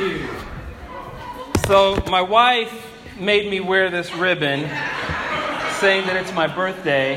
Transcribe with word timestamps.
you. 0.00 0.26
So, 1.66 2.02
my 2.10 2.22
wife 2.22 2.86
made 3.18 3.50
me 3.50 3.60
wear 3.60 3.90
this 3.90 4.12
ribbon 4.14 4.60
saying 5.78 6.06
that 6.06 6.16
it's 6.16 6.32
my 6.32 6.46
birthday. 6.46 7.14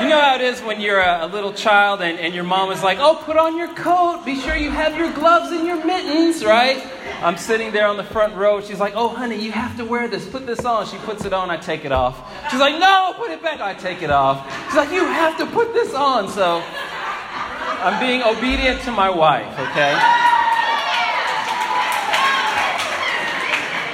You 0.00 0.08
know 0.10 0.20
how 0.20 0.34
it 0.34 0.42
is 0.42 0.60
when 0.60 0.80
you're 0.80 1.00
a, 1.00 1.24
a, 1.24 1.26
little 1.26 1.54
child 1.54 2.02
and, 2.02 2.18
and 2.18 2.34
your 2.34 2.44
mom 2.44 2.70
is 2.70 2.82
like, 2.82 2.98
oh, 3.00 3.22
put 3.24 3.38
on 3.38 3.56
your 3.56 3.72
coat. 3.74 4.24
Be 4.26 4.38
sure 4.38 4.54
you 4.54 4.70
have 4.70 4.96
your 4.98 5.10
gloves 5.12 5.52
and 5.52 5.66
your 5.66 5.82
mittens, 5.82 6.44
right? 6.44 6.86
I'm 7.22 7.38
sitting 7.38 7.72
there 7.72 7.86
on 7.86 7.96
the 7.96 8.04
front 8.04 8.34
row. 8.34 8.60
She's 8.60 8.78
like, 8.78 8.92
oh, 8.94 9.08
honey, 9.08 9.42
you 9.42 9.52
have 9.52 9.74
to 9.78 9.86
wear 9.86 10.06
this. 10.06 10.28
Put 10.28 10.46
this 10.46 10.66
on. 10.66 10.86
She 10.86 10.98
puts 10.98 11.24
it 11.24 11.32
on. 11.32 11.50
I 11.50 11.56
take 11.56 11.86
it 11.86 11.92
off. 11.92 12.30
She's 12.50 12.60
like, 12.60 12.78
no, 12.78 13.14
put 13.16 13.30
it 13.30 13.42
back. 13.42 13.60
I 13.60 13.72
take 13.72 14.02
it 14.02 14.10
off. 14.10 14.46
She's 14.66 14.76
like, 14.76 14.90
you 14.90 15.04
have 15.04 15.38
to 15.38 15.46
put 15.46 15.72
this 15.72 15.94
on. 15.94 16.28
So 16.28 16.62
I'm 16.62 17.98
being 17.98 18.22
obedient 18.22 18.82
to 18.82 18.92
my 18.92 19.08
wife, 19.08 19.58
okay? 19.58 20.35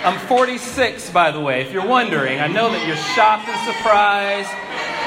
I'm 0.04 0.18
46, 0.26 1.10
by 1.10 1.30
the 1.30 1.38
way, 1.38 1.60
if 1.60 1.72
you're 1.72 1.86
wondering. 1.86 2.40
I 2.40 2.48
know 2.48 2.68
that 2.72 2.84
you're 2.88 2.96
shocked 2.96 3.48
and 3.48 3.72
surprised 3.72 4.50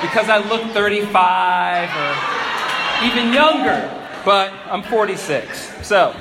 because 0.02 0.30
I 0.30 0.38
look 0.38 0.72
35 0.72 1.90
or 1.90 3.06
even 3.06 3.34
younger, 3.34 3.92
but 4.24 4.54
I'm 4.68 4.84
46. 4.84 5.86
So, 5.86 6.16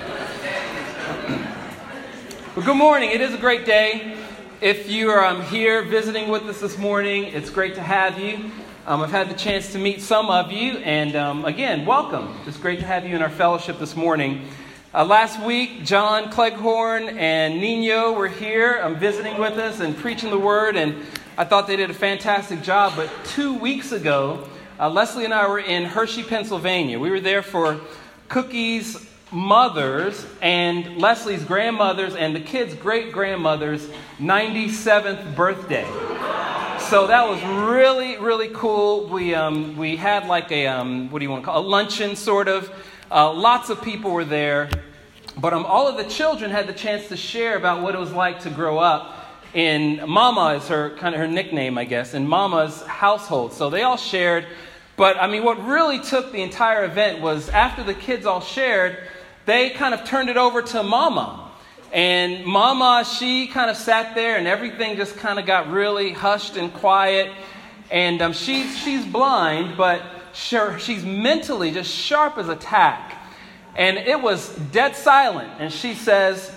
well, 2.57 2.67
good 2.67 2.77
morning. 2.77 3.11
It 3.11 3.21
is 3.21 3.33
a 3.33 3.39
great 3.39 3.65
day. 3.65 4.17
If 4.61 4.91
you 4.91 5.09
are 5.11 5.25
um, 5.25 5.43
here 5.43 5.83
visiting 5.83 6.29
with 6.29 6.43
us 6.43 6.61
this 6.61 6.77
morning, 6.77 7.27
it's 7.27 7.51
great 7.51 7.77
to 7.77 7.81
have 7.81 8.19
you. 8.19 8.51
Um, 8.87 9.03
I've 9.03 9.13
had 9.13 9.31
the 9.31 9.35
chance 9.35 9.71
to 9.75 9.79
meet 9.79 10.03
some 10.03 10.31
of 10.31 10.51
you, 10.51 10.79
and 10.79 11.15
um, 11.15 11.45
again, 11.45 11.87
welcome. 11.87 12.37
It's 12.45 12.59
great 12.59 12.81
to 12.81 12.87
have 12.87 13.07
you 13.07 13.15
in 13.15 13.23
our 13.23 13.31
fellowship 13.31 13.79
this 13.79 13.95
morning. 13.95 14.49
Uh, 14.95 15.05
last 15.05 15.43
week, 15.43 15.85
John 15.85 16.31
Cleghorn 16.31 17.19
and 17.19 17.61
Nino 17.61 18.13
were 18.13 18.29
here 18.29 18.81
um, 18.81 18.95
visiting 18.95 19.41
with 19.41 19.59
us 19.59 19.81
and 19.81 19.97
preaching 19.97 20.31
the 20.31 20.39
word, 20.39 20.77
and 20.77 21.05
I 21.37 21.43
thought 21.43 21.67
they 21.67 21.75
did 21.75 21.91
a 21.91 21.95
fantastic 21.95 22.63
job. 22.63 22.93
But 22.95 23.11
two 23.25 23.55
weeks 23.59 23.91
ago, 23.91 24.49
uh, 24.79 24.89
Leslie 24.89 25.25
and 25.25 25.35
I 25.35 25.49
were 25.49 25.59
in 25.59 25.85
Hershey, 25.85 26.23
Pennsylvania. 26.23 27.01
We 27.01 27.11
were 27.11 27.19
there 27.19 27.43
for 27.43 27.81
Cookie's 28.29 29.05
mother's 29.33 30.25
and 30.41 30.99
Leslie's 30.99 31.43
grandmother's 31.43 32.15
and 32.15 32.37
the 32.37 32.41
kids' 32.41 32.75
great 32.75 33.11
grandmother's 33.11 33.89
97th 34.21 35.35
birthday 35.35 35.91
so 36.89 37.07
that 37.07 37.27
was 37.27 37.43
really, 37.43 38.19
really 38.19 38.51
cool. 38.53 39.07
We, 39.07 39.35
um, 39.35 39.77
we 39.77 39.97
had 39.97 40.27
like 40.29 40.53
a, 40.53 40.67
um, 40.67 41.11
what 41.11 41.19
do 41.19 41.25
you 41.25 41.31
want 41.31 41.43
to 41.43 41.47
call 41.47 41.61
it? 41.61 41.65
a 41.65 41.69
luncheon 41.69 42.15
sort 42.15 42.47
of. 42.47 42.71
Uh, 43.11 43.33
lots 43.33 43.71
of 43.71 43.81
people 43.83 44.11
were 44.11 44.25
there. 44.25 44.69
But 45.37 45.53
um, 45.53 45.67
all 45.67 45.89
of 45.89 45.97
the 45.97 46.05
children 46.05 46.51
had 46.51 46.67
the 46.67 46.73
chance 46.73 47.09
to 47.09 47.17
share 47.17 47.57
about 47.57 47.83
what 47.83 47.95
it 47.95 47.99
was 47.99 48.13
like 48.13 48.41
to 48.41 48.51
grow 48.51 48.79
up 48.79 49.25
in 49.55 50.03
Mama 50.09 50.55
is 50.57 50.69
her 50.69 50.91
kind 50.97 51.15
of 51.15 51.21
her 51.21 51.29
nickname, 51.29 51.79
I 51.79 51.85
guess, 51.85 52.13
in 52.13 52.27
Mama's 52.27 52.83
household. 52.83 53.53
So 53.53 53.71
they 53.71 53.83
all 53.83 53.97
shared. 53.97 54.47
But 54.97 55.17
I 55.17 55.29
mean, 55.29 55.45
what 55.45 55.65
really 55.65 56.01
took 56.01 56.33
the 56.33 56.43
entire 56.43 56.85
event 56.85 57.21
was 57.21 57.49
after 57.49 57.83
the 57.83 57.95
kids 57.95 58.27
all 58.27 58.41
shared, 58.41 58.99
they 59.47 59.71
kind 59.71 59.95
of 59.95 60.05
turned 60.05 60.29
it 60.29 60.37
over 60.37 60.61
to 60.61 60.83
Mama. 60.83 61.53
And 61.93 62.45
Mama, 62.45 63.05
she 63.05 63.47
kind 63.47 63.71
of 63.71 63.77
sat 63.77 64.17
there 64.17 64.37
and 64.37 64.49
everything 64.49 64.97
just 64.97 65.17
kind 65.17 65.39
of 65.39 65.47
got 65.47 65.71
really 65.71 66.13
hushed 66.13 66.57
and 66.57 66.73
quiet. 66.75 67.33
And 67.91 68.21
um, 68.21 68.33
she's, 68.33 68.77
she's 68.79 69.05
blind, 69.05 69.77
but 69.77 70.03
sure, 70.33 70.81
she's 70.81 71.05
mentally 71.05 71.71
just 71.71 71.95
sharp 71.95 72.39
as 72.39 72.49
a 72.49 72.57
tack. 72.57 73.24
And 73.77 73.99
it 73.99 74.21
was 74.21 74.49
dead 74.73 74.97
silent. 74.97 75.51
And 75.59 75.73
she 75.73 75.95
says, 75.95 76.51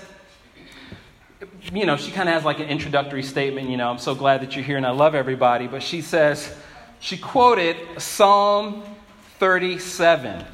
you 1.74 1.86
know, 1.86 1.98
she 1.98 2.12
kind 2.12 2.30
of 2.30 2.36
has 2.36 2.46
like 2.46 2.60
an 2.60 2.68
introductory 2.68 3.24
statement, 3.24 3.70
you 3.70 3.78
know, 3.78 3.90
I'm 3.90 3.98
so 3.98 4.16
glad 4.16 4.42
that 4.42 4.56
you're 4.56 4.66
here 4.66 4.78
and 4.78 4.86
I 4.86 4.92
love 4.92 5.16
everybody. 5.16 5.68
But 5.68 5.84
she 5.84 6.02
says, 6.02 6.56
she 7.00 7.18
quoted 7.18 7.78
Psalm 7.98 8.84
37. 9.40 10.46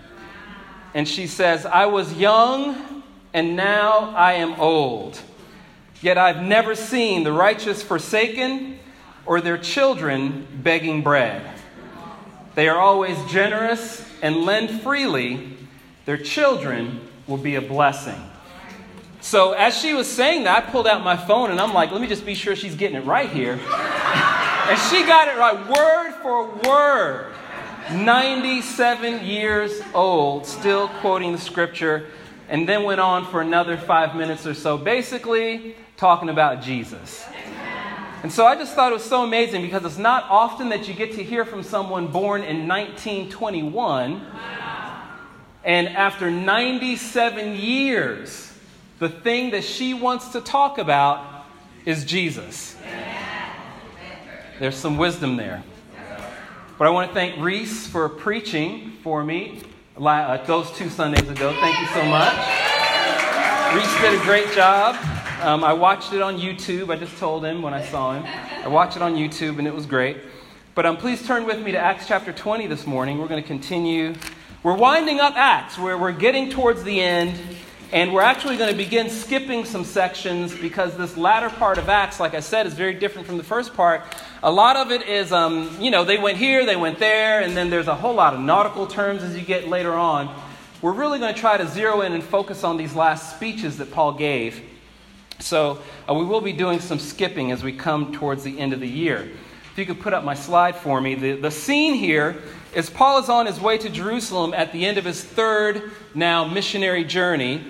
And 0.94 1.08
she 1.08 1.28
says, 1.28 1.66
I 1.66 1.86
was 1.88 2.14
young 2.14 3.04
and 3.34 3.56
now 3.56 4.14
I 4.16 4.34
am 4.34 4.60
old. 4.60 5.20
Yet 6.02 6.18
I've 6.18 6.42
never 6.42 6.76
seen 6.76 7.24
the 7.24 7.32
righteous 7.32 7.82
forsaken 7.82 8.80
or 9.26 9.42
their 9.42 9.58
children 9.58 10.46
begging 10.62 11.02
bread. 11.02 11.50
They 12.56 12.68
are 12.68 12.78
always 12.78 13.18
generous 13.32 14.06
and 14.22 14.46
lend 14.46 14.82
freely. 14.82 15.53
Their 16.06 16.18
children 16.18 17.02
will 17.28 17.38
be 17.38 17.56
a 17.56 17.62
blessing. 17.62 18.22
So, 19.22 19.54
as 19.54 19.78
she 19.78 19.94
was 19.94 20.12
saying 20.12 20.44
that, 20.44 20.58
I 20.58 20.72
pulled 20.72 20.86
out 20.86 21.02
my 21.02 21.16
phone 21.16 21.50
and 21.52 21.60
I'm 21.60 21.74
like, 21.74 21.92
let 21.92 22.02
me 22.02 22.08
just 22.08 22.26
be 22.26 22.36
sure 22.36 22.56
she's 22.56 22.76
getting 22.76 22.98
it 22.98 23.06
right 23.06 23.30
here. 23.30 23.54
and 23.54 24.80
she 24.90 25.06
got 25.06 25.30
it 25.30 25.38
right, 25.38 25.56
word 25.70 26.14
for 26.22 26.48
word. 26.70 27.34
97 27.92 29.26
years 29.26 29.82
old, 29.94 30.46
still 30.46 30.88
quoting 30.88 31.32
the 31.32 31.38
scripture 31.38 32.08
and 32.50 32.68
then 32.68 32.84
went 32.84 33.00
on 33.00 33.26
for 33.26 33.42
another 33.42 33.78
five 33.78 34.16
minutes 34.16 34.46
or 34.46 34.54
so, 34.54 34.78
basically 34.78 35.76
talking 35.98 36.30
about 36.30 36.62
Jesus. 36.62 37.26
And 38.22 38.32
so 38.32 38.46
I 38.46 38.56
just 38.56 38.74
thought 38.74 38.92
it 38.92 38.96
was 38.96 39.04
so 39.04 39.24
amazing 39.24 39.62
because 39.62 39.84
it's 39.84 39.98
not 39.98 40.26
often 40.30 40.70
that 40.70 40.88
you 40.88 40.94
get 40.94 41.14
to 41.14 41.24
hear 41.24 41.46
from 41.46 41.64
someone 41.64 42.08
born 42.08 42.42
in 42.42 42.68
1921. 42.68 44.22
And 45.66 45.88
after 45.88 46.30
97 46.30 47.56
years, 47.56 48.52
the 49.00 49.08
thing 49.08 49.52
that 49.52 49.64
she 49.64 49.94
wants 49.94 50.30
to 50.30 50.42
talk 50.42 50.78
about 50.78 51.46
is 51.86 52.04
Jesus. 52.04 52.76
There's 54.60 54.76
some 54.76 54.98
wisdom 54.98 55.38
there. 55.38 55.64
But 56.78 56.88
I 56.88 56.90
want 56.90 57.10
to 57.10 57.14
thank 57.14 57.40
Reese 57.40 57.88
for 57.88 58.10
preaching 58.10 58.94
for 59.04 59.24
me 59.24 59.62
uh, 59.98 60.38
those 60.46 60.70
two 60.72 60.90
Sundays 60.90 61.30
ago. 61.30 61.54
Thank 61.60 61.80
you 61.80 61.88
so 61.88 62.04
much. 62.06 62.34
Reese 63.76 64.02
did 64.02 64.20
a 64.20 64.24
great 64.24 64.52
job. 64.54 64.96
Um, 65.42 65.64
I 65.64 65.74
watched 65.74 66.14
it 66.14 66.22
on 66.22 66.38
YouTube. 66.38 66.92
I 66.92 66.98
just 66.98 67.18
told 67.18 67.46
him 67.46 67.62
when 67.62 67.74
I 67.74 67.86
saw 67.86 68.20
him. 68.20 68.24
I 68.64 68.68
watched 68.68 68.98
it 68.98 69.02
on 69.02 69.16
YouTube 69.16 69.60
and 69.60 69.68
it 69.68 69.74
was 69.74 69.86
great. 69.86 70.18
But 70.76 70.86
um, 70.86 70.98
please 70.98 71.26
turn 71.26 71.46
with 71.46 71.60
me 71.60 71.72
to 71.72 71.78
Acts 71.78 72.08
chapter 72.08 72.34
20 72.34 72.68
this 72.68 72.86
morning. 72.86 73.18
We're 73.18 73.28
going 73.28 73.42
to 73.42 73.48
continue. 73.48 74.14
We're 74.64 74.78
winding 74.78 75.20
up 75.20 75.36
Acts, 75.36 75.78
where 75.78 75.98
we're 75.98 76.14
getting 76.14 76.50
towards 76.50 76.84
the 76.84 77.02
end. 77.02 77.38
And 77.92 78.14
we're 78.14 78.22
actually 78.22 78.56
going 78.56 78.72
to 78.72 78.78
begin 78.78 79.10
skipping 79.10 79.66
some 79.66 79.84
sections 79.84 80.56
because 80.56 80.96
this 80.96 81.18
latter 81.18 81.50
part 81.50 81.78
of 81.78 81.90
Acts, 81.90 82.18
like 82.18 82.34
I 82.34 82.40
said, 82.40 82.66
is 82.66 82.74
very 82.74 82.94
different 82.94 83.28
from 83.28 83.36
the 83.36 83.44
first 83.44 83.74
part. 83.74 84.04
A 84.42 84.50
lot 84.50 84.78
of 84.78 84.90
it 84.90 85.06
is, 85.06 85.34
um, 85.34 85.76
you 85.82 85.92
know, 85.92 86.06
they 86.06 86.18
went 86.18 86.38
here, 86.38 86.66
they 86.66 86.78
went 86.78 86.98
there, 86.98 87.42
and 87.42 87.58
then 87.58 87.70
there's 87.70 87.90
a 87.90 87.94
whole 87.94 88.14
lot 88.14 88.34
of 88.34 88.40
nautical 88.40 88.88
terms 88.88 89.22
as 89.22 89.36
you 89.36 89.42
get 89.42 89.68
later 89.68 89.92
on. 89.92 90.34
We're 90.82 90.94
really 90.94 91.20
going 91.20 91.36
to 91.36 91.40
try 91.40 91.58
to 91.58 91.68
zero 91.68 92.00
in 92.00 92.14
and 92.14 92.24
focus 92.24 92.64
on 92.64 92.78
these 92.78 92.96
last 92.96 93.36
speeches 93.36 93.78
that 93.80 93.92
Paul 93.92 94.14
gave. 94.14 94.62
So 95.40 95.82
uh, 96.10 96.14
we 96.14 96.24
will 96.24 96.42
be 96.42 96.54
doing 96.54 96.80
some 96.80 97.00
skipping 97.00 97.52
as 97.52 97.66
we 97.66 97.74
come 97.74 98.14
towards 98.14 98.46
the 98.46 98.58
end 98.58 98.72
of 98.72 98.80
the 98.80 98.88
year. 98.88 99.30
If 99.74 99.78
you 99.78 99.86
could 99.86 100.00
put 100.00 100.14
up 100.14 100.24
my 100.24 100.36
slide 100.36 100.78
for 100.78 101.02
me, 101.02 101.16
the, 101.16 101.34
the 101.34 101.52
scene 101.52 101.96
here 101.96 102.42
is 102.74 102.90
Paul 102.90 103.20
is 103.20 103.30
on 103.30 103.46
his 103.46 103.60
way 103.60 103.78
to 103.78 103.90
Jerusalem 103.90 104.54
at 104.54 104.72
the 104.72 104.86
end 104.86 104.98
of 104.98 105.06
his 105.06 105.24
third 105.24 105.92
now 106.16 106.46
missionary 106.46 107.04
journey. 107.04 107.64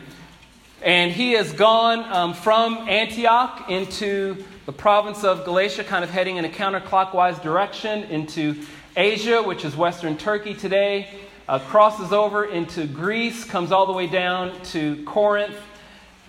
And 0.81 1.11
he 1.11 1.33
has 1.33 1.51
gone 1.51 1.99
um, 2.11 2.33
from 2.33 2.89
Antioch 2.89 3.69
into 3.69 4.43
the 4.65 4.71
province 4.71 5.23
of 5.23 5.43
Galatia, 5.45 5.83
kind 5.83 6.03
of 6.03 6.09
heading 6.09 6.37
in 6.37 6.45
a 6.45 6.49
counterclockwise 6.49 7.41
direction 7.41 8.03
into 8.03 8.63
Asia, 8.95 9.41
which 9.41 9.65
is 9.65 9.75
western 9.75 10.17
Turkey 10.17 10.53
today, 10.53 11.09
uh, 11.49 11.59
crosses 11.59 12.13
over 12.13 12.45
into 12.45 12.85
Greece, 12.85 13.43
comes 13.43 13.71
all 13.71 13.85
the 13.85 13.93
way 13.93 14.07
down 14.07 14.53
to 14.65 15.03
Corinth. 15.03 15.57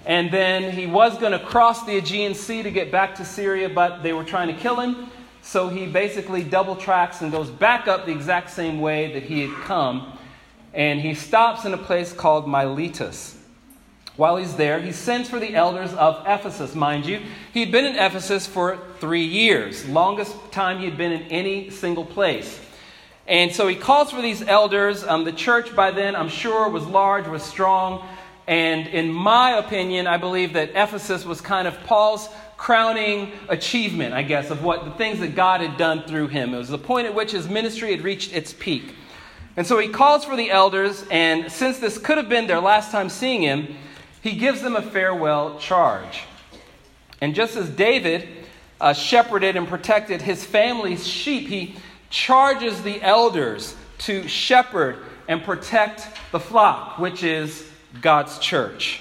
And 0.06 0.30
then 0.30 0.72
he 0.72 0.86
was 0.86 1.16
going 1.18 1.32
to 1.32 1.38
cross 1.38 1.84
the 1.86 1.96
Aegean 1.96 2.34
Sea 2.34 2.62
to 2.62 2.70
get 2.70 2.90
back 2.90 3.14
to 3.16 3.24
Syria, 3.24 3.68
but 3.68 4.02
they 4.02 4.12
were 4.12 4.24
trying 4.24 4.48
to 4.48 4.54
kill 4.54 4.80
him. 4.80 5.10
So 5.44 5.68
he 5.68 5.86
basically 5.86 6.42
double 6.42 6.74
tracks 6.74 7.20
and 7.20 7.30
goes 7.30 7.50
back 7.50 7.86
up 7.86 8.06
the 8.06 8.12
exact 8.12 8.50
same 8.50 8.80
way 8.80 9.12
that 9.12 9.24
he 9.24 9.42
had 9.42 9.52
come. 9.64 10.18
And 10.72 11.00
he 11.00 11.14
stops 11.14 11.66
in 11.66 11.74
a 11.74 11.78
place 11.78 12.14
called 12.14 12.48
Miletus. 12.48 13.38
While 14.16 14.38
he's 14.38 14.54
there, 14.56 14.80
he 14.80 14.90
sends 14.90 15.28
for 15.28 15.38
the 15.38 15.54
elders 15.54 15.92
of 15.92 16.24
Ephesus. 16.26 16.74
Mind 16.74 17.04
you, 17.04 17.20
he'd 17.52 17.70
been 17.70 17.84
in 17.84 17.94
Ephesus 17.94 18.46
for 18.46 18.78
three 19.00 19.24
years, 19.24 19.86
longest 19.86 20.34
time 20.50 20.78
he'd 20.78 20.96
been 20.96 21.12
in 21.12 21.22
any 21.24 21.68
single 21.68 22.06
place. 22.06 22.58
And 23.26 23.52
so 23.52 23.68
he 23.68 23.76
calls 23.76 24.10
for 24.10 24.22
these 24.22 24.42
elders. 24.42 25.04
Um, 25.04 25.24
the 25.24 25.32
church 25.32 25.76
by 25.76 25.90
then, 25.90 26.16
I'm 26.16 26.28
sure, 26.28 26.68
was 26.70 26.86
large, 26.86 27.26
was 27.26 27.42
strong. 27.42 28.06
And 28.46 28.86
in 28.86 29.12
my 29.12 29.58
opinion, 29.58 30.06
I 30.06 30.16
believe 30.16 30.54
that 30.54 30.70
Ephesus 30.70 31.24
was 31.24 31.40
kind 31.40 31.68
of 31.68 31.78
Paul's 31.84 32.28
crowning 32.56 33.32
achievement, 33.48 34.14
I 34.14 34.22
guess, 34.22 34.50
of 34.50 34.62
what 34.62 34.84
the 34.84 34.90
things 34.92 35.20
that 35.20 35.34
God 35.34 35.60
had 35.60 35.76
done 35.76 36.04
through 36.04 36.28
him. 36.28 36.54
It 36.54 36.58
was 36.58 36.68
the 36.68 36.78
point 36.78 37.06
at 37.06 37.14
which 37.14 37.32
his 37.32 37.48
ministry 37.48 37.90
had 37.90 38.02
reached 38.02 38.32
its 38.32 38.52
peak. 38.52 38.94
And 39.56 39.66
so 39.66 39.78
he 39.78 39.88
calls 39.88 40.24
for 40.24 40.36
the 40.36 40.50
elders, 40.50 41.04
and 41.10 41.50
since 41.50 41.78
this 41.78 41.98
could 41.98 42.16
have 42.16 42.28
been 42.28 42.46
their 42.46 42.60
last 42.60 42.90
time 42.90 43.08
seeing 43.08 43.42
him, 43.42 43.76
he 44.20 44.32
gives 44.32 44.62
them 44.62 44.74
a 44.74 44.82
farewell 44.82 45.58
charge. 45.58 46.24
And 47.20 47.34
just 47.34 47.56
as 47.56 47.68
David 47.68 48.26
uh, 48.80 48.92
shepherded 48.92 49.56
and 49.56 49.68
protected 49.68 50.22
his 50.22 50.44
family's 50.44 51.06
sheep, 51.06 51.48
he 51.48 51.76
charges 52.10 52.82
the 52.82 53.00
elders 53.02 53.76
to 53.98 54.26
shepherd 54.26 54.98
and 55.28 55.42
protect 55.42 56.08
the 56.32 56.40
flock, 56.40 56.98
which 56.98 57.22
is 57.22 57.68
God's 58.00 58.38
church. 58.38 59.00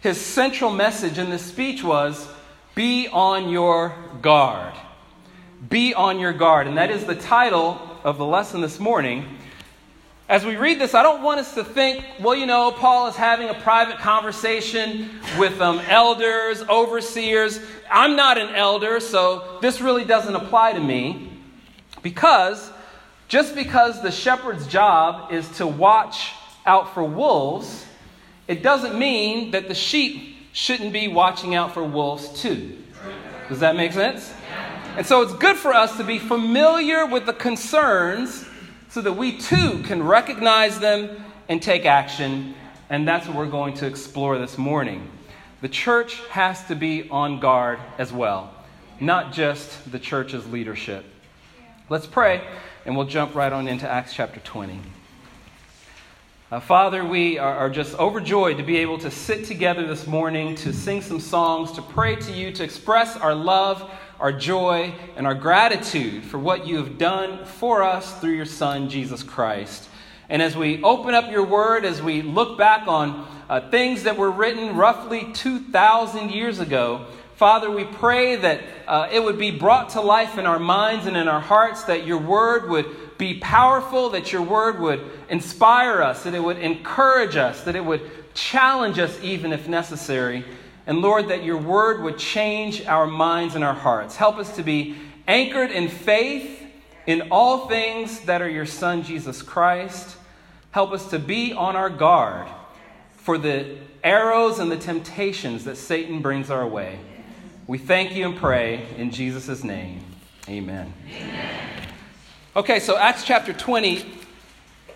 His 0.00 0.20
central 0.20 0.70
message 0.70 1.18
in 1.18 1.30
this 1.30 1.44
speech 1.44 1.82
was 1.84 2.28
be 2.74 3.08
on 3.08 3.48
your 3.48 3.94
guard. 4.22 4.74
Be 5.68 5.92
on 5.94 6.18
your 6.18 6.32
guard. 6.32 6.66
And 6.66 6.78
that 6.78 6.90
is 6.90 7.04
the 7.04 7.14
title 7.14 7.80
of 8.04 8.18
the 8.18 8.24
lesson 8.24 8.60
this 8.60 8.78
morning. 8.78 9.24
As 10.28 10.44
we 10.44 10.56
read 10.56 10.80
this, 10.80 10.94
I 10.94 11.02
don't 11.02 11.22
want 11.22 11.40
us 11.40 11.54
to 11.54 11.64
think, 11.64 12.04
well, 12.20 12.36
you 12.36 12.46
know, 12.46 12.70
Paul 12.70 13.08
is 13.08 13.16
having 13.16 13.48
a 13.48 13.54
private 13.54 13.98
conversation 13.98 15.10
with 15.38 15.60
um, 15.60 15.80
elders, 15.88 16.62
overseers. 16.62 17.58
I'm 17.90 18.14
not 18.14 18.38
an 18.38 18.54
elder, 18.54 19.00
so 19.00 19.58
this 19.60 19.80
really 19.80 20.04
doesn't 20.04 20.34
apply 20.34 20.74
to 20.74 20.80
me. 20.80 21.32
Because 22.02 22.70
just 23.26 23.54
because 23.54 24.02
the 24.02 24.10
shepherd's 24.10 24.66
job 24.68 25.32
is 25.32 25.48
to 25.56 25.66
watch 25.66 26.32
out 26.64 26.94
for 26.94 27.02
wolves, 27.02 27.84
it 28.46 28.62
doesn't 28.62 28.98
mean 28.98 29.50
that 29.50 29.68
the 29.68 29.74
sheep 29.74 30.36
shouldn't 30.60 30.92
be 30.92 31.08
watching 31.08 31.54
out 31.54 31.72
for 31.72 31.82
wolves 31.82 32.28
too. 32.38 32.76
Does 33.48 33.60
that 33.60 33.76
make 33.76 33.94
sense? 33.94 34.30
And 34.94 35.06
so 35.06 35.22
it's 35.22 35.32
good 35.32 35.56
for 35.56 35.72
us 35.72 35.96
to 35.96 36.04
be 36.04 36.18
familiar 36.18 37.06
with 37.06 37.24
the 37.24 37.32
concerns 37.32 38.44
so 38.90 39.00
that 39.00 39.14
we 39.14 39.38
too 39.38 39.82
can 39.84 40.02
recognize 40.02 40.78
them 40.78 41.24
and 41.48 41.62
take 41.62 41.86
action. 41.86 42.54
And 42.90 43.08
that's 43.08 43.26
what 43.26 43.38
we're 43.38 43.46
going 43.46 43.72
to 43.76 43.86
explore 43.86 44.36
this 44.36 44.58
morning. 44.58 45.10
The 45.62 45.68
church 45.70 46.20
has 46.28 46.62
to 46.66 46.74
be 46.74 47.08
on 47.08 47.40
guard 47.40 47.78
as 47.96 48.12
well, 48.12 48.54
not 49.00 49.32
just 49.32 49.90
the 49.90 49.98
church's 49.98 50.46
leadership. 50.46 51.06
Let's 51.88 52.06
pray, 52.06 52.42
and 52.84 52.94
we'll 52.94 53.06
jump 53.06 53.34
right 53.34 53.50
on 53.52 53.66
into 53.66 53.88
Acts 53.88 54.12
chapter 54.12 54.40
20. 54.40 54.78
Uh, 56.50 56.58
Father, 56.58 57.04
we 57.04 57.38
are, 57.38 57.56
are 57.56 57.70
just 57.70 57.96
overjoyed 57.96 58.56
to 58.56 58.64
be 58.64 58.78
able 58.78 58.98
to 58.98 59.08
sit 59.08 59.44
together 59.44 59.86
this 59.86 60.08
morning 60.08 60.56
to 60.56 60.72
sing 60.72 61.00
some 61.00 61.20
songs, 61.20 61.70
to 61.70 61.80
pray 61.80 62.16
to 62.16 62.32
you, 62.32 62.50
to 62.50 62.64
express 62.64 63.16
our 63.16 63.36
love 63.36 63.88
our 64.20 64.32
joy, 64.32 64.94
and 65.16 65.26
our 65.26 65.34
gratitude 65.34 66.22
for 66.22 66.38
what 66.38 66.66
you 66.66 66.76
have 66.76 66.98
done 66.98 67.44
for 67.44 67.82
us 67.82 68.20
through 68.20 68.32
your 68.32 68.44
Son, 68.44 68.88
Jesus 68.88 69.22
Christ. 69.22 69.88
And 70.28 70.42
as 70.42 70.56
we 70.56 70.82
open 70.82 71.14
up 71.14 71.30
your 71.30 71.44
word, 71.44 71.84
as 71.84 72.02
we 72.02 72.22
look 72.22 72.58
back 72.58 72.86
on 72.86 73.26
uh, 73.48 73.70
things 73.70 74.02
that 74.02 74.16
were 74.16 74.30
written 74.30 74.76
roughly 74.76 75.32
2,000 75.32 76.30
years 76.30 76.60
ago, 76.60 77.06
Father, 77.36 77.70
we 77.70 77.84
pray 77.84 78.36
that 78.36 78.60
uh, 78.86 79.08
it 79.10 79.24
would 79.24 79.38
be 79.38 79.50
brought 79.50 79.90
to 79.90 80.00
life 80.02 80.36
in 80.36 80.44
our 80.44 80.58
minds 80.58 81.06
and 81.06 81.16
in 81.16 81.26
our 81.26 81.40
hearts, 81.40 81.84
that 81.84 82.06
your 82.06 82.18
word 82.18 82.68
would 82.68 83.09
be 83.20 83.34
powerful, 83.34 84.08
that 84.10 84.32
your 84.32 84.42
word 84.42 84.80
would 84.80 85.04
inspire 85.28 86.02
us, 86.02 86.24
that 86.24 86.34
it 86.34 86.42
would 86.42 86.58
encourage 86.58 87.36
us, 87.36 87.62
that 87.64 87.76
it 87.76 87.84
would 87.84 88.10
challenge 88.34 88.98
us 88.98 89.16
even 89.22 89.52
if 89.52 89.68
necessary. 89.68 90.42
And 90.86 91.02
Lord, 91.02 91.28
that 91.28 91.44
your 91.44 91.58
word 91.58 92.02
would 92.02 92.18
change 92.18 92.84
our 92.86 93.06
minds 93.06 93.54
and 93.54 93.62
our 93.62 93.74
hearts. 93.74 94.16
Help 94.16 94.38
us 94.38 94.56
to 94.56 94.62
be 94.62 94.96
anchored 95.28 95.70
in 95.70 95.88
faith 95.88 96.62
in 97.06 97.28
all 97.30 97.68
things 97.68 98.20
that 98.20 98.40
are 98.40 98.48
your 98.48 98.66
Son, 98.66 99.02
Jesus 99.02 99.42
Christ. 99.42 100.16
Help 100.70 100.92
us 100.92 101.10
to 101.10 101.18
be 101.18 101.52
on 101.52 101.76
our 101.76 101.90
guard 101.90 102.48
for 103.18 103.36
the 103.36 103.76
arrows 104.02 104.58
and 104.58 104.72
the 104.72 104.78
temptations 104.78 105.64
that 105.64 105.76
Satan 105.76 106.22
brings 106.22 106.50
our 106.50 106.66
way. 106.66 106.98
We 107.66 107.76
thank 107.76 108.16
you 108.16 108.26
and 108.26 108.36
pray 108.36 108.86
in 108.96 109.10
Jesus' 109.10 109.62
name. 109.62 110.00
Amen. 110.48 110.92
Amen. 111.06 111.79
Okay, 112.56 112.80
so 112.80 112.96
Acts 112.96 113.22
chapter 113.22 113.52
20. 113.52 114.04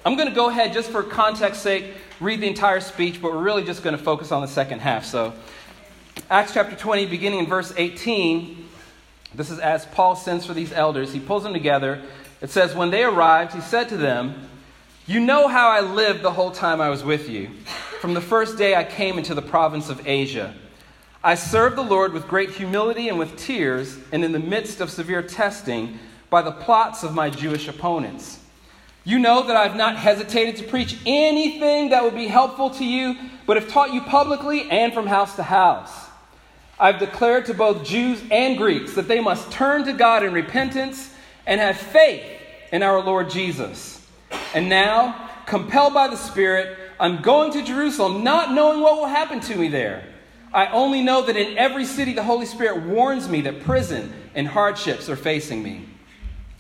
I'm 0.05 0.17
going 0.17 0.29
to 0.29 0.35
go 0.35 0.51
ahead, 0.51 0.73
just 0.73 0.91
for 0.91 1.05
context 1.05 1.62
sake, 1.62 1.95
read 2.19 2.41
the 2.41 2.49
entire 2.49 2.81
speech, 2.81 3.23
but 3.23 3.31
we're 3.31 3.45
really 3.45 3.62
just 3.62 3.85
going 3.85 3.97
to 3.97 4.03
focus 4.03 4.33
on 4.33 4.43
the 4.43 4.49
second 4.49 4.81
half. 4.81 5.05
So 5.05 5.33
Acts 6.29 6.53
chapter 6.53 6.75
20, 6.75 7.06
beginning 7.06 7.39
in 7.39 7.47
verse 7.47 7.73
18, 7.77 8.69
this 9.37 9.53
is 9.53 9.61
as 9.61 9.87
Paul 9.87 10.17
sends 10.17 10.45
for 10.45 10.53
these 10.53 10.73
elders. 10.73 11.12
He 11.12 11.21
pulls 11.21 11.45
them 11.45 11.53
together. 11.53 12.03
It 12.41 12.51
says, 12.51 12.75
When 12.75 12.91
they 12.91 13.05
arrived, 13.05 13.53
he 13.53 13.61
said 13.61 13.89
to 13.91 13.97
them, 13.97 14.49
You 15.06 15.21
know 15.21 15.47
how 15.47 15.69
I 15.69 15.81
lived 15.81 16.23
the 16.23 16.33
whole 16.33 16.51
time 16.51 16.81
I 16.81 16.89
was 16.91 17.05
with 17.05 17.29
you, 17.29 17.51
from 18.01 18.15
the 18.15 18.21
first 18.21 18.59
day 18.59 18.75
I 18.75 18.83
came 18.83 19.17
into 19.17 19.33
the 19.33 19.43
province 19.43 19.91
of 19.91 20.05
Asia. 20.09 20.53
I 21.23 21.37
served 21.37 21.77
the 21.77 21.83
Lord 21.83 22.15
with 22.15 22.27
great 22.27 22.51
humility 22.51 23.09
and 23.09 23.17
with 23.17 23.37
tears, 23.37 23.97
and 24.11 24.25
in 24.25 24.33
the 24.33 24.41
midst 24.41 24.81
of 24.81 24.91
severe 24.91 25.23
testing 25.23 26.01
by 26.35 26.43
the 26.43 26.51
plots 26.51 27.05
of 27.05 27.15
my 27.15 27.31
Jewish 27.31 27.69
opponents. 27.69 28.41
You 29.05 29.21
know 29.21 29.47
that 29.47 29.57
I've 29.57 29.77
not 29.77 29.97
hesitated 29.97 30.57
to 30.57 30.65
preach 30.65 30.97
anything 31.07 31.91
that 31.91 32.03
would 32.03 32.17
be 32.17 32.27
helpful 32.27 32.71
to 32.71 32.85
you, 32.85 33.15
but 33.47 33.57
have 33.57 33.71
taught 33.71 33.95
you 33.95 34.01
publicly 34.01 34.69
and 34.69 34.93
from 34.93 35.07
house 35.07 35.37
to 35.37 35.45
house. 35.45 35.93
I've 36.77 36.99
declared 36.99 37.47
to 37.47 37.55
both 37.55 37.85
Jews 37.85 38.21
and 38.33 38.59
Greeks 38.59 38.95
that 38.95 39.07
they 39.07 39.21
must 39.21 39.53
turn 39.53 39.85
to 39.85 39.93
God 39.93 40.25
in 40.25 40.33
repentance 40.33 41.15
and 41.47 41.61
have 41.61 41.77
faith 41.77 42.25
in 42.73 42.83
our 42.83 43.01
Lord 43.01 43.31
Jesus. 43.31 44.05
And 44.57 44.69
now, 44.69 45.31
compelled 45.47 45.95
by 45.95 46.09
the 46.09 46.17
Spirit, 46.17 46.77
I'm 46.99 47.23
going 47.23 47.53
to 47.53 47.63
Jerusalem, 47.63 48.25
not 48.25 48.53
knowing 48.53 48.81
what 48.81 48.97
will 48.97 49.07
happen 49.07 49.39
to 49.39 49.55
me 49.55 49.69
there. 49.69 50.05
I 50.53 50.67
only 50.67 51.01
know 51.01 51.23
that 51.27 51.37
in 51.37 51.57
every 51.57 51.85
city 51.85 52.13
the 52.13 52.25
Holy 52.25 52.47
Spirit 52.47 52.83
warns 52.83 53.29
me 53.29 53.43
that 53.43 53.61
prison 53.61 54.13
and 54.35 54.49
hardships 54.49 55.09
are 55.09 55.15
facing 55.15 55.63
me. 55.63 55.91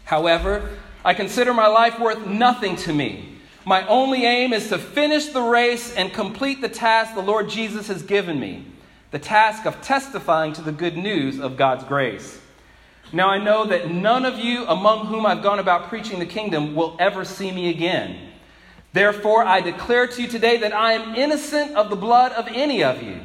However, 0.04 0.70
I 1.04 1.14
consider 1.14 1.52
my 1.52 1.66
life 1.66 1.98
worth 1.98 2.26
nothing 2.26 2.76
to 2.76 2.92
me. 2.92 3.38
My 3.64 3.86
only 3.86 4.24
aim 4.24 4.52
is 4.52 4.68
to 4.68 4.78
finish 4.78 5.26
the 5.26 5.42
race 5.42 5.94
and 5.94 6.12
complete 6.12 6.60
the 6.60 6.68
task 6.68 7.14
the 7.14 7.22
Lord 7.22 7.48
Jesus 7.48 7.88
has 7.88 8.02
given 8.02 8.38
me 8.38 8.66
the 9.14 9.18
task 9.20 9.64
of 9.64 9.80
testifying 9.80 10.52
to 10.52 10.60
the 10.60 10.72
good 10.72 10.96
news 10.96 11.38
of 11.38 11.56
God's 11.56 11.84
grace. 11.84 12.40
Now 13.12 13.28
I 13.28 13.38
know 13.38 13.64
that 13.64 13.88
none 13.88 14.24
of 14.24 14.40
you 14.40 14.66
among 14.66 15.06
whom 15.06 15.24
I've 15.24 15.40
gone 15.40 15.60
about 15.60 15.88
preaching 15.88 16.18
the 16.18 16.26
kingdom 16.26 16.74
will 16.74 16.96
ever 16.98 17.24
see 17.24 17.52
me 17.52 17.70
again. 17.70 18.18
Therefore, 18.92 19.44
I 19.44 19.60
declare 19.60 20.08
to 20.08 20.20
you 20.20 20.26
today 20.26 20.56
that 20.56 20.72
I 20.72 20.94
am 20.94 21.14
innocent 21.14 21.76
of 21.76 21.90
the 21.90 21.96
blood 21.96 22.32
of 22.32 22.48
any 22.48 22.82
of 22.82 23.04
you. 23.04 23.20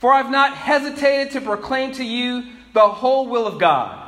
For 0.00 0.12
I've 0.12 0.28
not 0.28 0.56
hesitated 0.56 1.32
to 1.34 1.40
proclaim 1.40 1.92
to 1.92 2.04
you 2.04 2.42
the 2.74 2.88
whole 2.88 3.28
will 3.28 3.46
of 3.46 3.60
God. 3.60 4.07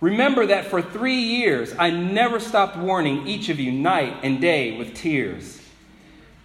Remember 0.00 0.46
that 0.46 0.66
for 0.66 0.80
three 0.80 1.20
years 1.20 1.74
I 1.78 1.90
never 1.90 2.38
stopped 2.38 2.76
warning 2.76 3.26
each 3.26 3.48
of 3.48 3.58
you 3.58 3.72
night 3.72 4.16
and 4.22 4.40
day 4.40 4.76
with 4.78 4.94
tears. 4.94 5.60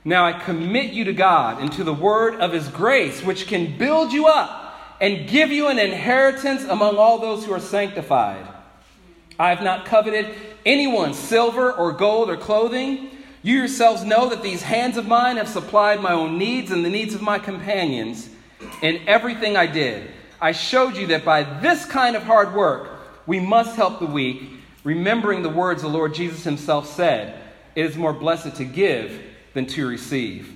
Now 0.05 0.25
I 0.25 0.33
commit 0.33 0.91
you 0.91 1.05
to 1.05 1.13
God 1.13 1.62
and 1.62 1.72
to 1.74 1.83
the 1.83 1.93
word 1.93 2.36
of 2.36 2.51
his 2.51 2.67
grace, 2.67 3.24
which 3.24 3.48
can 3.48 3.77
build 3.77 4.12
you 4.12 4.27
up 4.27 4.98
and 5.00 5.27
give 5.29 5.51
you 5.51 5.67
an 5.67 5.79
inheritance 5.79 6.63
among 6.63 6.98
all 6.98 7.19
those 7.19 7.45
who 7.45 7.53
are 7.53 7.60
sanctified. 7.60 8.48
I 9.39 9.50
have 9.50 9.63
not 9.63 9.86
coveted 9.86 10.33
anyone's 10.65 11.17
silver 11.17 11.72
or 11.72 11.91
gold 11.91 12.29
or 12.29 12.38
clothing. 12.38 13.10
You 13.43 13.57
yourselves 13.57 14.03
know 14.03 14.29
that 14.29 14.41
these 14.41 14.62
hands 14.62 14.98
of 14.98 15.07
mine 15.07 15.38
have 15.38 15.48
supplied 15.48 16.01
my 16.01 16.13
own 16.13 16.38
needs 16.38 16.72
and 16.72 16.83
the 16.83 16.89
needs 16.89 17.13
of 17.13 17.22
my 17.22 17.39
companions 17.39 18.29
in 18.81 19.01
everything 19.07 19.57
I 19.57 19.67
did. 19.67 20.10
I 20.39 20.51
showed 20.51 20.95
you 20.95 21.07
that 21.07 21.24
by 21.24 21.43
this 21.43 21.86
kind 21.86 22.15
of 22.15 22.24
hard 22.24 22.53
work, 22.53 22.92
we 23.25 23.39
must 23.39 23.75
help 23.75 24.00
the 24.00 24.06
weak, 24.06 24.44
remembering 24.84 25.44
the 25.44 25.50
words 25.50 25.82
the 25.82 25.88
Lord 25.88 26.13
Jesus 26.13 26.44
himself 26.44 26.88
said 26.88 27.39
It 27.75 27.86
is 27.86 27.96
more 27.96 28.13
blessed 28.13 28.56
to 28.56 28.65
give 28.65 29.22
than 29.53 29.65
to 29.68 29.88
receive. 29.88 30.56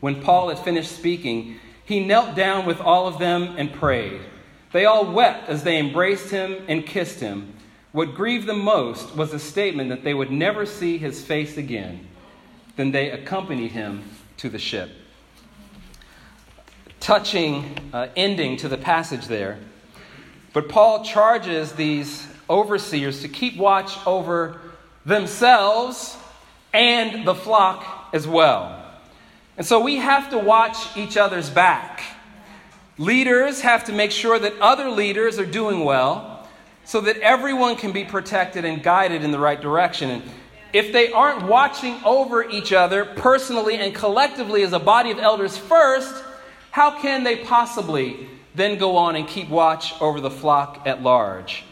When 0.00 0.22
Paul 0.22 0.48
had 0.48 0.58
finished 0.58 0.92
speaking, 0.92 1.58
he 1.84 2.04
knelt 2.04 2.34
down 2.34 2.66
with 2.66 2.80
all 2.80 3.06
of 3.06 3.18
them 3.18 3.54
and 3.56 3.72
prayed. 3.72 4.20
They 4.72 4.84
all 4.84 5.12
wept 5.12 5.48
as 5.48 5.64
they 5.64 5.78
embraced 5.78 6.30
him 6.30 6.64
and 6.68 6.86
kissed 6.86 7.20
him. 7.20 7.54
What 7.92 8.14
grieved 8.14 8.46
them 8.46 8.60
most 8.60 9.14
was 9.14 9.30
the 9.30 9.38
statement 9.38 9.90
that 9.90 10.02
they 10.02 10.14
would 10.14 10.30
never 10.30 10.64
see 10.64 10.96
his 10.96 11.22
face 11.22 11.56
again. 11.58 12.08
Then 12.76 12.90
they 12.90 13.10
accompanied 13.10 13.72
him 13.72 14.02
to 14.38 14.48
the 14.48 14.58
ship. 14.58 14.90
touching 17.00 17.76
uh, 17.92 18.08
ending 18.16 18.56
to 18.56 18.68
the 18.68 18.78
passage 18.78 19.26
there. 19.26 19.58
But 20.52 20.68
Paul 20.68 21.04
charges 21.04 21.72
these 21.72 22.26
overseers 22.48 23.22
to 23.22 23.28
keep 23.28 23.56
watch 23.56 23.96
over 24.06 24.60
themselves 25.06 26.16
and 26.72 27.26
the 27.26 27.34
flock 27.34 28.10
as 28.12 28.26
well. 28.26 28.78
And 29.56 29.66
so 29.66 29.80
we 29.80 29.96
have 29.96 30.30
to 30.30 30.38
watch 30.38 30.96
each 30.96 31.16
other's 31.16 31.50
back. 31.50 32.02
Leaders 32.98 33.60
have 33.62 33.84
to 33.84 33.92
make 33.92 34.10
sure 34.10 34.38
that 34.38 34.58
other 34.60 34.90
leaders 34.90 35.38
are 35.38 35.46
doing 35.46 35.84
well 35.84 36.48
so 36.84 37.00
that 37.00 37.16
everyone 37.18 37.76
can 37.76 37.92
be 37.92 38.04
protected 38.04 38.64
and 38.64 38.82
guided 38.82 39.24
in 39.24 39.30
the 39.30 39.38
right 39.38 39.60
direction. 39.60 40.10
And 40.10 40.22
if 40.72 40.92
they 40.92 41.12
aren't 41.12 41.46
watching 41.46 41.98
over 42.04 42.48
each 42.48 42.72
other 42.72 43.04
personally 43.04 43.76
and 43.76 43.94
collectively 43.94 44.62
as 44.62 44.72
a 44.72 44.78
body 44.78 45.10
of 45.10 45.18
elders 45.18 45.56
first, 45.56 46.22
how 46.70 46.98
can 46.98 47.24
they 47.24 47.36
possibly 47.36 48.28
then 48.54 48.78
go 48.78 48.96
on 48.96 49.16
and 49.16 49.26
keep 49.26 49.48
watch 49.48 49.94
over 50.00 50.20
the 50.20 50.30
flock 50.30 50.82
at 50.86 51.02
large? 51.02 51.64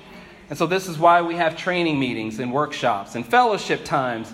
And 0.49 0.59
so, 0.59 0.67
this 0.67 0.89
is 0.89 0.99
why 0.99 1.23
we 1.23 1.37
have 1.37 1.57
training 1.57 1.99
meetings 2.01 2.41
and 2.41 2.53
workshops 2.53 3.15
and 3.15 3.25
fellowship 3.25 3.85
times, 3.85 4.33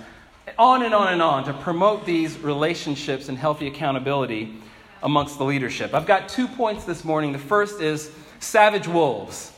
on 0.59 0.83
and 0.83 0.95
on 0.95 1.13
and 1.13 1.21
on, 1.21 1.45
to 1.45 1.53
promote 1.53 2.07
these 2.07 2.39
relationships 2.39 3.29
and 3.29 3.37
healthy 3.37 3.67
accountability 3.67 4.55
amongst 5.03 5.37
the 5.37 5.45
leadership. 5.45 5.93
I've 5.93 6.07
got 6.07 6.29
two 6.29 6.49
points 6.49 6.85
this 6.85 7.05
morning. 7.05 7.33
The 7.33 7.39
first 7.39 7.83
is 7.83 8.11
savage 8.41 8.89
wolves. 8.89 9.53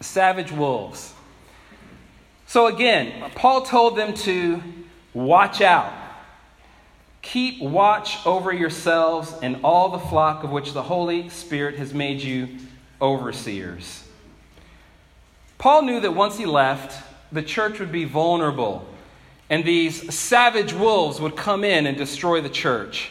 Savage 0.00 0.50
wolves. 0.50 1.14
So, 2.46 2.66
again, 2.66 3.30
Paul 3.36 3.62
told 3.62 3.96
them 3.96 4.12
to 4.14 4.60
watch 5.14 5.60
out. 5.60 5.92
Keep 7.22 7.60
watch 7.60 8.24
over 8.26 8.52
yourselves 8.52 9.34
and 9.42 9.60
all 9.62 9.90
the 9.90 9.98
flock 9.98 10.42
of 10.42 10.50
which 10.50 10.72
the 10.72 10.82
Holy 10.82 11.28
Spirit 11.28 11.76
has 11.76 11.92
made 11.92 12.20
you 12.22 12.48
overseers. 13.00 14.04
Paul 15.58 15.82
knew 15.82 16.00
that 16.00 16.14
once 16.14 16.38
he 16.38 16.46
left, 16.46 17.04
the 17.32 17.42
church 17.42 17.78
would 17.78 17.92
be 17.92 18.04
vulnerable, 18.04 18.86
and 19.50 19.64
these 19.64 20.14
savage 20.14 20.72
wolves 20.72 21.20
would 21.20 21.36
come 21.36 21.64
in 21.64 21.86
and 21.86 21.96
destroy 21.96 22.40
the 22.40 22.48
church. 22.48 23.10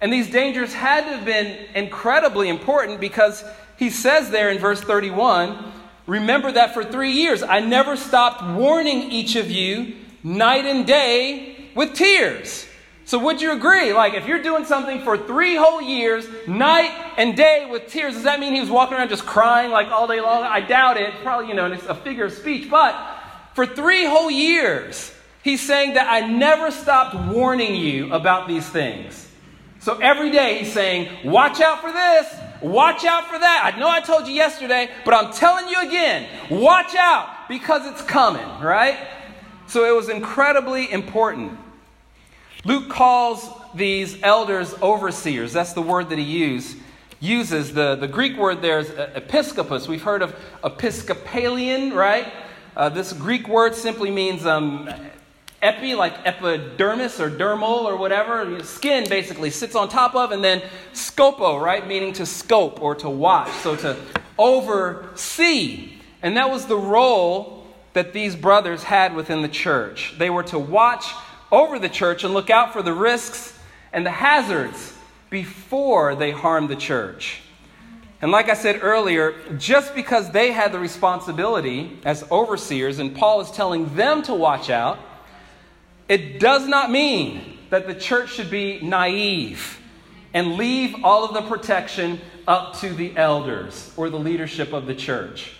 And 0.00 0.12
these 0.12 0.28
dangers 0.28 0.74
had 0.74 1.04
to 1.04 1.16
have 1.16 1.24
been 1.24 1.68
incredibly 1.76 2.48
important 2.48 3.00
because 3.00 3.44
he 3.78 3.90
says 3.90 4.30
there 4.30 4.50
in 4.50 4.58
verse 4.58 4.80
31 4.80 5.72
Remember 6.06 6.50
that 6.50 6.74
for 6.74 6.84
three 6.84 7.12
years 7.12 7.44
I 7.44 7.60
never 7.60 7.96
stopped 7.96 8.42
warning 8.42 9.12
each 9.12 9.36
of 9.36 9.50
you 9.50 9.94
night 10.24 10.66
and 10.66 10.84
day 10.84 11.70
with 11.76 11.94
tears. 11.94 12.66
So, 13.04 13.18
would 13.18 13.40
you 13.40 13.52
agree? 13.52 13.92
Like, 13.92 14.14
if 14.14 14.26
you're 14.26 14.42
doing 14.42 14.64
something 14.64 15.02
for 15.02 15.18
three 15.18 15.56
whole 15.56 15.82
years, 15.82 16.26
night 16.46 16.90
and 17.16 17.36
day 17.36 17.68
with 17.70 17.88
tears, 17.88 18.14
does 18.14 18.22
that 18.24 18.38
mean 18.38 18.54
he 18.54 18.60
was 18.60 18.70
walking 18.70 18.96
around 18.96 19.08
just 19.08 19.26
crying 19.26 19.70
like 19.70 19.88
all 19.88 20.06
day 20.06 20.20
long? 20.20 20.44
I 20.44 20.60
doubt 20.60 20.96
it. 20.96 21.12
Probably, 21.22 21.48
you 21.48 21.54
know, 21.54 21.70
it's 21.70 21.84
a 21.86 21.94
figure 21.94 22.26
of 22.26 22.32
speech. 22.32 22.70
But 22.70 22.94
for 23.54 23.66
three 23.66 24.04
whole 24.04 24.30
years, 24.30 25.12
he's 25.42 25.60
saying 25.60 25.94
that 25.94 26.08
I 26.08 26.26
never 26.26 26.70
stopped 26.70 27.14
warning 27.32 27.74
you 27.74 28.12
about 28.12 28.46
these 28.46 28.68
things. 28.68 29.28
So 29.80 29.98
every 29.98 30.30
day 30.30 30.60
he's 30.60 30.72
saying, 30.72 31.28
watch 31.28 31.60
out 31.60 31.80
for 31.80 31.90
this, 31.90 32.32
watch 32.62 33.04
out 33.04 33.26
for 33.26 33.36
that. 33.36 33.72
I 33.74 33.78
know 33.80 33.88
I 33.90 34.00
told 34.00 34.28
you 34.28 34.32
yesterday, 34.32 34.88
but 35.04 35.12
I'm 35.12 35.32
telling 35.32 35.68
you 35.68 35.80
again, 35.80 36.28
watch 36.48 36.94
out 36.94 37.48
because 37.48 37.84
it's 37.86 38.02
coming, 38.02 38.46
right? 38.60 38.96
So 39.66 39.84
it 39.84 39.96
was 39.96 40.08
incredibly 40.08 40.90
important. 40.90 41.58
Luke 42.64 42.88
calls 42.88 43.48
these 43.74 44.22
elders 44.22 44.72
overseers. 44.80 45.52
That's 45.52 45.72
the 45.72 45.82
word 45.82 46.10
that 46.10 46.18
he 46.18 46.24
use, 46.24 46.76
uses. 47.18 47.74
The, 47.74 47.96
the 47.96 48.06
Greek 48.06 48.36
word 48.36 48.62
there 48.62 48.78
is 48.78 48.90
episcopus. 48.90 49.88
We've 49.88 50.02
heard 50.02 50.22
of 50.22 50.36
Episcopalian, 50.62 51.92
right? 51.92 52.32
Uh, 52.76 52.88
this 52.88 53.12
Greek 53.12 53.48
word 53.48 53.74
simply 53.74 54.12
means 54.12 54.46
um, 54.46 54.88
epi, 55.60 55.96
like 55.96 56.14
epidermis 56.24 57.20
or 57.20 57.30
dermal 57.30 57.84
or 57.84 57.96
whatever, 57.96 58.62
skin 58.62 59.08
basically 59.08 59.50
sits 59.50 59.74
on 59.74 59.88
top 59.88 60.14
of, 60.14 60.30
and 60.30 60.44
then 60.44 60.62
scopo, 60.92 61.60
right, 61.60 61.86
meaning 61.86 62.12
to 62.12 62.26
scope 62.26 62.80
or 62.80 62.94
to 62.94 63.10
watch, 63.10 63.50
so 63.62 63.74
to 63.74 63.96
oversee. 64.38 65.94
And 66.22 66.36
that 66.36 66.48
was 66.48 66.66
the 66.66 66.76
role 66.76 67.66
that 67.94 68.12
these 68.12 68.36
brothers 68.36 68.84
had 68.84 69.14
within 69.16 69.42
the 69.42 69.48
church. 69.48 70.14
They 70.16 70.30
were 70.30 70.44
to 70.44 70.58
watch 70.58 71.12
over 71.52 71.78
the 71.78 71.88
church 71.88 72.24
and 72.24 72.34
look 72.34 72.50
out 72.50 72.72
for 72.72 72.82
the 72.82 72.92
risks 72.92 73.56
and 73.92 74.04
the 74.04 74.10
hazards 74.10 74.96
before 75.30 76.16
they 76.16 76.30
harm 76.30 76.66
the 76.66 76.76
church. 76.76 77.42
And 78.22 78.30
like 78.30 78.48
I 78.48 78.54
said 78.54 78.80
earlier, 78.82 79.34
just 79.58 79.94
because 79.94 80.30
they 80.30 80.52
had 80.52 80.72
the 80.72 80.78
responsibility 80.78 81.98
as 82.04 82.24
overseers, 82.30 82.98
and 82.98 83.14
Paul 83.14 83.40
is 83.40 83.50
telling 83.50 83.94
them 83.96 84.22
to 84.22 84.34
watch 84.34 84.70
out, 84.70 84.98
it 86.08 86.40
does 86.40 86.66
not 86.66 86.90
mean 86.90 87.58
that 87.70 87.86
the 87.86 87.94
church 87.94 88.32
should 88.32 88.50
be 88.50 88.80
naive 88.80 89.80
and 90.34 90.54
leave 90.56 90.94
all 91.04 91.24
of 91.24 91.34
the 91.34 91.42
protection 91.42 92.20
up 92.46 92.78
to 92.80 92.94
the 92.94 93.16
elders 93.16 93.92
or 93.96 94.08
the 94.08 94.18
leadership 94.18 94.72
of 94.72 94.86
the 94.86 94.94
church. 94.94 95.52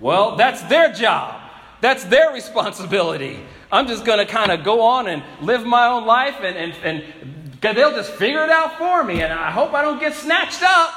Well, 0.00 0.36
that's 0.36 0.62
their 0.62 0.92
job. 0.92 1.40
That's 1.80 2.04
their 2.04 2.32
responsibility. 2.32 3.40
I'm 3.72 3.86
just 3.86 4.04
going 4.04 4.18
to 4.18 4.26
kind 4.26 4.52
of 4.52 4.64
go 4.64 4.80
on 4.80 5.08
and 5.08 5.22
live 5.40 5.64
my 5.64 5.86
own 5.86 6.06
life 6.06 6.36
and, 6.40 6.56
and, 6.56 6.74
and 6.84 7.76
they'll 7.76 7.92
just 7.92 8.12
figure 8.12 8.42
it 8.44 8.50
out 8.50 8.78
for 8.78 9.02
me. 9.02 9.22
And 9.22 9.32
I 9.32 9.50
hope 9.50 9.72
I 9.72 9.82
don't 9.82 9.98
get 9.98 10.14
snatched 10.14 10.62
up. 10.62 10.92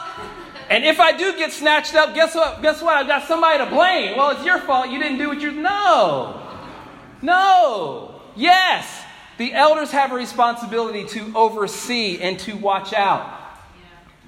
And 0.70 0.84
if 0.84 1.00
I 1.00 1.16
do 1.16 1.38
get 1.38 1.54
snatched 1.54 1.96
up, 1.96 2.14
guess 2.14 2.36
what? 2.36 2.62
Guess 2.62 2.82
what? 2.82 2.98
I've 2.98 3.08
got 3.08 3.28
somebody 3.28 3.64
to 3.64 3.70
blame. 3.70 4.18
Well, 4.18 4.32
it's 4.32 4.44
your 4.44 4.60
fault. 4.60 4.90
You 4.90 5.00
didn't 5.00 5.18
do 5.18 5.30
what 5.30 5.40
you. 5.40 5.52
No. 5.52 6.42
No. 7.22 8.22
Yes, 8.36 9.04
the 9.38 9.54
elders 9.54 9.92
have 9.92 10.12
a 10.12 10.16
responsibility 10.16 11.06
to 11.06 11.32
oversee 11.36 12.20
and 12.22 12.38
to 12.42 12.56
watch 12.56 12.94
out. 12.94 13.34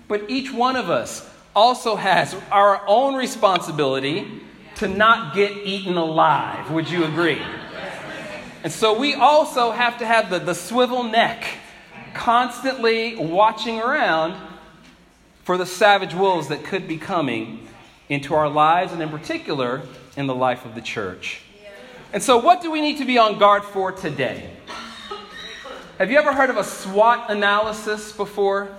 But 0.08 0.29
each 0.29 0.51
one 0.51 0.75
of 0.75 0.89
us 0.89 1.29
also 1.55 1.96
has 1.96 2.36
our 2.51 2.81
own 2.88 3.15
responsibility 3.15 4.41
to 4.75 4.88
not 4.88 5.36
get 5.36 5.51
eaten 5.51 5.98
alive. 5.98 6.72
Would 6.72 6.89
you 6.89 7.03
agree? 7.03 7.41
And 8.63 8.73
so 8.73 8.97
we 8.97 9.13
also 9.13 9.71
have 9.71 9.99
to 9.99 10.05
have 10.05 10.29
the, 10.29 10.39
the 10.39 10.53
swivel 10.53 11.03
neck, 11.03 11.45
constantly 12.13 13.15
watching 13.15 13.79
around 13.79 14.35
for 15.45 15.57
the 15.57 15.65
savage 15.65 16.13
wolves 16.13 16.49
that 16.49 16.63
could 16.65 16.87
be 16.87 16.97
coming 16.97 17.67
into 18.09 18.33
our 18.35 18.49
lives, 18.49 18.91
and 18.91 19.01
in 19.01 19.09
particular, 19.09 19.81
in 20.17 20.27
the 20.27 20.35
life 20.35 20.65
of 20.65 20.75
the 20.75 20.81
church. 20.81 21.41
And 22.11 22.21
so, 22.21 22.37
what 22.37 22.61
do 22.61 22.69
we 22.69 22.81
need 22.81 22.97
to 22.97 23.05
be 23.05 23.17
on 23.17 23.39
guard 23.39 23.63
for 23.63 23.91
today? 23.91 24.49
Have 25.97 26.11
you 26.11 26.17
ever 26.17 26.33
heard 26.33 26.49
of 26.49 26.57
a 26.57 26.63
SWOT 26.63 27.29
analysis 27.29 28.11
before? 28.11 28.75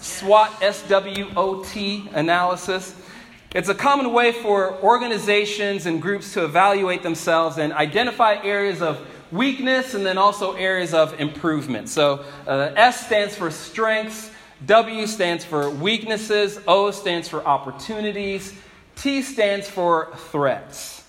SWOT, 0.00 0.62
S 0.62 0.82
W 0.88 1.30
O 1.36 1.64
T 1.64 2.08
analysis. 2.12 2.94
It's 3.54 3.70
a 3.70 3.74
common 3.74 4.12
way 4.12 4.32
for 4.32 4.74
organizations 4.82 5.86
and 5.86 6.02
groups 6.02 6.34
to 6.34 6.44
evaluate 6.44 7.02
themselves 7.02 7.56
and 7.56 7.72
identify 7.72 8.34
areas 8.44 8.82
of 8.82 9.00
weakness 9.32 9.94
and 9.94 10.04
then 10.04 10.18
also 10.18 10.52
areas 10.52 10.92
of 10.92 11.18
improvement. 11.18 11.88
So, 11.88 12.26
uh, 12.46 12.72
S 12.76 13.06
stands 13.06 13.34
for 13.34 13.50
strengths, 13.50 14.30
W 14.66 15.06
stands 15.06 15.46
for 15.46 15.70
weaknesses, 15.70 16.60
O 16.68 16.90
stands 16.90 17.26
for 17.26 17.42
opportunities, 17.42 18.52
T 18.96 19.22
stands 19.22 19.66
for 19.66 20.14
threats. 20.30 21.04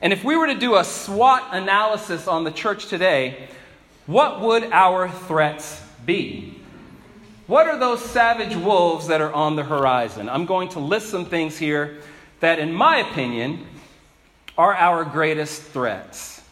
And 0.00 0.10
if 0.10 0.24
we 0.24 0.36
were 0.36 0.46
to 0.46 0.58
do 0.58 0.76
a 0.76 0.84
SWOT 0.84 1.42
analysis 1.50 2.26
on 2.26 2.44
the 2.44 2.50
church 2.50 2.86
today, 2.86 3.46
what 4.06 4.40
would 4.40 4.64
our 4.72 5.10
threats 5.10 5.82
be? 6.06 6.63
What 7.46 7.66
are 7.66 7.78
those 7.78 8.02
savage 8.02 8.56
wolves 8.56 9.08
that 9.08 9.20
are 9.20 9.32
on 9.32 9.56
the 9.56 9.64
horizon? 9.64 10.28
I'm 10.28 10.46
going 10.46 10.70
to 10.70 10.80
list 10.80 11.10
some 11.10 11.26
things 11.26 11.58
here 11.58 12.00
that, 12.40 12.58
in 12.58 12.72
my 12.72 12.98
opinion, 12.98 13.66
are 14.56 14.74
our 14.74 15.04
greatest 15.04 15.62
threats. 15.62 16.42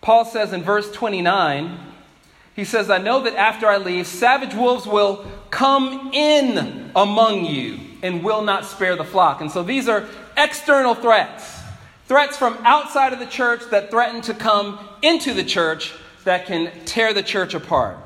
Paul 0.00 0.24
says 0.24 0.52
in 0.52 0.62
verse 0.62 0.90
29, 0.90 1.78
he 2.56 2.64
says, 2.64 2.90
I 2.90 2.98
know 2.98 3.22
that 3.22 3.36
after 3.36 3.68
I 3.68 3.76
leave, 3.76 4.06
savage 4.06 4.52
wolves 4.52 4.84
will 4.84 5.24
come 5.50 6.10
in 6.12 6.90
among 6.96 7.44
you 7.44 7.78
and 8.02 8.24
will 8.24 8.42
not 8.42 8.64
spare 8.64 8.96
the 8.96 9.04
flock. 9.04 9.40
And 9.40 9.50
so 9.50 9.62
these 9.62 9.88
are 9.88 10.06
external 10.36 10.94
threats. 10.94 11.60
Threats 12.06 12.36
from 12.36 12.58
outside 12.64 13.12
of 13.12 13.20
the 13.20 13.26
church 13.26 13.62
that 13.70 13.90
threaten 13.90 14.20
to 14.22 14.34
come 14.34 14.80
into 15.02 15.32
the 15.32 15.44
church 15.44 15.94
that 16.24 16.46
can 16.46 16.72
tear 16.84 17.14
the 17.14 17.22
church 17.22 17.54
apart. 17.54 17.96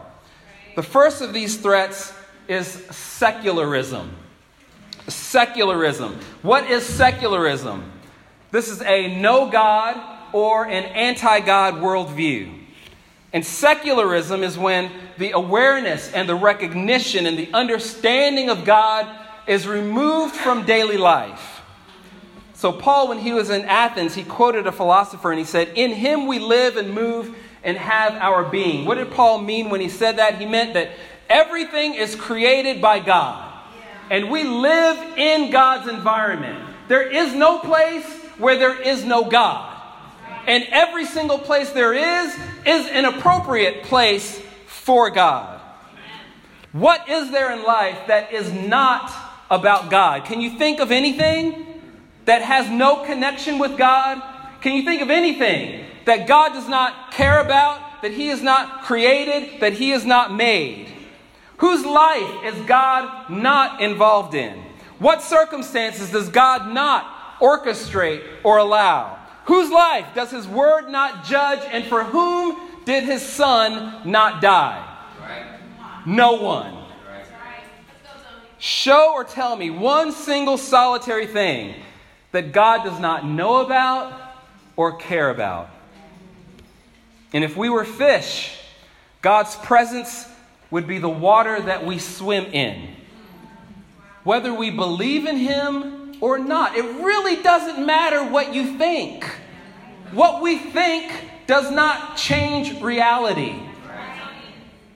The 0.76 0.83
first 0.83 1.23
of 1.23 1.33
these 1.33 1.56
threats 1.56 2.12
is 2.47 2.66
secularism. 2.66 4.14
Secularism. 5.09 6.21
What 6.42 6.71
is 6.71 6.85
secularism? 6.85 7.90
This 8.50 8.68
is 8.68 8.83
a 8.83 9.18
no 9.18 9.50
God 9.50 9.97
or 10.33 10.66
an 10.66 10.85
anti 10.85 11.40
God 11.40 11.76
worldview. 11.76 12.61
And 13.33 13.45
secularism 13.45 14.42
is 14.42 14.59
when 14.59 14.90
the 15.16 15.33
awareness 15.33 16.12
and 16.12 16.28
the 16.28 16.35
recognition 16.35 17.26
and 17.26 17.38
the 17.38 17.50
understanding 17.54 18.50
of 18.50 18.64
God 18.64 19.09
is 19.47 19.66
removed 19.66 20.35
from 20.35 20.66
daily 20.66 20.99
life. 20.99 21.62
So, 22.52 22.73
Paul, 22.73 23.09
when 23.09 23.18
he 23.18 23.33
was 23.33 23.49
in 23.49 23.64
Athens, 23.64 24.14
he 24.14 24.25
quoted 24.25 24.66
a 24.66 24.73
philosopher 24.73 25.30
and 25.30 25.38
he 25.38 25.45
said, 25.45 25.68
In 25.75 25.92
him 25.92 26.26
we 26.26 26.38
live 26.38 26.76
and 26.76 26.92
move 26.92 27.35
and 27.66 27.76
have 27.76 28.14
our 28.14 28.44
being. 28.44 28.87
What 28.87 28.94
did 28.94 29.11
Paul 29.11 29.42
mean 29.42 29.68
when 29.68 29.82
he 29.82 29.88
said 29.88 30.16
that? 30.16 30.38
He 30.38 30.46
meant 30.46 30.75
that 30.75 30.92
everything 31.28 31.94
is 31.94 32.14
created 32.14 32.80
by 32.80 33.00
God, 33.00 33.52
and 34.08 34.30
we 34.30 34.44
live 34.44 35.18
in 35.18 35.50
God's 35.50 35.88
environment. 35.88 36.64
There 36.88 37.02
is 37.02 37.35
no 37.35 37.58
place 37.58 38.06
where 38.38 38.56
there 38.56 38.80
is 38.80 39.04
no 39.04 39.25
God. 39.28 39.73
And 40.46 40.64
every 40.70 41.04
single 41.04 41.38
place 41.38 41.73
there 41.73 41.92
is, 41.92 42.32
is 42.64 42.87
an 42.87 43.04
appropriate 43.04 43.82
place 43.82 44.40
for 44.66 45.11
God. 45.11 45.61
What 46.70 47.08
is 47.08 47.32
there 47.32 47.52
in 47.52 47.64
life 47.64 47.99
that 48.06 48.32
is 48.32 48.52
not 48.52 49.11
about 49.50 49.90
God? 49.90 50.25
Can 50.25 50.40
you 50.40 50.56
think 50.56 50.78
of 50.78 50.92
anything 50.92 51.66
that 52.26 52.42
has 52.42 52.70
no 52.70 53.04
connection 53.04 53.58
with 53.58 53.76
God? 53.76 54.23
Can 54.66 54.75
you 54.75 54.82
think 54.82 55.00
of 55.00 55.11
anything 55.11 55.85
that 56.06 56.26
God 56.26 56.52
does 56.52 56.66
not 56.66 57.12
care 57.12 57.38
about, 57.38 58.02
that 58.02 58.11
He 58.11 58.26
has 58.26 58.42
not 58.42 58.82
created, 58.82 59.61
that 59.61 59.75
He 59.75 59.90
has 59.90 60.04
not 60.04 60.35
made? 60.35 60.88
Whose 61.58 61.87
life 61.87 62.42
is 62.42 62.66
God 62.66 63.30
not 63.30 63.80
involved 63.80 64.35
in? 64.35 64.61
What 64.99 65.23
circumstances 65.23 66.11
does 66.11 66.30
God 66.30 66.75
not 66.75 67.38
orchestrate 67.38 68.25
or 68.42 68.58
allow? 68.58 69.16
Whose 69.44 69.70
life 69.70 70.06
does 70.16 70.32
his 70.32 70.49
word 70.49 70.90
not 70.90 71.25
judge, 71.25 71.61
and 71.70 71.85
for 71.85 72.02
whom 72.02 72.58
did 72.85 73.04
his 73.04 73.23
son 73.23 74.00
not 74.04 74.42
die? 74.42 74.85
No 76.04 76.32
one. 76.42 76.76
Show 78.58 79.12
or 79.14 79.23
tell 79.23 79.54
me 79.54 79.70
one 79.70 80.11
single 80.11 80.58
solitary 80.58 81.28
thing 81.28 81.76
that 82.32 82.50
God 82.50 82.82
does 82.82 82.99
not 82.99 83.25
know 83.25 83.64
about 83.64 84.25
or 84.76 84.97
care 84.97 85.30
about. 85.30 85.71
And 87.33 87.42
if 87.42 87.56
we 87.56 87.68
were 87.68 87.85
fish, 87.85 88.56
God's 89.23 89.56
presence 89.56 90.28
would 90.71 90.87
be 90.87 90.99
the 90.99 91.09
water 91.09 91.61
that 91.61 91.85
we 91.85 91.99
swim 91.99 92.45
in. 92.47 92.95
Whether 94.25 94.52
we 94.52 94.71
believe 94.71 95.26
in 95.26 95.37
Him 95.37 95.97
or 96.21 96.38
not. 96.38 96.76
It 96.76 96.85
really 97.02 97.42
doesn't 97.42 97.85
matter 97.85 98.25
what 98.25 98.54
you 98.54 98.78
think. 98.78 99.25
What 100.12 100.42
we 100.42 100.59
think 100.59 101.12
does 101.47 101.71
not 101.71 102.16
change 102.16 102.80
reality. 102.80 103.54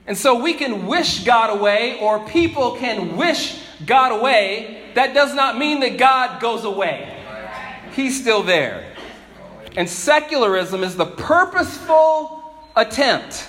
And 0.06 0.16
so 0.16 0.42
we 0.42 0.54
can 0.54 0.86
wish 0.86 1.24
God 1.24 1.56
away, 1.56 2.00
or 2.00 2.26
people 2.26 2.76
can 2.76 3.16
wish 3.16 3.62
God 3.86 4.12
away. 4.12 4.90
That 4.94 5.14
does 5.14 5.34
not 5.34 5.56
mean 5.56 5.80
that 5.80 5.98
God 5.98 6.40
goes 6.40 6.64
away, 6.64 7.16
He's 7.94 8.20
still 8.20 8.42
there. 8.42 8.89
And 9.76 9.88
secularism 9.88 10.82
is 10.82 10.96
the 10.96 11.06
purposeful 11.06 12.42
attempt, 12.76 13.48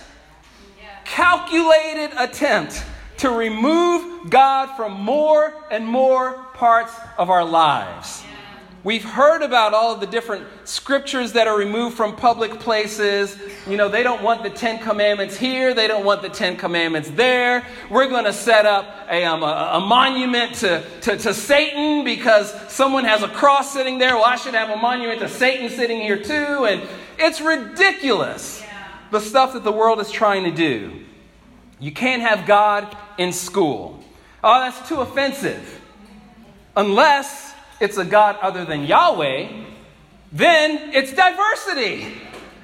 calculated 1.04 2.12
attempt 2.18 2.84
to 3.18 3.30
remove 3.30 4.30
God 4.30 4.76
from 4.76 4.94
more 4.94 5.54
and 5.70 5.86
more 5.86 6.34
parts 6.54 6.94
of 7.18 7.30
our 7.30 7.46
lives. 7.46 8.24
We've 8.84 9.04
heard 9.04 9.44
about 9.44 9.76
all 9.76 9.94
of 9.94 10.00
the 10.00 10.08
different 10.08 10.48
scriptures 10.64 11.34
that 11.34 11.48
are 11.48 11.56
removed 11.56 11.96
from 11.96 12.16
public 12.16 12.60
places. 12.60 13.38
You 13.70 13.78
know, 13.78 13.90
they 13.90 14.02
don't 14.02 14.24
want 14.24 14.42
the 14.42 14.50
Ten 14.50 14.80
Commandments 14.80 15.38
here, 15.38 15.76
they 15.76 15.88
don't 15.88 16.04
want 16.04 16.24
the 16.24 16.30
Ten 16.30 16.58
Commandments 16.58 17.12
there. 17.12 17.64
We're 17.92 18.08
going 18.08 18.26
to 18.26 18.34
set 18.34 18.66
up 18.66 19.08
a, 19.08 19.24
um, 19.24 19.44
a, 19.44 19.72
a 19.74 19.80
monument 19.80 20.56
to, 20.56 20.84
to, 21.02 21.16
to, 21.16 21.32
Satan 21.32 22.04
because 22.04 22.52
someone 22.72 23.04
has 23.04 23.22
a 23.22 23.28
cross 23.28 23.72
sitting 23.72 24.00
there. 24.00 24.16
Well, 24.16 24.26
I 24.26 24.36
should 24.36 24.56
have 24.56 24.72
a 24.72 24.82
monument 24.82 25.20
to 25.20 25.30
Satan 25.30 25.70
sitting 25.70 26.02
here 26.02 26.18
too. 26.18 26.66
And 26.66 26.82
it's 27.20 27.40
ridiculous, 27.40 28.64
the 29.12 29.20
stuff 29.20 29.54
that 29.54 29.64
the 29.64 29.72
world 29.72 30.00
is 30.00 30.10
trying 30.10 30.46
to 30.46 30.52
do. 30.52 30.92
You 31.80 31.92
can't 31.92 32.24
have 32.24 32.48
God 32.48 32.98
in 33.20 33.32
school. 33.32 34.04
Oh, 34.44 34.60
that's 34.60 34.90
too 34.90 35.02
offensive. 35.02 35.82
Unless 36.76 37.51
it's 37.82 37.98
a 37.98 38.06
God 38.06 38.38
other 38.42 38.64
than 38.64 38.86
Yahweh, 38.86 39.50
then 40.32 40.94
it's 40.94 41.12
diversity. 41.12 42.14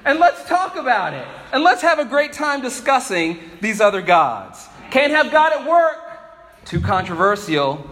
And 0.04 0.18
let's 0.18 0.48
talk 0.48 0.76
about 0.76 1.12
it. 1.12 1.26
And 1.52 1.62
let's 1.62 1.82
have 1.82 1.98
a 1.98 2.04
great 2.04 2.32
time 2.32 2.62
discussing 2.62 3.38
these 3.60 3.80
other 3.80 4.00
gods. 4.00 4.66
Can't 4.90 5.12
have 5.12 5.30
God 5.30 5.52
at 5.52 5.68
work. 5.68 5.96
Too 6.64 6.80
controversial. 6.80 7.84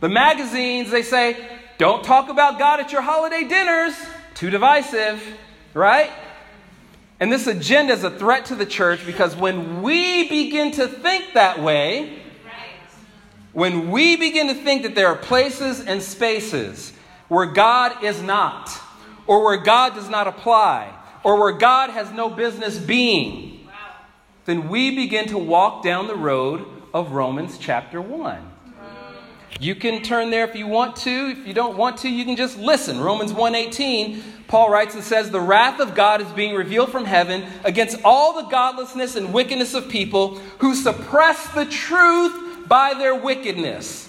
The 0.00 0.08
magazines, 0.08 0.90
they 0.90 1.02
say, 1.02 1.36
don't 1.78 2.02
talk 2.02 2.28
about 2.28 2.58
God 2.58 2.80
at 2.80 2.90
your 2.90 3.02
holiday 3.02 3.44
dinners. 3.44 3.94
Too 4.34 4.50
divisive, 4.50 5.22
right? 5.74 6.10
And 7.20 7.30
this 7.30 7.46
agenda 7.46 7.92
is 7.92 8.02
a 8.02 8.10
threat 8.10 8.46
to 8.46 8.54
the 8.54 8.66
church 8.66 9.06
because 9.06 9.36
when 9.36 9.82
we 9.82 10.28
begin 10.28 10.72
to 10.72 10.88
think 10.88 11.34
that 11.34 11.62
way, 11.62 12.21
when 13.52 13.90
we 13.90 14.16
begin 14.16 14.48
to 14.48 14.54
think 14.54 14.82
that 14.82 14.94
there 14.94 15.08
are 15.08 15.16
places 15.16 15.80
and 15.80 16.02
spaces 16.02 16.92
where 17.28 17.46
God 17.46 18.02
is 18.02 18.22
not, 18.22 18.70
or 19.26 19.44
where 19.44 19.56
God 19.56 19.94
does 19.94 20.08
not 20.08 20.26
apply, 20.26 20.92
or 21.22 21.38
where 21.38 21.52
God 21.52 21.90
has 21.90 22.10
no 22.10 22.28
business 22.28 22.78
being, 22.78 23.68
then 24.44 24.68
we 24.68 24.94
begin 24.94 25.28
to 25.28 25.38
walk 25.38 25.84
down 25.84 26.08
the 26.08 26.16
road 26.16 26.66
of 26.92 27.12
Romans 27.12 27.58
chapter 27.58 28.00
1. 28.00 28.50
You 29.60 29.74
can 29.76 30.02
turn 30.02 30.30
there 30.30 30.44
if 30.44 30.56
you 30.56 30.66
want 30.66 30.96
to. 30.96 31.36
If 31.38 31.46
you 31.46 31.54
don't 31.54 31.76
want 31.76 31.98
to, 31.98 32.08
you 32.08 32.24
can 32.24 32.36
just 32.36 32.58
listen. 32.58 33.00
Romans 33.00 33.32
1:18, 33.32 34.22
Paul 34.48 34.70
writes 34.70 34.94
and 34.94 35.04
says, 35.04 35.30
"The 35.30 35.40
wrath 35.40 35.78
of 35.78 35.94
God 35.94 36.20
is 36.20 36.26
being 36.28 36.54
revealed 36.56 36.90
from 36.90 37.04
heaven 37.04 37.44
against 37.62 37.98
all 38.02 38.32
the 38.32 38.48
godlessness 38.48 39.14
and 39.14 39.32
wickedness 39.32 39.74
of 39.74 39.88
people 39.88 40.40
who 40.58 40.74
suppress 40.74 41.46
the 41.48 41.66
truth 41.66 42.32
by 42.72 42.94
their 42.94 43.14
wickedness." 43.14 44.08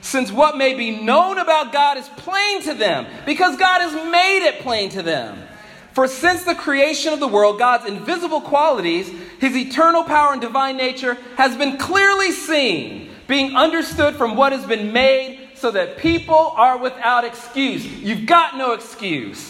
Since 0.00 0.32
what 0.32 0.56
may 0.56 0.72
be 0.72 0.90
known 0.90 1.36
about 1.36 1.70
God 1.70 1.98
is 1.98 2.08
plain 2.16 2.62
to 2.62 2.72
them, 2.72 3.06
because 3.26 3.56
God 3.56 3.82
has 3.82 3.92
made 4.10 4.46
it 4.46 4.60
plain 4.60 4.88
to 4.90 5.02
them. 5.02 5.46
For 5.92 6.08
since 6.08 6.44
the 6.44 6.54
creation 6.54 7.12
of 7.12 7.20
the 7.20 7.28
world, 7.28 7.58
God's 7.58 7.84
invisible 7.84 8.40
qualities, 8.40 9.10
his 9.38 9.54
eternal 9.54 10.04
power 10.04 10.32
and 10.32 10.40
divine 10.40 10.78
nature, 10.78 11.18
has 11.36 11.54
been 11.56 11.76
clearly 11.76 12.32
seen 12.32 13.10
being 13.26 13.54
understood 13.54 14.16
from 14.16 14.34
what 14.34 14.52
has 14.52 14.64
been 14.64 14.94
made 14.94 15.50
so 15.54 15.70
that 15.70 15.98
people 15.98 16.54
are 16.56 16.78
without 16.78 17.24
excuse. 17.24 17.84
You've 17.84 18.24
got 18.24 18.56
no 18.56 18.72
excuse. 18.72 19.49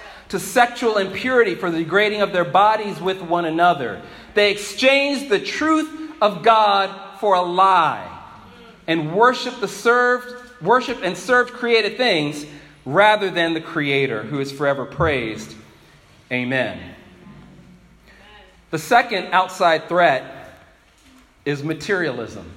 to 0.31 0.39
sexual 0.39 0.97
impurity 0.97 1.55
for 1.55 1.69
the 1.69 1.79
degrading 1.79 2.21
of 2.21 2.31
their 2.31 2.45
bodies 2.45 3.01
with 3.01 3.21
one 3.21 3.43
another. 3.43 4.01
They 4.33 4.51
exchanged 4.51 5.29
the 5.29 5.39
truth 5.39 5.89
of 6.21 6.41
God 6.41 7.19
for 7.19 7.35
a 7.35 7.41
lie 7.41 8.19
and 8.87 9.13
worshiped 9.13 9.59
the 9.59 9.67
served 9.67 10.33
worship 10.61 10.99
and 11.03 11.17
served 11.17 11.51
created 11.51 11.97
things 11.97 12.45
rather 12.85 13.29
than 13.29 13.53
the 13.53 13.61
creator 13.61 14.23
who 14.23 14.39
is 14.39 14.53
forever 14.53 14.85
praised. 14.85 15.53
Amen. 16.31 16.79
The 18.69 18.79
second 18.79 19.33
outside 19.33 19.89
threat 19.89 20.55
is 21.43 21.61
materialism. 21.61 22.49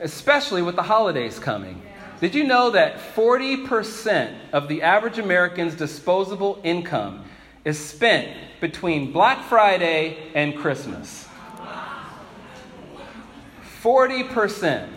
Especially 0.00 0.60
with 0.60 0.76
the 0.76 0.82
holidays 0.82 1.38
coming. 1.38 1.80
Did 2.20 2.34
you 2.34 2.44
know 2.44 2.70
that 2.70 3.14
40% 3.14 4.34
of 4.52 4.68
the 4.68 4.82
average 4.82 5.18
American's 5.18 5.74
disposable 5.74 6.60
income 6.64 7.24
is 7.64 7.78
spent 7.78 8.34
between 8.60 9.12
Black 9.12 9.44
Friday 9.44 10.30
and 10.34 10.56
Christmas? 10.56 11.28
40%. 13.82 14.88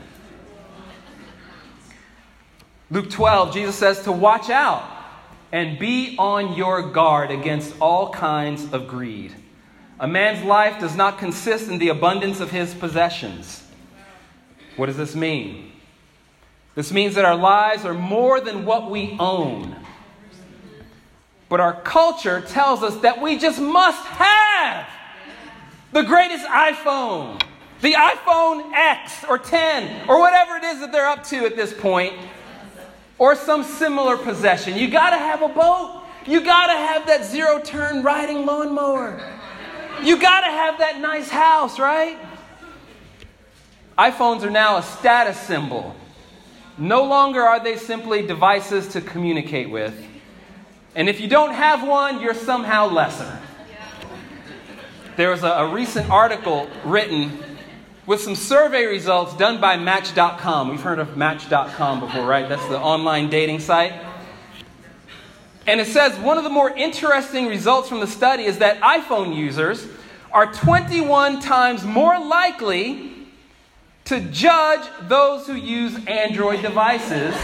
Luke 2.89 3.09
12, 3.09 3.53
Jesus 3.53 3.75
says 3.75 4.01
to 4.03 4.11
watch 4.11 4.49
out 4.49 4.83
and 5.51 5.77
be 5.77 6.15
on 6.17 6.53
your 6.53 6.89
guard 6.91 7.31
against 7.31 7.73
all 7.81 8.11
kinds 8.11 8.71
of 8.71 8.87
greed. 8.87 9.35
A 9.99 10.07
man's 10.07 10.43
life 10.45 10.79
does 10.79 10.95
not 10.95 11.19
consist 11.19 11.69
in 11.69 11.79
the 11.79 11.89
abundance 11.89 12.39
of 12.39 12.51
his 12.51 12.73
possessions. 12.73 13.63
What 14.77 14.85
does 14.85 14.97
this 14.97 15.15
mean? 15.15 15.73
This 16.75 16.91
means 16.91 17.15
that 17.15 17.25
our 17.25 17.35
lives 17.35 17.85
are 17.85 17.93
more 17.93 18.39
than 18.39 18.65
what 18.65 18.89
we 18.89 19.17
own. 19.19 19.75
But 21.49 21.59
our 21.59 21.81
culture 21.81 22.41
tells 22.41 22.83
us 22.83 22.95
that 22.97 23.21
we 23.21 23.37
just 23.37 23.59
must 23.59 24.05
have 24.05 24.87
the 25.91 26.03
greatest 26.03 26.45
iPhone, 26.45 27.41
the 27.81 27.93
iPhone 27.93 28.71
X 28.73 29.25
or 29.27 29.39
10, 29.39 30.07
or 30.07 30.19
whatever 30.19 30.57
it 30.57 30.63
is 30.63 30.79
that 30.79 30.91
they're 30.91 31.07
up 31.07 31.23
to 31.25 31.45
at 31.45 31.55
this 31.55 31.73
point, 31.73 32.13
or 33.17 33.35
some 33.35 33.63
similar 33.63 34.15
possession. 34.15 34.77
You 34.77 34.89
gotta 34.89 35.17
have 35.17 35.41
a 35.41 35.49
boat. 35.49 36.03
You 36.27 36.41
gotta 36.41 36.73
have 36.73 37.07
that 37.07 37.25
zero 37.25 37.59
turn 37.59 38.03
riding 38.03 38.45
lawnmower. 38.45 39.19
You 40.03 40.19
gotta 40.19 40.51
have 40.51 40.77
that 40.77 40.99
nice 40.99 41.29
house, 41.29 41.79
right? 41.79 42.17
iPhones 43.97 44.43
are 44.43 44.49
now 44.49 44.77
a 44.77 44.83
status 44.83 45.37
symbol. 45.37 45.93
No 46.79 47.03
longer 47.03 47.41
are 47.41 47.61
they 47.61 47.75
simply 47.75 48.25
devices 48.25 48.87
to 48.89 49.01
communicate 49.01 49.69
with. 49.69 49.93
And 50.95 51.09
if 51.09 51.19
you 51.19 51.27
don't 51.27 51.53
have 51.53 51.85
one, 51.85 52.21
you're 52.21 52.33
somehow 52.33 52.87
lesser. 52.87 53.39
There 55.17 55.29
was 55.29 55.43
a, 55.43 55.49
a 55.49 55.73
recent 55.73 56.09
article 56.09 56.69
written 56.85 57.43
with 58.05 58.21
some 58.21 58.35
survey 58.35 58.85
results 58.85 59.35
done 59.35 59.59
by 59.59 59.75
Match.com. 59.75 60.69
We've 60.69 60.81
heard 60.81 60.99
of 60.99 61.17
Match.com 61.17 61.99
before, 61.99 62.25
right? 62.25 62.47
That's 62.47 62.65
the 62.67 62.79
online 62.79 63.29
dating 63.29 63.59
site. 63.59 63.93
And 65.67 65.81
it 65.81 65.87
says 65.87 66.17
one 66.17 66.37
of 66.37 66.45
the 66.45 66.49
more 66.49 66.69
interesting 66.71 67.47
results 67.47 67.89
from 67.89 67.99
the 67.99 68.07
study 68.07 68.45
is 68.45 68.59
that 68.59 68.79
iPhone 68.79 69.35
users 69.35 69.85
are 70.31 70.51
21 70.51 71.41
times 71.41 71.83
more 71.83 72.17
likely 72.17 73.08
to 74.09 74.19
judge 74.31 74.81
those 75.07 75.45
who 75.45 75.53
use 75.53 75.95
Android 76.07 76.63
devices 76.63 77.35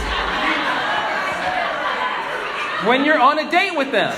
when 2.88 3.06
you're 3.06 3.20
on 3.20 3.38
a 3.38 3.52
date 3.52 3.78
with 3.78 3.92
them. 3.92 4.10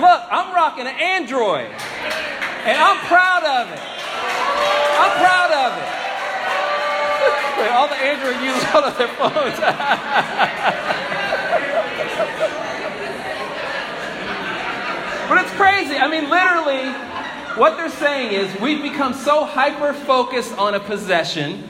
Look, 0.00 0.22
I'm 0.28 0.52
rocking 0.52 0.88
an 0.88 0.98
Android, 0.98 1.70
and 2.66 2.76
I'm 2.76 2.98
proud 3.06 3.44
of 3.44 3.70
it. 3.70 3.78
I'm 4.98 5.16
proud 5.22 5.52
of 5.54 5.78
it. 5.78 5.86
All 7.74 7.86
the 7.86 7.94
Android 7.94 8.42
users 8.42 8.74
on 8.74 8.82
their 8.98 9.06
phones. 9.06 9.60
but 15.28 15.38
it's 15.44 15.52
crazy. 15.52 15.96
I 15.96 16.08
mean, 16.10 16.28
literally, 16.28 16.92
what 17.56 17.76
they're 17.76 17.88
saying 17.88 18.32
is 18.32 18.60
we've 18.60 18.82
become 18.82 19.14
so 19.14 19.44
hyper 19.44 19.92
focused 19.92 20.56
on 20.58 20.74
a 20.74 20.80
possession 20.80 21.62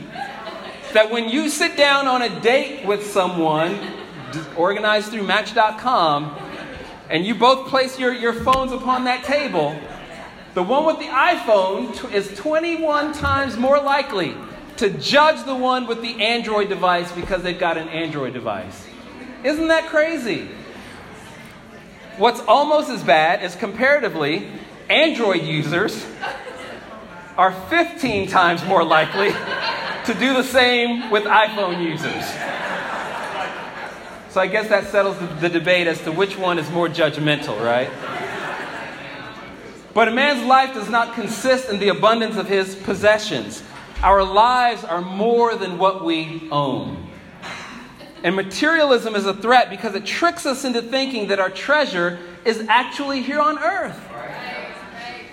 that 0.95 1.11
when 1.11 1.29
you 1.29 1.51
sit 1.51 1.77
down 1.77 2.09
on 2.09 2.23
a 2.23 2.41
date 2.41 2.87
with 2.87 3.05
someone 3.07 3.79
organized 4.57 5.11
through 5.11 5.25
Match.com 5.25 6.39
and 7.11 7.27
you 7.27 7.35
both 7.35 7.69
place 7.69 7.99
your, 7.99 8.15
your 8.15 8.33
phones 8.33 8.73
upon 8.73 9.05
that 9.05 9.25
table, 9.25 9.79
the 10.55 10.63
one 10.63 10.87
with 10.87 10.99
the 11.01 11.07
iPhone 11.07 12.13
is 12.13 12.35
21 12.39 13.13
times 13.13 13.57
more 13.59 13.79
likely 13.79 14.35
to 14.79 14.89
judge 14.89 15.45
the 15.45 15.55
one 15.55 15.87
with 15.87 16.01
the 16.01 16.21
Android 16.23 16.69
device 16.69 17.13
because 17.13 17.43
they've 17.43 17.59
got 17.59 17.77
an 17.77 17.89
Android 17.89 18.33
device. 18.33 18.87
Isn't 19.43 19.69
that 19.69 19.89
crazy? 19.89 20.49
What's 22.17 22.41
almost 22.41 22.89
as 22.89 23.03
bad 23.03 23.43
is 23.43 23.55
comparatively, 23.55 24.49
Android 24.91 25.43
users 25.43 26.05
are 27.37 27.53
15 27.69 28.29
times 28.29 28.65
more 28.65 28.85
likely 28.85 29.31
to 29.31 30.15
do 30.15 30.35
the 30.35 30.43
same 30.43 31.11
with 31.11 31.25
iPhone 31.25 31.83
users. 31.83 32.25
So 34.31 34.41
I 34.41 34.47
guess 34.47 34.69
that 34.69 34.89
settles 34.89 35.19
the, 35.19 35.27
the, 35.27 35.49
debate 35.49 35.87
as 35.87 36.03
to 36.03 36.13
which 36.13 36.37
one 36.37 36.59
is 36.59 36.69
more 36.71 36.89
judgmental, 36.89 37.59
right? 37.65 37.89
But 39.95 40.09
a 40.09 40.11
man's 40.11 40.45
life 40.45 40.75
does 40.75 40.91
not 40.91 41.15
consist 41.15 41.71
in 41.71 41.79
the 41.79 41.89
abundance 41.89 42.37
of 42.37 42.49
his 42.49 42.75
possessions. 42.75 43.63
Our 44.03 44.23
lives 44.23 44.85
are 44.85 45.01
more 45.01 45.55
than 45.55 45.79
what 45.79 46.05
we 46.05 46.49
own. 46.51 47.09
And 48.25 48.35
materialism 48.35 49.15
is 49.15 49.25
a 49.25 49.35
threat 49.35 49.71
because 49.71 49.95
it 49.95 50.05
tricks 50.05 50.47
us 50.47 50.65
into 50.65 50.83
thinking 50.83 51.29
that 51.29 51.39
our 51.39 51.51
treasure 51.51 52.19
is 52.45 52.67
actually 52.69 53.23
here 53.23 53.41
on 53.41 53.59
earth. 53.59 54.01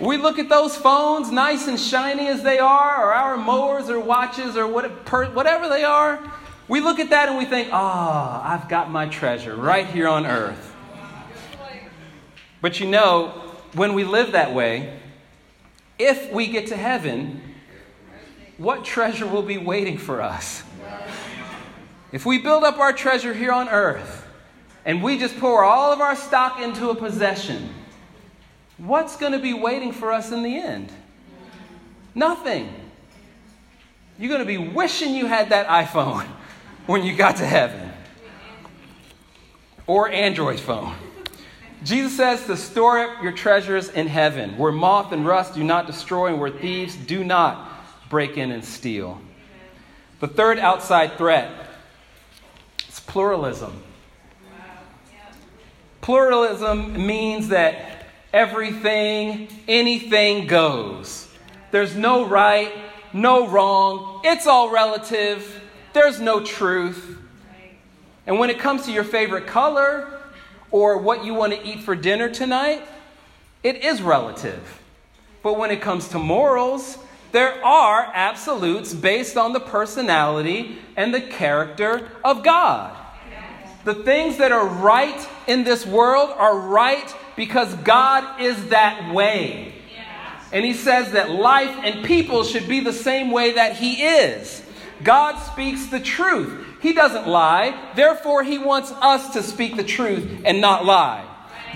We 0.02 0.18
look 0.18 0.40
at 0.40 0.50
those 0.50 0.76
phones, 0.76 1.32
nice 1.32 1.68
and 1.68 1.80
shiny 1.80 2.28
as 2.28 2.42
they 2.42 2.58
are, 2.58 3.06
or 3.06 3.14
our 3.14 3.38
mowers 3.38 3.88
or 3.88 4.00
watches 4.00 4.58
or 4.58 4.66
whatever 4.66 5.70
they 5.70 5.84
are. 5.84 6.20
We 6.68 6.82
look 6.82 7.00
at 7.00 7.12
that 7.12 7.30
and 7.30 7.38
we 7.38 7.46
think, 7.46 7.70
ah, 7.72 8.42
oh, 8.42 8.50
I've 8.50 8.68
got 8.68 8.90
my 8.90 9.06
treasure 9.08 9.56
right 9.56 9.86
here 9.86 10.08
on 10.08 10.26
earth. 10.26 10.76
But 12.62 12.80
you 12.80 12.88
know, 12.88 13.28
when 13.74 13.94
we 13.94 14.04
live 14.04 14.32
that 14.32 14.56
way, 14.56 15.00
if 16.00 16.32
we 16.32 16.48
get 16.48 16.68
to 16.68 16.78
heaven, 16.78 17.40
what 18.58 18.84
treasure 18.84 19.28
will 19.28 19.44
be 19.44 19.60
waiting 19.60 20.00
for 20.00 20.22
us? 20.22 20.64
If 22.12 22.26
we 22.26 22.40
build 22.40 22.64
up 22.64 22.80
our 22.80 22.92
treasure 22.92 23.36
here 23.36 23.52
on 23.52 23.70
earth 23.70 24.28
and 24.84 25.04
we 25.04 25.20
just 25.20 25.38
pour 25.38 25.64
all 25.64 25.94
of 25.94 26.02
our 26.02 26.16
stock 26.16 26.60
into 26.60 26.90
a 26.90 26.96
possession, 26.96 27.70
what's 28.82 29.16
going 29.16 29.32
to 29.34 29.40
be 29.40 29.54
waiting 29.54 29.92
for 29.92 30.12
us 30.12 30.32
in 30.32 30.44
the 30.44 30.58
end? 30.58 30.92
Nothing. 32.16 32.74
You're 34.18 34.30
going 34.30 34.42
to 34.42 34.46
be 34.46 34.58
wishing 34.58 35.16
you 35.16 35.28
had 35.28 35.50
that 35.50 35.68
iPhone 35.68 36.26
when 36.86 37.04
you 37.04 37.16
got 37.16 37.38
to 37.38 37.46
heaven 37.46 37.92
or 39.88 40.10
Android 40.10 40.60
phone. 40.60 40.96
Jesus 41.84 42.16
says 42.16 42.46
to 42.46 42.56
store 42.56 43.00
up 43.00 43.24
your 43.24 43.32
treasures 43.32 43.90
in 43.90 44.08
heaven, 44.08 44.58
where 44.58 44.72
moth 44.72 45.12
and 45.12 45.26
rust 45.26 45.56
do 45.56 45.64
not 45.64 45.88
destroy 45.88 46.28
and 46.28 46.40
where 46.40 46.52
thieves 46.52 46.96
do 46.96 47.24
not 47.24 47.68
break 48.10 48.38
in 48.38 48.52
and 48.52 48.64
steal. 48.64 49.20
The 50.20 50.28
third 50.28 50.60
outside 50.60 51.18
threat 51.18 51.52
is 52.88 53.00
pluralism. 53.00 53.82
Pluralism 56.02 57.06
means 57.06 57.48
that 57.48 58.01
everything, 58.34 59.48
anything 59.68 60.48
goes. 60.48 61.28
There's 61.72 61.96
no 61.96 62.26
right, 62.26 62.74
no 63.14 63.48
wrong. 63.48 64.22
It's 64.24 64.48
all 64.48 64.70
relative. 64.70 65.62
There's 65.94 66.20
no 66.20 66.44
truth. 66.44 67.18
And 68.28 68.40
when 68.40 68.50
it 68.50 68.60
comes 68.60 68.86
to 68.86 68.92
your 68.92 69.04
favorite 69.04 69.48
color 69.48 70.20
or 70.70 70.98
what 70.98 71.26
you 71.26 71.34
want 71.34 71.54
to 71.54 71.68
eat 71.68 71.82
for 71.82 71.96
dinner 71.96 72.30
tonight, 72.30 72.86
it 73.64 73.84
is 73.84 74.02
relative. 74.02 74.82
But 75.44 75.58
when 75.58 75.72
it 75.72 75.82
comes 75.82 76.08
to 76.10 76.20
morals, 76.20 76.98
there 77.32 77.64
are 77.64 78.12
absolutes 78.14 78.94
based 78.94 79.38
on 79.38 79.54
the 79.54 79.60
personality 79.60 80.78
and 80.96 81.14
the 81.14 81.22
character 81.22 82.10
of 82.24 82.44
God. 82.44 82.96
The 83.84 83.96
things 83.96 84.38
that 84.38 84.52
are 84.52 84.68
right 84.68 85.28
in 85.48 85.64
this 85.64 85.86
world 85.86 86.30
are 86.38 86.58
right 86.58 87.16
because 87.36 87.74
God 87.76 88.42
is 88.42 88.70
that 88.70 89.14
way. 89.14 89.74
And 90.52 90.66
he 90.66 90.74
says 90.74 91.14
that 91.14 91.32
life 91.32 91.76
and 91.84 92.06
people 92.06 92.44
should 92.44 92.68
be 92.68 92.82
the 92.82 92.94
same 92.94 93.32
way 93.32 93.54
that 93.54 93.78
he 93.78 94.04
is. 94.04 94.62
God 95.04 95.40
speaks 95.40 95.88
the 95.88 96.00
truth. 96.00 96.68
He 96.82 96.94
doesn't 96.94 97.28
lie. 97.28 97.92
Therefore, 97.96 98.44
he 98.44 98.58
wants 98.58 98.92
us 98.92 99.34
to 99.34 99.44
speak 99.44 99.78
the 99.78 99.84
truth 99.84 100.42
and 100.44 100.60
not 100.60 100.86
lie. 100.86 101.26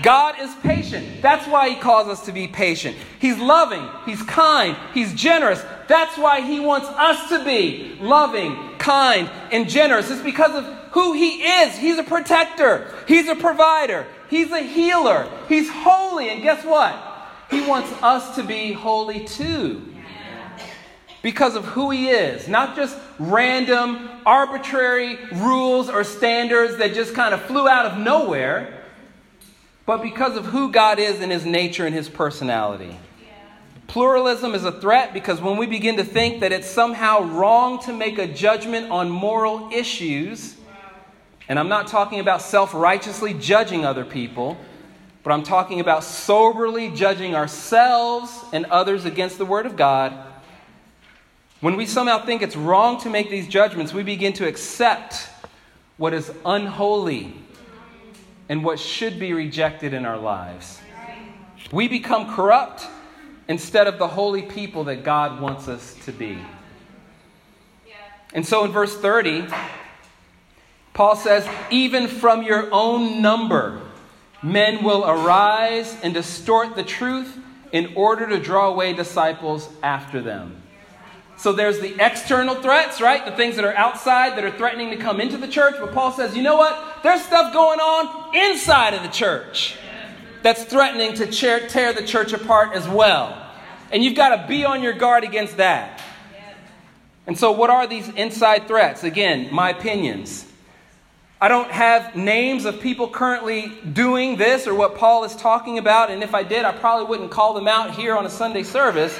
God 0.02 0.36
is 0.40 0.54
patient. 0.62 1.22
That's 1.22 1.46
why 1.48 1.70
he 1.70 1.76
calls 1.76 2.08
us 2.08 2.24
to 2.26 2.32
be 2.32 2.46
patient. 2.48 2.96
He's 3.18 3.38
loving, 3.38 3.88
he's 4.04 4.22
kind, 4.22 4.76
he's 4.92 5.14
generous. 5.14 5.64
That's 5.88 6.18
why 6.18 6.40
he 6.40 6.60
wants 6.60 6.86
us 6.88 7.28
to 7.30 7.44
be 7.44 7.96
loving, 8.00 8.76
kind, 8.78 9.30
and 9.52 9.68
generous. 9.68 10.10
It's 10.10 10.22
because 10.22 10.54
of 10.54 10.64
who 10.92 11.12
he 11.12 11.42
is. 11.42 11.76
He's 11.76 11.98
a 11.98 12.02
protector, 12.02 12.92
he's 13.06 13.28
a 13.28 13.36
provider, 13.36 14.06
He's 14.28 14.50
a 14.50 14.60
healer. 14.60 15.28
He's 15.48 15.70
holy. 15.70 16.30
And 16.30 16.42
guess 16.42 16.64
what? 16.64 16.94
He 17.50 17.66
wants 17.66 17.90
us 18.02 18.34
to 18.36 18.42
be 18.42 18.72
holy 18.72 19.24
too. 19.24 19.82
Because 21.22 21.56
of 21.56 21.64
who 21.64 21.90
he 21.90 22.08
is, 22.08 22.46
not 22.46 22.76
just 22.76 22.96
random, 23.18 24.08
arbitrary 24.24 25.18
rules 25.32 25.88
or 25.88 26.04
standards 26.04 26.76
that 26.76 26.94
just 26.94 27.14
kind 27.14 27.34
of 27.34 27.42
flew 27.42 27.68
out 27.68 27.86
of 27.86 27.98
nowhere, 27.98 28.84
but 29.86 30.02
because 30.02 30.36
of 30.36 30.46
who 30.46 30.70
God 30.70 30.98
is 30.98 31.20
in 31.20 31.30
his 31.30 31.46
nature 31.46 31.86
and 31.86 31.94
his 31.94 32.08
personality. 32.08 32.98
Pluralism 33.86 34.54
is 34.56 34.64
a 34.64 34.72
threat 34.72 35.14
because 35.14 35.40
when 35.40 35.56
we 35.56 35.66
begin 35.66 35.96
to 35.96 36.04
think 36.04 36.40
that 36.40 36.50
it's 36.50 36.68
somehow 36.68 37.22
wrong 37.22 37.78
to 37.82 37.92
make 37.92 38.18
a 38.18 38.26
judgment 38.26 38.90
on 38.90 39.08
moral 39.08 39.70
issues, 39.72 40.56
and 41.48 41.56
I'm 41.56 41.68
not 41.68 41.86
talking 41.86 42.18
about 42.18 42.42
self 42.42 42.74
righteously 42.74 43.32
judging 43.32 43.84
other 43.84 44.04
people, 44.04 44.56
but 45.22 45.32
I'm 45.32 45.44
talking 45.44 45.78
about 45.78 46.02
soberly 46.02 46.90
judging 46.90 47.36
ourselves 47.36 48.44
and 48.52 48.66
others 48.66 49.04
against 49.04 49.38
the 49.38 49.46
Word 49.46 49.66
of 49.66 49.76
God. 49.76 50.12
When 51.60 51.76
we 51.76 51.86
somehow 51.86 52.24
think 52.24 52.42
it's 52.42 52.56
wrong 52.56 53.00
to 53.00 53.10
make 53.10 53.30
these 53.30 53.46
judgments, 53.46 53.94
we 53.94 54.02
begin 54.02 54.32
to 54.34 54.48
accept 54.48 55.28
what 55.96 56.12
is 56.12 56.32
unholy 56.44 57.34
and 58.48 58.64
what 58.64 58.78
should 58.78 59.18
be 59.18 59.32
rejected 59.32 59.92
in 59.92 60.06
our 60.06 60.18
lives. 60.18 60.80
We 61.72 61.88
become 61.88 62.34
corrupt 62.34 62.86
instead 63.48 63.86
of 63.86 63.98
the 63.98 64.08
holy 64.08 64.42
people 64.42 64.84
that 64.84 65.04
God 65.04 65.40
wants 65.40 65.68
us 65.68 65.94
to 66.04 66.12
be. 66.12 66.38
And 68.32 68.46
so 68.46 68.64
in 68.64 68.72
verse 68.72 68.96
30, 68.96 69.46
Paul 70.92 71.16
says, 71.16 71.48
Even 71.70 72.08
from 72.08 72.42
your 72.42 72.68
own 72.72 73.22
number, 73.22 73.80
men 74.42 74.84
will 74.84 75.04
arise 75.04 75.96
and 76.02 76.12
distort 76.12 76.76
the 76.76 76.82
truth 76.82 77.38
in 77.72 77.92
order 77.94 78.28
to 78.28 78.38
draw 78.38 78.68
away 78.68 78.92
disciples 78.92 79.68
after 79.82 80.20
them. 80.20 80.62
So 81.38 81.52
there's 81.52 81.80
the 81.80 81.94
external 82.04 82.54
threats, 82.54 83.00
right? 83.00 83.24
The 83.24 83.32
things 83.32 83.56
that 83.56 83.64
are 83.64 83.74
outside 83.74 84.36
that 84.36 84.44
are 84.44 84.50
threatening 84.50 84.90
to 84.90 84.96
come 84.96 85.20
into 85.20 85.36
the 85.36 85.48
church. 85.48 85.74
But 85.78 85.92
Paul 85.92 86.12
says, 86.12 86.34
you 86.34 86.42
know 86.42 86.56
what? 86.56 87.02
There's 87.02 87.22
stuff 87.22 87.52
going 87.52 87.78
on 87.78 88.34
inside 88.34 88.94
of 88.94 89.02
the 89.02 89.08
church 89.08 89.76
that's 90.42 90.64
threatening 90.64 91.14
to 91.14 91.26
tear 91.26 91.92
the 91.92 92.04
church 92.04 92.32
apart 92.32 92.72
as 92.72 92.88
well. 92.88 93.42
And 93.92 94.02
you've 94.02 94.14
got 94.16 94.34
to 94.34 94.48
be 94.48 94.64
on 94.64 94.82
your 94.82 94.92
guard 94.92 95.24
against 95.24 95.58
that. 95.58 96.02
And 97.26 97.36
so, 97.36 97.52
what 97.52 97.70
are 97.70 97.86
these 97.86 98.08
inside 98.10 98.68
threats? 98.68 99.02
Again, 99.02 99.48
my 99.52 99.70
opinions. 99.70 100.46
I 101.40 101.48
don't 101.48 101.70
have 101.70 102.16
names 102.16 102.64
of 102.64 102.80
people 102.80 103.08
currently 103.08 103.72
doing 103.92 104.36
this 104.36 104.66
or 104.66 104.74
what 104.74 104.96
Paul 104.96 105.24
is 105.24 105.36
talking 105.36 105.76
about, 105.76 106.10
and 106.10 106.22
if 106.22 106.34
I 106.34 106.42
did, 106.42 106.64
I 106.64 106.72
probably 106.72 107.06
wouldn't 107.06 107.30
call 107.30 107.52
them 107.52 107.68
out 107.68 107.94
here 107.94 108.16
on 108.16 108.24
a 108.24 108.30
Sunday 108.30 108.62
service. 108.62 109.18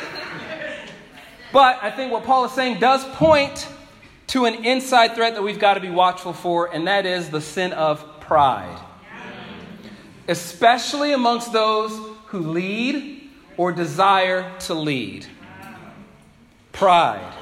But 1.56 1.82
I 1.82 1.90
think 1.90 2.12
what 2.12 2.24
Paul 2.24 2.44
is 2.44 2.52
saying 2.52 2.80
does 2.80 3.02
point 3.14 3.66
to 4.26 4.44
an 4.44 4.66
inside 4.66 5.14
threat 5.14 5.36
that 5.36 5.42
we've 5.42 5.58
got 5.58 5.72
to 5.72 5.80
be 5.80 5.88
watchful 5.88 6.34
for, 6.34 6.70
and 6.70 6.86
that 6.86 7.06
is 7.06 7.30
the 7.30 7.40
sin 7.40 7.72
of 7.72 8.20
pride. 8.20 8.78
Especially 10.28 11.14
amongst 11.14 11.54
those 11.54 11.92
who 12.26 12.40
lead 12.40 13.30
or 13.56 13.72
desire 13.72 14.52
to 14.66 14.74
lead. 14.74 15.26
Pride. 16.72 17.32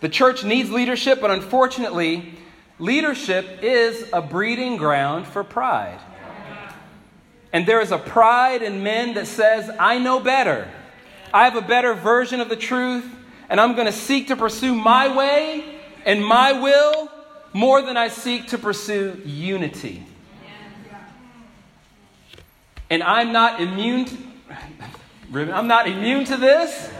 The 0.00 0.10
church 0.10 0.44
needs 0.44 0.70
leadership, 0.70 1.20
but 1.20 1.32
unfortunately, 1.32 2.34
leadership 2.78 3.64
is 3.64 4.08
a 4.12 4.22
breeding 4.22 4.76
ground 4.76 5.26
for 5.26 5.42
pride. 5.42 5.98
And 7.52 7.66
there 7.66 7.80
is 7.80 7.90
a 7.90 7.98
pride 7.98 8.62
in 8.62 8.84
men 8.84 9.14
that 9.14 9.26
says, 9.26 9.68
I 9.80 9.98
know 9.98 10.20
better. 10.20 10.68
I 11.34 11.42
have 11.42 11.56
a 11.56 11.66
better 11.66 11.94
version 11.94 12.40
of 12.40 12.48
the 12.48 12.54
truth, 12.54 13.04
and 13.48 13.60
I'm 13.60 13.74
going 13.74 13.86
to 13.86 13.92
seek 13.92 14.28
to 14.28 14.36
pursue 14.36 14.74
my 14.74 15.14
way 15.14 15.64
and 16.04 16.24
my 16.24 16.52
will 16.52 17.10
more 17.52 17.82
than 17.82 17.96
I 17.96 18.08
seek 18.08 18.48
to 18.48 18.58
pursue 18.58 19.20
unity. 19.24 20.02
And 22.88 23.02
I'm 23.02 23.32
not 23.32 23.60
immune 23.60 24.04
to, 24.04 24.16
I'm 25.52 25.66
not 25.66 25.88
immune 25.88 26.24
to 26.26 26.36
this. 26.36 26.90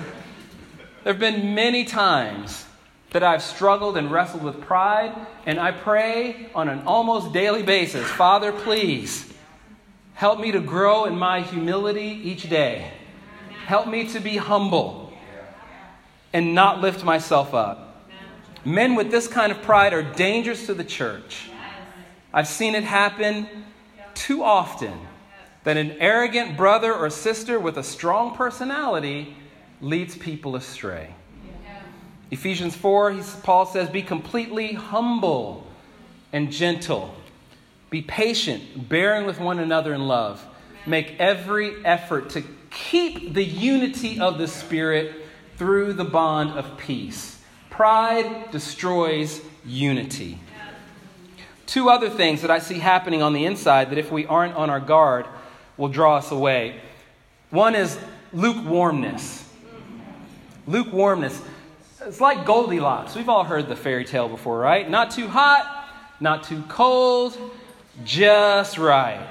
There 1.04 1.12
have 1.12 1.20
been 1.20 1.54
many 1.54 1.84
times 1.84 2.64
that 3.10 3.22
I've 3.22 3.42
struggled 3.42 3.96
and 3.96 4.10
wrestled 4.10 4.42
with 4.42 4.60
pride, 4.62 5.14
and 5.46 5.60
I 5.60 5.70
pray 5.70 6.50
on 6.54 6.68
an 6.68 6.82
almost 6.86 7.32
daily 7.32 7.62
basis 7.62 8.06
Father, 8.08 8.50
please 8.50 9.32
help 10.14 10.40
me 10.40 10.50
to 10.50 10.60
grow 10.60 11.04
in 11.04 11.16
my 11.16 11.42
humility 11.42 12.20
each 12.24 12.48
day. 12.50 12.90
Help 13.66 13.86
me 13.86 14.08
to 14.08 14.18
be 14.20 14.36
humble 14.36 15.05
and 16.36 16.54
not 16.54 16.82
lift 16.82 17.02
myself 17.02 17.54
up. 17.54 18.04
Men 18.62 18.94
with 18.94 19.10
this 19.10 19.26
kind 19.26 19.50
of 19.50 19.62
pride 19.62 19.94
are 19.94 20.02
dangerous 20.02 20.66
to 20.66 20.74
the 20.74 20.84
church. 20.84 21.48
I've 22.30 22.46
seen 22.46 22.74
it 22.74 22.84
happen 22.84 23.48
too 24.12 24.44
often 24.44 24.92
that 25.64 25.78
an 25.78 25.92
arrogant 25.92 26.58
brother 26.58 26.92
or 26.92 27.08
sister 27.08 27.58
with 27.58 27.78
a 27.78 27.82
strong 27.82 28.36
personality 28.36 29.34
leads 29.80 30.14
people 30.14 30.56
astray. 30.56 31.14
Ephesians 32.30 32.76
4, 32.76 33.18
Paul 33.42 33.64
says, 33.64 33.88
Be 33.88 34.02
completely 34.02 34.74
humble 34.74 35.66
and 36.34 36.52
gentle. 36.52 37.14
Be 37.88 38.02
patient, 38.02 38.90
bearing 38.90 39.24
with 39.24 39.40
one 39.40 39.58
another 39.58 39.94
in 39.94 40.06
love. 40.06 40.44
Make 40.84 41.18
every 41.18 41.82
effort 41.82 42.28
to 42.30 42.44
keep 42.68 43.32
the 43.32 43.44
unity 43.44 44.20
of 44.20 44.36
the 44.36 44.48
Spirit 44.48 45.22
through 45.56 45.94
the 45.94 46.04
bond 46.04 46.50
of 46.50 46.76
peace. 46.78 47.38
Pride 47.70 48.50
destroys 48.50 49.40
unity. 49.64 50.38
Two 51.66 51.90
other 51.90 52.08
things 52.08 52.42
that 52.42 52.50
I 52.50 52.60
see 52.60 52.78
happening 52.78 53.22
on 53.22 53.32
the 53.32 53.44
inside 53.44 53.90
that, 53.90 53.98
if 53.98 54.12
we 54.12 54.24
aren't 54.26 54.54
on 54.54 54.70
our 54.70 54.80
guard, 54.80 55.26
will 55.76 55.88
draw 55.88 56.16
us 56.16 56.30
away. 56.30 56.80
One 57.50 57.74
is 57.74 57.98
lukewarmness. 58.32 59.48
Lukewarmness. 60.66 61.42
It's 62.00 62.20
like 62.20 62.46
Goldilocks. 62.46 63.16
We've 63.16 63.28
all 63.28 63.42
heard 63.42 63.68
the 63.68 63.74
fairy 63.74 64.04
tale 64.04 64.28
before, 64.28 64.58
right? 64.58 64.88
Not 64.88 65.10
too 65.10 65.26
hot, 65.26 65.88
not 66.20 66.44
too 66.44 66.62
cold, 66.68 67.36
just 68.04 68.78
right. 68.78 69.26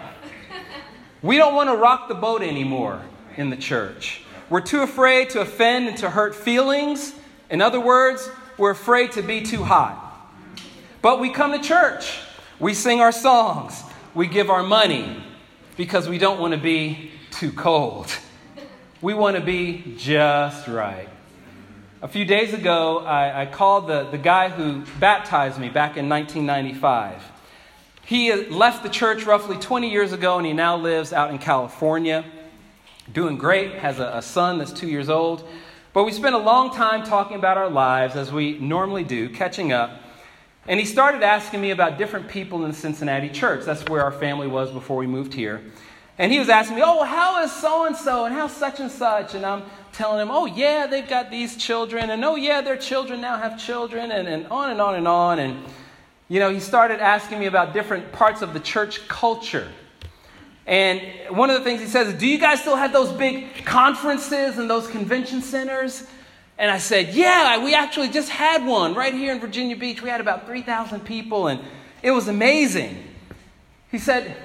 We 1.21 1.37
don't 1.37 1.55
want 1.55 1.69
to 1.69 1.75
rock 1.75 2.09
the 2.09 2.15
boat 2.15 2.41
anymore 2.41 3.01
in 3.37 3.49
the 3.49 3.55
church. 3.55 4.24
We're 4.49 4.61
too 4.61 4.81
afraid 4.81 5.31
to 5.31 5.41
offend 5.41 5.87
and 5.87 5.97
to 5.97 6.09
hurt 6.09 6.35
feelings. 6.35 7.13
In 7.49 7.61
other 7.61 7.79
words, 7.79 8.29
we're 8.57 8.71
afraid 8.71 9.13
to 9.13 9.23
be 9.23 9.41
too 9.41 9.63
hot. 9.63 10.01
But 11.01 11.19
we 11.19 11.29
come 11.29 11.51
to 11.51 11.59
church, 11.59 12.19
we 12.59 12.73
sing 12.73 13.01
our 13.01 13.11
songs, 13.11 13.83
we 14.13 14.27
give 14.27 14.49
our 14.49 14.63
money 14.63 15.23
because 15.77 16.07
we 16.07 16.17
don't 16.17 16.39
want 16.39 16.53
to 16.53 16.59
be 16.59 17.11
too 17.31 17.51
cold. 17.51 18.07
We 19.01 19.13
want 19.13 19.35
to 19.35 19.41
be 19.41 19.95
just 19.97 20.67
right. 20.67 21.09
A 22.01 22.07
few 22.07 22.23
days 22.23 22.53
ago, 22.53 22.99
I, 22.99 23.41
I, 23.41 23.45
called 23.47 23.87
the, 23.87 24.03
the 24.09 24.17
guy 24.17 24.49
who 24.49 24.83
baptized 24.99 25.59
me 25.59 25.69
back 25.69 25.97
in 25.97 26.07
1995. 26.07 27.21
He 28.05 28.33
left 28.33 28.83
the 28.83 28.89
church 28.89 29.25
roughly 29.25 29.57
20 29.57 29.89
years 29.89 30.13
ago, 30.13 30.37
and 30.37 30.45
he 30.45 30.53
now 30.53 30.77
lives 30.77 31.13
out 31.13 31.31
in 31.31 31.39
California. 31.39 32.23
Doing 33.11 33.37
great, 33.37 33.73
has 33.75 33.99
a, 33.99 34.11
a 34.15 34.21
son 34.21 34.57
that's 34.57 34.71
two 34.71 34.87
years 34.87 35.09
old. 35.09 35.47
But 35.93 36.03
we 36.03 36.11
spent 36.11 36.35
a 36.35 36.39
long 36.39 36.73
time 36.73 37.03
talking 37.03 37.37
about 37.37 37.57
our 37.57 37.69
lives, 37.69 38.15
as 38.15 38.31
we 38.31 38.57
normally 38.59 39.03
do, 39.03 39.29
catching 39.29 39.71
up. 39.71 40.01
And 40.67 40.79
he 40.79 40.85
started 40.85 41.23
asking 41.23 41.61
me 41.61 41.71
about 41.71 41.97
different 41.97 42.27
people 42.27 42.63
in 42.65 42.71
the 42.71 42.77
Cincinnati 42.77 43.29
church. 43.29 43.65
That's 43.65 43.83
where 43.85 44.03
our 44.03 44.11
family 44.11 44.47
was 44.47 44.71
before 44.71 44.97
we 44.97 45.07
moved 45.07 45.33
here. 45.33 45.61
And 46.17 46.31
he 46.31 46.39
was 46.39 46.49
asking 46.49 46.77
me, 46.77 46.81
Oh, 46.83 47.03
how 47.03 47.43
is 47.43 47.51
so 47.51 47.85
and 47.85 47.95
so? 47.95 48.25
And 48.25 48.33
how 48.33 48.47
such 48.47 48.79
and 48.79 48.89
such? 48.89 49.35
And 49.35 49.45
I'm 49.45 49.63
telling 49.95 50.21
him, 50.21 50.29
oh, 50.29 50.45
yeah, 50.45 50.87
they've 50.87 51.07
got 51.07 51.31
these 51.31 51.55
children, 51.55 52.09
and 52.09 52.23
oh, 52.25 52.35
yeah, 52.35 52.61
their 52.61 52.77
children 52.77 53.21
now 53.21 53.37
have 53.37 53.57
children, 53.57 54.11
and, 54.11 54.27
and 54.27 54.45
on 54.47 54.69
and 54.69 54.81
on 54.81 54.95
and 54.95 55.07
on. 55.07 55.39
And, 55.39 55.63
you 56.27 56.39
know, 56.39 56.49
he 56.49 56.59
started 56.59 56.99
asking 56.99 57.39
me 57.39 57.45
about 57.45 57.73
different 57.73 58.11
parts 58.11 58.41
of 58.41 58.53
the 58.53 58.59
church 58.59 59.07
culture. 59.07 59.67
And 60.67 61.01
one 61.29 61.49
of 61.49 61.57
the 61.57 61.63
things 61.63 61.81
he 61.81 61.87
says 61.87 62.13
Do 62.13 62.27
you 62.27 62.39
guys 62.39 62.61
still 62.61 62.75
have 62.75 62.91
those 62.91 63.11
big 63.11 63.65
conferences 63.65 64.57
and 64.57 64.69
those 64.69 64.87
convention 64.87 65.41
centers? 65.41 66.07
And 66.57 66.71
I 66.71 66.77
said, 66.77 67.13
Yeah, 67.13 67.63
we 67.63 67.75
actually 67.75 68.09
just 68.09 68.29
had 68.29 68.65
one 68.65 68.95
right 68.95 69.13
here 69.13 69.33
in 69.33 69.39
Virginia 69.39 69.75
Beach. 69.75 70.01
We 70.01 70.09
had 70.09 70.21
about 70.21 70.45
3,000 70.45 71.01
people, 71.01 71.47
and 71.47 71.59
it 72.01 72.11
was 72.11 72.27
amazing. 72.27 73.03
He 73.91 73.99
said, 73.99 74.35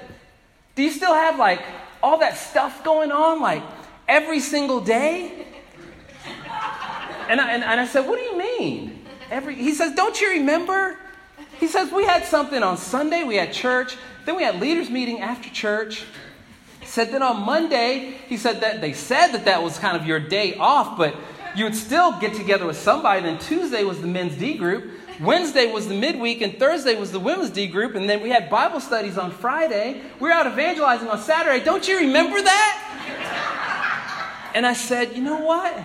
Do 0.75 0.83
you 0.83 0.91
still 0.91 1.13
have 1.13 1.39
like 1.39 1.61
all 2.03 2.19
that 2.19 2.37
stuff 2.37 2.83
going 2.83 3.11
on? 3.11 3.41
Like, 3.41 3.63
every 4.07 4.39
single 4.39 4.81
day? 4.81 5.47
And 7.29 7.39
I, 7.39 7.53
and, 7.53 7.63
and 7.63 7.79
I 7.79 7.87
said, 7.87 8.07
What 8.07 8.19
do 8.19 8.23
you 8.23 8.37
mean? 8.37 9.05
Every, 9.29 9.55
he 9.55 9.73
says, 9.73 9.95
Don't 9.95 10.19
you 10.19 10.31
remember? 10.31 10.97
He 11.59 11.67
says, 11.67 11.91
We 11.91 12.03
had 12.03 12.25
something 12.25 12.61
on 12.61 12.77
Sunday, 12.77 13.23
we 13.23 13.37
had 13.37 13.53
church, 13.53 13.95
then 14.25 14.35
we 14.35 14.43
had 14.43 14.59
leaders' 14.59 14.89
meeting 14.89 15.21
after 15.21 15.49
church. 15.49 16.03
Said, 16.83 17.11
Then 17.11 17.23
on 17.23 17.45
Monday, 17.45 18.17
he 18.27 18.37
said 18.37 18.61
that 18.61 18.81
they 18.81 18.93
said 18.93 19.29
that 19.29 19.45
that 19.45 19.63
was 19.63 19.79
kind 19.79 19.95
of 19.95 20.05
your 20.05 20.19
day 20.19 20.55
off, 20.55 20.97
but 20.97 21.15
you 21.55 21.65
would 21.65 21.75
still 21.75 22.19
get 22.19 22.33
together 22.33 22.65
with 22.65 22.77
somebody. 22.77 23.21
Then 23.21 23.39
Tuesday 23.39 23.83
was 23.83 24.01
the 24.01 24.07
men's 24.07 24.37
D 24.37 24.55
group. 24.55 24.91
Wednesday 25.19 25.71
was 25.71 25.87
the 25.87 25.93
midweek, 25.93 26.41
and 26.41 26.57
Thursday 26.57 26.99
was 26.99 27.11
the 27.11 27.19
women's 27.19 27.51
D 27.51 27.67
group, 27.67 27.95
and 27.95 28.09
then 28.09 28.21
we 28.21 28.29
had 28.29 28.49
Bible 28.49 28.79
studies 28.79 29.17
on 29.17 29.31
Friday. 29.31 30.01
We 30.19 30.29
were 30.29 30.33
out 30.33 30.47
evangelizing 30.47 31.07
on 31.07 31.19
Saturday. 31.19 31.63
Don't 31.63 31.87
you 31.87 31.99
remember 31.99 32.41
that? 32.41 34.51
And 34.53 34.65
I 34.65 34.73
said, 34.73 35.15
You 35.15 35.23
know 35.23 35.39
what? 35.39 35.77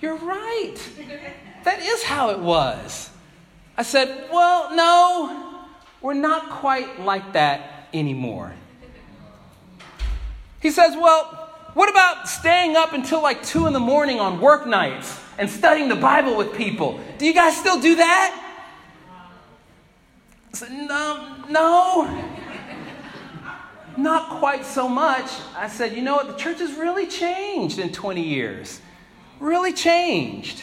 You're 0.00 0.16
right. 0.16 0.76
That 1.64 1.80
is 1.80 2.02
how 2.02 2.30
it 2.30 2.38
was. 2.38 3.10
I 3.76 3.82
said, 3.82 4.28
Well, 4.32 4.74
no, 4.74 5.66
we're 6.00 6.14
not 6.14 6.50
quite 6.50 7.00
like 7.00 7.32
that 7.32 7.73
anymore. 7.94 8.54
He 10.60 10.70
says, 10.70 10.94
Well, 10.96 11.24
what 11.74 11.90
about 11.90 12.28
staying 12.28 12.76
up 12.76 12.92
until 12.92 13.22
like 13.22 13.42
2 13.42 13.66
in 13.66 13.72
the 13.72 13.80
morning 13.80 14.20
on 14.20 14.40
work 14.40 14.66
nights 14.66 15.20
and 15.38 15.48
studying 15.48 15.88
the 15.88 15.96
Bible 15.96 16.36
with 16.36 16.54
people? 16.54 17.00
Do 17.18 17.26
you 17.26 17.34
guys 17.34 17.56
still 17.56 17.80
do 17.80 17.96
that? 17.96 18.40
Said, 20.52 20.72
No, 20.72 21.36
no. 21.48 22.30
Not 23.96 24.38
quite 24.38 24.64
so 24.64 24.88
much. 24.88 25.30
I 25.56 25.68
said, 25.68 25.94
You 25.94 26.02
know 26.02 26.16
what? 26.16 26.28
The 26.28 26.36
church 26.36 26.58
has 26.58 26.72
really 26.74 27.06
changed 27.06 27.78
in 27.78 27.92
20 27.92 28.22
years. 28.22 28.80
Really 29.40 29.72
changed. 29.72 30.62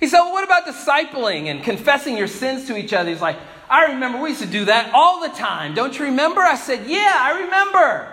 He 0.00 0.08
said, 0.08 0.18
Well, 0.20 0.32
what 0.32 0.44
about 0.44 0.66
discipling 0.66 1.46
and 1.46 1.62
confessing 1.62 2.16
your 2.16 2.26
sins 2.26 2.66
to 2.66 2.76
each 2.76 2.92
other? 2.92 3.10
He's 3.10 3.20
like, 3.20 3.38
I 3.68 3.86
remember 3.92 4.20
we 4.20 4.30
used 4.30 4.42
to 4.42 4.48
do 4.48 4.66
that 4.66 4.92
all 4.94 5.20
the 5.20 5.28
time. 5.28 5.74
Don't 5.74 5.98
you 5.98 6.06
remember? 6.06 6.40
I 6.40 6.54
said, 6.54 6.86
Yeah, 6.86 7.16
I 7.18 7.40
remember. 7.42 8.12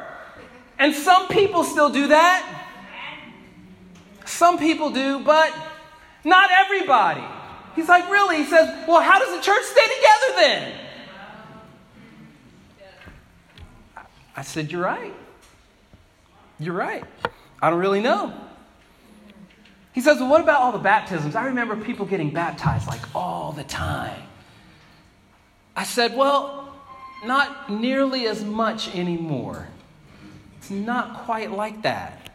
And 0.79 0.93
some 0.95 1.27
people 1.27 1.63
still 1.63 1.89
do 1.89 2.07
that. 2.07 2.61
Some 4.25 4.57
people 4.57 4.89
do, 4.89 5.19
but 5.19 5.53
not 6.23 6.49
everybody. 6.51 7.23
He's 7.75 7.87
like, 7.87 8.09
Really? 8.09 8.37
He 8.37 8.45
says, 8.45 8.67
Well, 8.87 9.01
how 9.01 9.19
does 9.19 9.35
the 9.35 9.41
church 9.41 9.63
stay 9.63 9.85
together 9.85 10.35
then? 10.37 10.79
I 14.35 14.41
said, 14.41 14.71
You're 14.71 14.83
right. 14.83 15.13
You're 16.59 16.75
right. 16.75 17.03
I 17.61 17.69
don't 17.69 17.79
really 17.79 18.01
know. 18.01 18.33
He 19.93 20.01
says, 20.01 20.19
Well, 20.19 20.29
what 20.29 20.41
about 20.41 20.61
all 20.61 20.71
the 20.71 20.79
baptisms? 20.79 21.35
I 21.35 21.45
remember 21.45 21.75
people 21.75 22.07
getting 22.07 22.31
baptized 22.31 22.87
like 22.87 23.01
all 23.15 23.51
the 23.51 23.63
time. 23.63 24.21
I 25.75 25.83
said, 25.83 26.15
Well, 26.15 26.75
not 27.25 27.69
nearly 27.69 28.27
as 28.27 28.43
much 28.43 28.93
anymore. 28.95 29.67
It's 30.57 30.69
not 30.69 31.25
quite 31.25 31.51
like 31.51 31.81
that. 31.83 32.31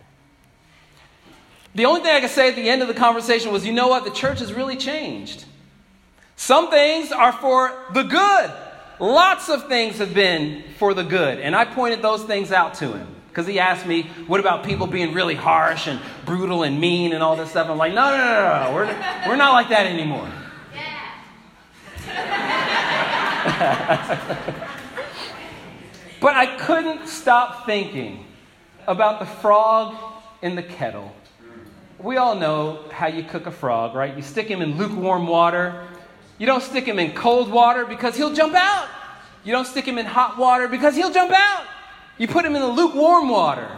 The 1.75 1.85
only 1.85 2.01
thing 2.01 2.15
I 2.15 2.21
could 2.21 2.31
say 2.31 2.49
at 2.49 2.57
the 2.57 2.69
end 2.69 2.83
of 2.83 2.89
the 2.89 2.95
conversation 2.95 3.53
was, 3.53 3.65
You 3.67 3.73
know 3.73 3.89
what? 3.89 4.05
The 4.05 4.11
church 4.11 4.41
has 4.41 4.53
really 4.53 4.77
changed. 4.77 5.45
Some 6.37 6.71
things 6.71 7.11
are 7.13 7.33
for 7.33 7.77
the 7.95 8.05
good. 8.05 8.53
Lots 9.01 9.49
of 9.49 9.69
things 9.69 9.99
have 9.99 10.15
been 10.15 10.65
for 10.79 10.95
the 10.95 11.05
good. 11.05 11.39
And 11.39 11.55
I 11.55 11.65
pointed 11.65 12.03
those 12.03 12.25
things 12.25 12.53
out 12.53 12.75
to 12.75 12.93
him. 12.93 13.15
Because 13.29 13.47
he 13.47 13.61
asked 13.61 13.87
me, 13.87 14.05
what 14.27 14.41
about 14.41 14.65
people 14.65 14.87
being 14.89 15.15
really 15.15 15.37
harsh 15.37 15.87
and 15.87 16.01
brutal 16.25 16.65
and 16.65 16.81
mean 16.81 17.13
and 17.13 17.23
all 17.23 17.37
this 17.37 17.51
stuff? 17.51 17.69
I'm 17.69 17.79
like, 17.79 17.93
no, 17.95 18.11
no, 18.11 18.17
no, 18.17 18.25
no, 18.25 18.65
no. 18.65 18.75
We're, 18.75 19.29
we're 19.29 19.37
not 19.37 19.53
like 19.53 19.69
that 19.69 19.87
anymore. 19.87 20.29
but 26.21 26.35
I 26.35 26.57
couldn't 26.59 27.07
stop 27.07 27.67
thinking 27.67 28.27
about 28.87 29.21
the 29.21 29.27
frog 29.27 29.97
in 30.43 30.57
the 30.57 30.63
kettle. 30.63 31.15
We 31.99 32.17
all 32.17 32.35
know 32.35 32.85
how 32.91 33.07
you 33.07 33.23
cook 33.23 33.47
a 33.47 33.51
frog, 33.51 33.95
right? 33.95 34.17
You 34.17 34.23
stick 34.23 34.49
him 34.49 34.63
in 34.63 34.77
lukewarm 34.77 35.27
water. 35.27 35.87
You 36.39 36.47
don't 36.47 36.63
stick 36.63 36.85
him 36.85 36.99
in 36.99 37.13
cold 37.13 37.51
water 37.51 37.85
because 37.85 38.17
he'll 38.17 38.35
jump 38.35 38.55
out. 38.55 38.89
You 39.45 39.53
don't 39.53 39.67
stick 39.67 39.85
him 39.85 39.99
in 39.99 40.07
hot 40.07 40.39
water 40.39 40.69
because 40.69 40.97
he'll 40.97 41.13
jump 41.13 41.33
out. 41.33 41.67
You 42.19 42.29
put 42.29 42.45
him 42.45 42.57
in 42.57 42.63
the 42.63 42.69
lukewarm 42.69 43.29
water, 43.29 43.69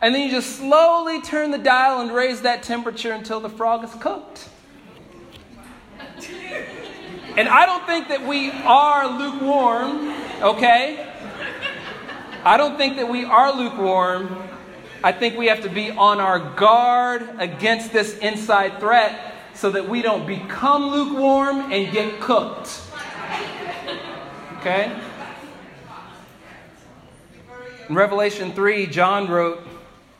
and 0.00 0.14
then 0.14 0.22
you 0.22 0.30
just 0.30 0.56
slowly 0.56 1.20
turn 1.22 1.50
the 1.50 1.58
dial 1.58 2.00
and 2.00 2.12
raise 2.12 2.42
that 2.42 2.62
temperature 2.62 3.12
until 3.12 3.40
the 3.40 3.48
frog 3.48 3.84
is 3.84 3.92
cooked. 3.94 4.48
And 7.38 7.48
I 7.48 7.66
don't 7.66 7.86
think 7.86 8.08
that 8.08 8.26
we 8.26 8.50
are 8.50 9.06
lukewarm, 9.16 10.12
okay? 10.42 11.08
I 12.42 12.56
don't 12.56 12.76
think 12.76 12.96
that 12.96 13.08
we 13.08 13.24
are 13.24 13.56
lukewarm. 13.56 14.42
I 15.04 15.12
think 15.12 15.38
we 15.38 15.46
have 15.46 15.62
to 15.62 15.68
be 15.68 15.92
on 15.92 16.18
our 16.18 16.40
guard 16.56 17.22
against 17.38 17.92
this 17.92 18.18
inside 18.18 18.80
threat 18.80 19.36
so 19.54 19.70
that 19.70 19.88
we 19.88 20.02
don't 20.02 20.26
become 20.26 20.88
lukewarm 20.88 21.70
and 21.70 21.92
get 21.92 22.20
cooked. 22.20 22.80
Okay? 24.56 25.00
In 27.88 27.94
Revelation 27.94 28.50
3, 28.50 28.88
John 28.88 29.28
wrote, 29.28 29.64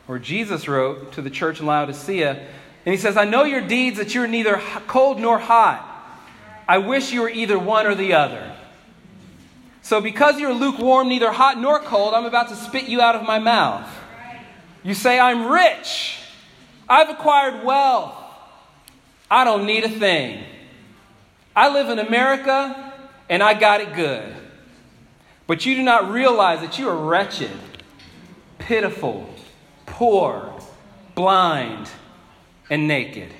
or 0.07 0.19
Jesus 0.19 0.69
wrote 0.69 1.11
to 1.11 1.21
the 1.21 1.29
church 1.29 1.59
in 1.59 1.65
Laodicea, 1.65 2.47
and 2.85 2.95
he 2.95 2.97
says, 2.97 3.17
I 3.17 3.25
know 3.25 3.43
your 3.43 3.59
deeds, 3.59 3.97
that 3.97 4.15
you're 4.15 4.25
neither 4.25 4.61
cold 4.87 5.19
nor 5.19 5.37
hot. 5.37 5.88
I 6.69 6.77
wish 6.77 7.11
you 7.11 7.21
were 7.21 7.29
either 7.31 7.57
one 7.57 7.87
or 7.87 7.95
the 7.95 8.13
other. 8.13 8.55
So, 9.81 9.99
because 9.99 10.39
you're 10.39 10.53
lukewarm, 10.53 11.09
neither 11.09 11.31
hot 11.31 11.59
nor 11.59 11.79
cold, 11.79 12.13
I'm 12.13 12.25
about 12.25 12.49
to 12.49 12.55
spit 12.55 12.87
you 12.87 13.01
out 13.01 13.15
of 13.15 13.23
my 13.23 13.39
mouth. 13.39 13.89
You 14.83 14.93
say, 14.93 15.19
I'm 15.19 15.47
rich. 15.47 16.19
I've 16.87 17.09
acquired 17.09 17.65
wealth. 17.65 18.13
I 19.31 19.45
don't 19.45 19.65
need 19.65 19.83
a 19.83 19.89
thing. 19.89 20.43
I 21.55 21.73
live 21.73 21.89
in 21.89 21.97
America 21.97 22.93
and 23.29 23.41
I 23.41 23.59
got 23.59 23.81
it 23.81 23.95
good. 23.95 24.31
But 25.47 25.65
you 25.65 25.73
do 25.73 25.81
not 25.81 26.11
realize 26.11 26.61
that 26.61 26.77
you 26.77 26.87
are 26.87 26.95
wretched, 26.95 27.49
pitiful, 28.59 29.27
poor, 29.87 30.53
blind, 31.15 31.89
and 32.69 32.87
naked. 32.87 33.33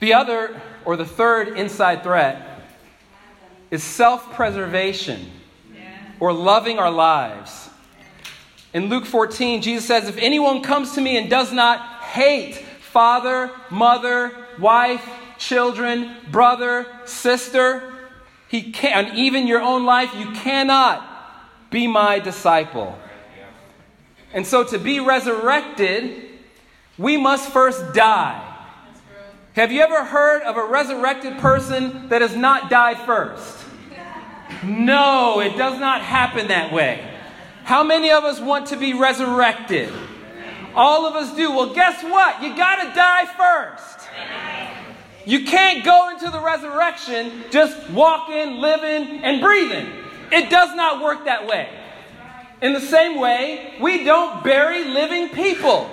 The 0.00 0.14
other, 0.14 0.60
or 0.84 0.96
the 0.96 1.04
third 1.04 1.58
inside 1.58 2.02
threat, 2.02 2.64
is 3.70 3.82
self 3.82 4.32
preservation 4.32 5.30
or 6.20 6.32
loving 6.32 6.78
our 6.78 6.90
lives. 6.90 7.68
In 8.72 8.88
Luke 8.88 9.06
14, 9.06 9.62
Jesus 9.62 9.86
says, 9.86 10.08
If 10.08 10.18
anyone 10.18 10.62
comes 10.62 10.94
to 10.94 11.00
me 11.00 11.16
and 11.16 11.30
does 11.30 11.52
not 11.52 12.02
hate 12.02 12.56
father, 12.56 13.50
mother, 13.70 14.32
wife, 14.58 15.06
children, 15.38 16.14
brother, 16.30 16.86
sister, 17.04 17.94
he 18.48 18.72
can, 18.72 19.06
and 19.06 19.18
even 19.18 19.46
your 19.46 19.60
own 19.60 19.84
life, 19.84 20.14
you 20.14 20.30
cannot 20.32 21.04
be 21.70 21.86
my 21.86 22.18
disciple. 22.18 22.98
And 24.32 24.46
so 24.46 24.64
to 24.64 24.78
be 24.78 25.00
resurrected, 25.00 26.24
we 26.96 27.16
must 27.16 27.50
first 27.50 27.94
die. 27.94 28.47
Have 29.58 29.72
you 29.72 29.80
ever 29.80 30.04
heard 30.04 30.42
of 30.44 30.56
a 30.56 30.64
resurrected 30.64 31.38
person 31.38 32.08
that 32.10 32.22
has 32.22 32.36
not 32.36 32.70
died 32.70 32.96
first? 33.04 33.64
No, 34.62 35.40
it 35.40 35.56
does 35.56 35.80
not 35.80 36.00
happen 36.00 36.46
that 36.46 36.72
way. 36.72 37.04
How 37.64 37.82
many 37.82 38.12
of 38.12 38.22
us 38.22 38.38
want 38.38 38.68
to 38.68 38.76
be 38.76 38.94
resurrected? 38.94 39.92
All 40.76 41.06
of 41.06 41.16
us 41.16 41.34
do. 41.34 41.50
Well, 41.50 41.74
guess 41.74 42.04
what? 42.04 42.40
You 42.40 42.54
got 42.56 42.84
to 42.84 42.94
die 42.94 43.26
first. 43.36 44.08
You 45.26 45.44
can't 45.44 45.84
go 45.84 46.10
into 46.10 46.30
the 46.30 46.40
resurrection 46.40 47.42
just 47.50 47.90
walking, 47.90 48.58
living, 48.58 49.24
and 49.24 49.40
breathing. 49.40 49.88
It 50.30 50.50
does 50.50 50.72
not 50.76 51.02
work 51.02 51.24
that 51.24 51.48
way. 51.48 51.68
In 52.62 52.74
the 52.74 52.80
same 52.80 53.18
way, 53.18 53.74
we 53.80 54.04
don't 54.04 54.44
bury 54.44 54.84
living 54.84 55.30
people. 55.30 55.90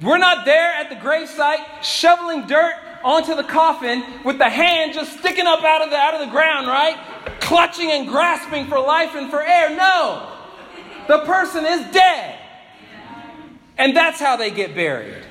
We're 0.00 0.18
not 0.18 0.44
there 0.44 0.72
at 0.74 0.90
the 0.90 0.96
gravesite 0.96 1.82
shoveling 1.82 2.46
dirt 2.46 2.74
onto 3.02 3.34
the 3.34 3.42
coffin 3.42 4.04
with 4.24 4.38
the 4.38 4.48
hand 4.48 4.92
just 4.94 5.18
sticking 5.18 5.46
up 5.46 5.62
out 5.64 5.82
of 5.82 5.90
the, 5.90 5.96
out 5.96 6.14
of 6.14 6.20
the 6.20 6.30
ground, 6.30 6.66
right? 6.68 6.96
Clutching 7.40 7.90
and 7.90 8.08
grasping 8.08 8.66
for 8.66 8.78
life 8.78 9.14
and 9.14 9.30
for 9.30 9.42
air. 9.42 9.70
No. 9.76 10.34
The 11.08 11.20
person 11.20 11.64
is 11.64 11.90
dead. 11.92 12.38
And 13.76 13.96
that's 13.96 14.20
how 14.20 14.36
they 14.36 14.50
get 14.50 14.74
buried. 14.74 15.24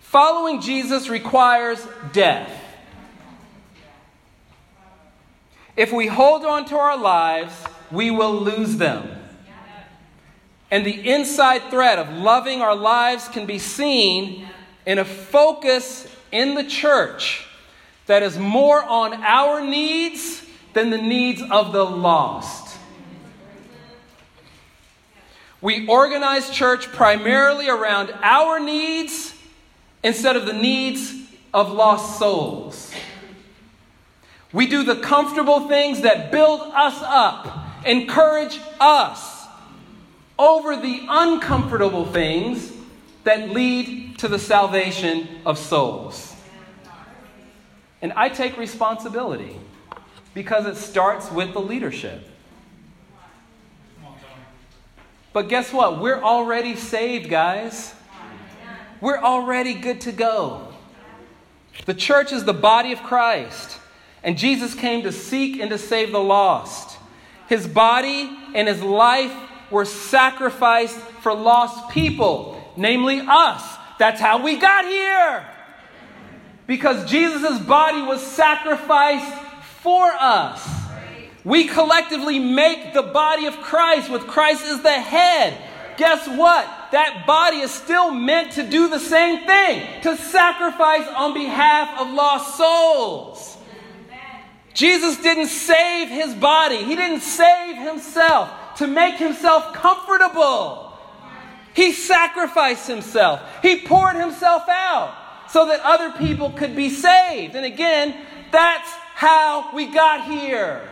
Following 0.00 0.60
Jesus 0.60 1.08
requires 1.08 1.86
death. 2.12 2.50
If 5.76 5.92
we 5.92 6.08
hold 6.08 6.44
on 6.44 6.64
to 6.66 6.76
our 6.76 6.98
lives, 6.98 7.54
we 7.90 8.10
will 8.10 8.34
lose 8.34 8.76
them. 8.76 9.19
And 10.70 10.86
the 10.86 11.10
inside 11.10 11.70
threat 11.70 11.98
of 11.98 12.10
loving 12.10 12.62
our 12.62 12.76
lives 12.76 13.28
can 13.28 13.46
be 13.46 13.58
seen 13.58 14.48
in 14.86 14.98
a 14.98 15.04
focus 15.04 16.06
in 16.30 16.54
the 16.54 16.64
church 16.64 17.46
that 18.06 18.22
is 18.22 18.38
more 18.38 18.82
on 18.82 19.14
our 19.14 19.60
needs 19.60 20.44
than 20.72 20.90
the 20.90 20.98
needs 20.98 21.42
of 21.50 21.72
the 21.72 21.84
lost. 21.84 22.78
We 25.60 25.86
organize 25.86 26.50
church 26.50 26.86
primarily 26.86 27.68
around 27.68 28.12
our 28.22 28.58
needs 28.58 29.34
instead 30.02 30.36
of 30.36 30.46
the 30.46 30.54
needs 30.54 31.14
of 31.52 31.70
lost 31.70 32.18
souls. 32.18 32.92
We 34.52 34.66
do 34.66 34.82
the 34.82 34.96
comfortable 34.96 35.68
things 35.68 36.00
that 36.00 36.32
build 36.32 36.60
us 36.60 36.98
up, 37.02 37.86
encourage 37.86 38.58
us, 38.80 39.39
over 40.40 40.74
the 40.74 41.04
uncomfortable 41.06 42.06
things 42.06 42.72
that 43.24 43.50
lead 43.50 44.18
to 44.18 44.26
the 44.26 44.38
salvation 44.38 45.28
of 45.44 45.58
souls. 45.58 46.34
And 48.00 48.14
I 48.14 48.30
take 48.30 48.56
responsibility 48.56 49.60
because 50.32 50.64
it 50.64 50.76
starts 50.76 51.30
with 51.30 51.52
the 51.52 51.60
leadership. 51.60 52.26
But 55.34 55.48
guess 55.50 55.72
what? 55.74 56.00
We're 56.00 56.22
already 56.22 56.74
saved, 56.74 57.28
guys. 57.28 57.94
We're 59.02 59.20
already 59.20 59.74
good 59.74 60.00
to 60.02 60.12
go. 60.12 60.68
The 61.84 61.94
church 61.94 62.32
is 62.32 62.44
the 62.44 62.54
body 62.54 62.92
of 62.92 63.02
Christ, 63.02 63.78
and 64.24 64.38
Jesus 64.38 64.74
came 64.74 65.02
to 65.02 65.12
seek 65.12 65.60
and 65.60 65.70
to 65.70 65.78
save 65.78 66.12
the 66.12 66.20
lost. 66.20 66.98
His 67.46 67.66
body 67.66 68.30
and 68.54 68.66
his 68.66 68.82
life 68.82 69.32
were 69.70 69.84
sacrificed 69.84 70.98
for 71.22 71.34
lost 71.34 71.90
people, 71.90 72.60
namely 72.76 73.20
us. 73.20 73.62
That's 73.98 74.20
how 74.20 74.42
we 74.42 74.56
got 74.56 74.84
here. 74.86 75.46
Because 76.66 77.10
Jesus' 77.10 77.58
body 77.60 78.02
was 78.02 78.24
sacrificed 78.24 79.32
for 79.82 80.10
us. 80.18 80.68
We 81.44 81.66
collectively 81.66 82.38
make 82.38 82.92
the 82.92 83.02
body 83.02 83.46
of 83.46 83.56
Christ, 83.60 84.10
with 84.10 84.26
Christ 84.26 84.64
as 84.64 84.82
the 84.82 84.92
head. 84.92 85.56
Guess 85.96 86.28
what? 86.28 86.68
That 86.92 87.24
body 87.26 87.58
is 87.58 87.70
still 87.70 88.10
meant 88.10 88.52
to 88.52 88.62
do 88.62 88.88
the 88.88 88.98
same 88.98 89.46
thing 89.46 90.02
to 90.02 90.16
sacrifice 90.16 91.06
on 91.08 91.34
behalf 91.34 92.00
of 92.00 92.12
lost 92.12 92.56
souls. 92.56 93.56
Jesus 94.74 95.20
didn't 95.20 95.48
save 95.48 96.08
his 96.08 96.34
body, 96.34 96.84
he 96.84 96.94
didn't 96.94 97.20
save 97.20 97.76
himself 97.76 98.50
to 98.80 98.86
make 98.86 99.16
himself 99.16 99.74
comfortable. 99.74 100.98
He 101.74 101.92
sacrificed 101.92 102.88
himself, 102.88 103.40
he 103.62 103.82
poured 103.82 104.16
himself 104.16 104.64
out 104.68 105.14
so 105.50 105.66
that 105.66 105.80
other 105.80 106.12
people 106.12 106.50
could 106.50 106.74
be 106.74 106.88
saved. 106.88 107.56
And 107.56 107.66
again, 107.66 108.16
that's 108.50 108.90
how 109.14 109.74
we 109.74 109.86
got 109.86 110.24
here 110.24 110.88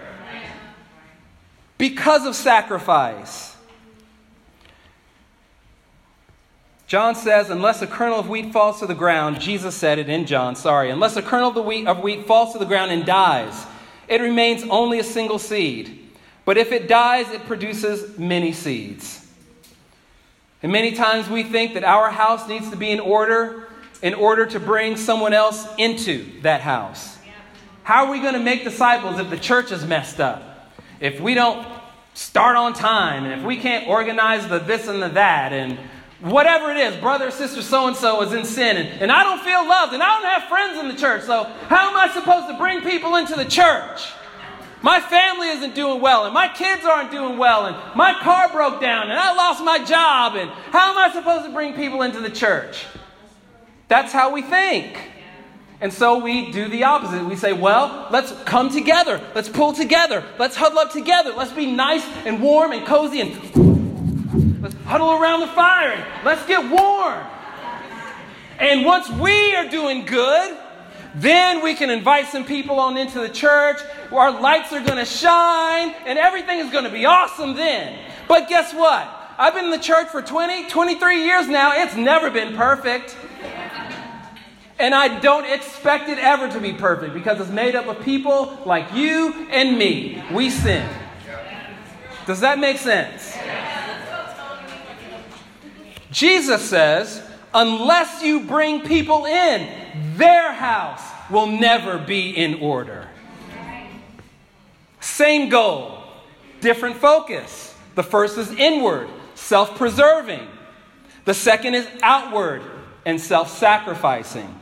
because 1.79 2.27
of 2.27 2.37
sacrifice. 2.37 3.57
John 6.87 7.15
says, 7.15 7.49
unless 7.49 7.81
a 7.81 7.87
kernel 7.87 8.19
of 8.19 8.29
wheat 8.29 8.53
falls 8.53 8.81
to 8.81 8.87
the 8.87 8.95
ground, 8.95 9.41
Jesus 9.41 9.75
said 9.75 9.99
it 9.99 10.11
in 10.11 10.27
John, 10.27 10.57
sorry, 10.57 10.91
unless 10.91 11.17
a 11.17 11.23
kernel 11.23 11.57
of, 11.57 11.65
wheat, 11.65 11.87
of 11.87 12.01
wheat 12.01 12.27
falls 12.27 12.53
to 12.53 12.59
the 12.59 12.67
ground 12.67 12.91
and 12.91 13.07
dies, 13.07 13.67
it 14.09 14.21
remains 14.21 14.63
only 14.65 14.99
a 14.99 15.05
single 15.05 15.39
seed. 15.39 15.98
But 16.49 16.57
if 16.57 16.73
it 16.73 16.89
dies, 16.89 17.31
it 17.31 17.45
produces 17.45 18.19
many 18.19 18.53
seeds. 18.53 19.23
And 20.63 20.73
many 20.73 20.93
times 20.93 21.29
we 21.29 21.43
think 21.43 21.75
that 21.75 21.85
our 21.85 22.11
house 22.11 22.49
needs 22.49 22.71
to 22.71 22.77
be 22.77 22.91
in 22.91 23.01
order 23.01 23.69
in 24.01 24.15
order 24.15 24.47
to 24.47 24.59
bring 24.59 24.97
someone 24.97 25.35
else 25.35 25.69
into 25.77 26.41
that 26.41 26.63
house. 26.63 27.19
How 27.83 28.07
are 28.07 28.11
we 28.11 28.21
going 28.21 28.33
to 28.33 28.41
make 28.41 28.65
disciples 28.65 29.21
if 29.21 29.29
the 29.29 29.37
church 29.37 29.73
is 29.73 29.85
messed 29.85 30.21
up? 30.21 30.73
If 31.01 31.21
we 31.21 31.35
don't 31.35 31.69
start 32.15 32.57
on 32.57 32.73
time, 32.73 33.27
and 33.27 33.43
if 33.43 33.47
we 33.47 33.59
can't 33.59 33.87
organize 33.87 34.49
the 34.49 34.59
this 34.59 34.89
and 34.89 35.03
the 35.03 35.11
that, 35.11 35.53
and 35.53 35.77
whatever 36.21 36.71
it 36.71 36.79
is, 36.79 36.97
brother, 36.97 37.31
sister, 37.31 37.61
so 37.61 37.89
and 37.89 37.95
so 37.95 38.23
is 38.23 38.33
in 38.33 38.47
sin, 38.47 38.79
and, 38.79 39.03
and 39.03 39.13
I 39.13 39.23
don't 39.23 39.43
feel 39.43 39.69
loved, 39.69 39.93
and 39.93 40.03
I 40.03 40.19
don't 40.19 40.31
have 40.31 40.49
friends 40.49 40.79
in 40.79 40.89
the 40.89 40.97
church, 40.97 41.25
so 41.25 41.45
how 41.69 41.91
am 41.91 41.97
I 41.99 42.11
supposed 42.15 42.49
to 42.49 42.57
bring 42.57 42.81
people 42.81 43.17
into 43.17 43.35
the 43.35 43.45
church? 43.45 44.13
My 44.83 45.01
family 45.01 45.49
isn't 45.49 45.75
doing 45.75 46.01
well, 46.01 46.25
and 46.25 46.35
my 46.35 46.49
kids 46.49 46.85
aren't 46.85 47.11
doing 47.11 47.37
well, 47.37 47.67
and 47.67 47.97
my 47.97 48.15
car 48.21 48.49
broke 48.51 48.81
down, 48.81 49.11
and 49.11 49.19
I 49.19 49.35
lost 49.35 49.65
my 49.65 49.85
job, 49.85 50.37
and 50.37 50.51
how 50.73 50.93
am 50.93 50.99
I 50.99 51.13
supposed 51.13 51.45
to 51.47 51.53
bring 51.53 51.75
people 51.75 52.03
into 52.03 52.21
the 52.21 52.31
church? 52.31 52.87
That's 53.89 54.13
how 54.13 54.33
we 54.33 54.43
think. 54.43 54.97
And 55.81 55.93
so 55.93 56.19
we 56.19 56.51
do 56.51 56.69
the 56.69 56.85
opposite. 56.85 57.25
We 57.25 57.37
say, 57.37 57.53
well, 57.53 58.09
let's 58.11 58.33
come 58.45 58.71
together. 58.71 59.21
Let's 59.35 59.49
pull 59.49 59.73
together. 59.73 60.25
Let's 60.39 60.57
huddle 60.57 60.79
up 60.79 60.93
together. 60.93 61.33
Let's 61.37 61.53
be 61.53 61.67
nice 61.67 62.05
and 62.25 62.43
warm 62.43 62.73
and 62.73 62.85
cozy 62.85 63.21
and 63.21 64.61
let's 64.61 64.75
huddle 64.85 65.13
around 65.13 65.41
the 65.41 65.47
fire 65.49 65.93
and 65.93 66.25
let's 66.25 66.45
get 66.47 66.69
warm. 66.69 67.25
And 68.59 68.85
once 68.85 69.09
we 69.09 69.55
are 69.55 69.69
doing 69.69 70.05
good, 70.05 70.59
then 71.15 71.63
we 71.63 71.75
can 71.75 71.91
invite 71.91 72.27
some 72.27 72.45
people 72.45 72.79
on 72.79 72.97
into 72.97 73.21
the 73.21 73.29
church. 73.29 73.81
Our 74.13 74.41
lights 74.41 74.73
are 74.73 74.85
going 74.85 74.99
to 74.99 75.05
shine 75.05 75.95
and 76.07 76.19
everything 76.19 76.59
is 76.59 76.71
going 76.71 76.85
to 76.85 76.91
be 76.91 77.07
awesome 77.07 77.55
then. 77.55 77.99
But 78.27 78.49
guess 78.49 78.75
what? 78.75 79.09
I've 79.39 79.55
been 79.55 79.67
in 79.67 79.71
the 79.71 79.79
church 79.79 80.09
for 80.09 80.21
20, 80.21 80.69
23 80.69 81.25
years 81.25 81.49
now. 81.49 81.73
It's 81.75 81.97
never 81.97 82.31
been 82.31 82.57
perfect. 82.57 83.17
And 84.81 84.95
I 84.95 85.19
don't 85.21 85.45
expect 85.45 86.09
it 86.09 86.19
ever 86.19 86.49
to 86.49 86.61
be 86.61 86.73
perfect 86.73 87.15
because 87.15 87.41
it's 87.41 87.51
made 87.51 87.75
up 87.75 87.87
of 87.87 88.01
people 88.05 88.59
like 88.65 88.93
you 88.95 89.49
and 89.51 89.77
me. 89.77 90.23
We 90.33 90.51
sin. 90.51 90.89
Does 92.27 92.41
that 92.41 92.59
make 92.59 92.79
sense? 92.79 93.37
Jesus 96.11 96.69
says, 96.69 97.23
unless 97.55 98.23
you 98.23 98.41
bring 98.41 98.83
people 98.83 99.27
in, 99.27 99.69
their 100.17 100.53
house 100.53 101.03
will 101.31 101.47
never 101.47 101.99
be 101.99 102.31
in 102.31 102.61
order. 102.61 103.09
Same 105.01 105.49
goal, 105.49 106.03
different 106.61 106.97
focus. 106.97 107.75
The 107.95 108.03
first 108.03 108.39
is 108.39 108.51
inward, 108.53 109.09
self 109.35 109.77
preserving. 109.77 110.47
The 111.25 111.35
second 111.35 111.75
is 111.75 111.89
outward 112.03 112.63
and 113.05 113.21
self 113.21 113.57
sacrificing. 113.57 114.55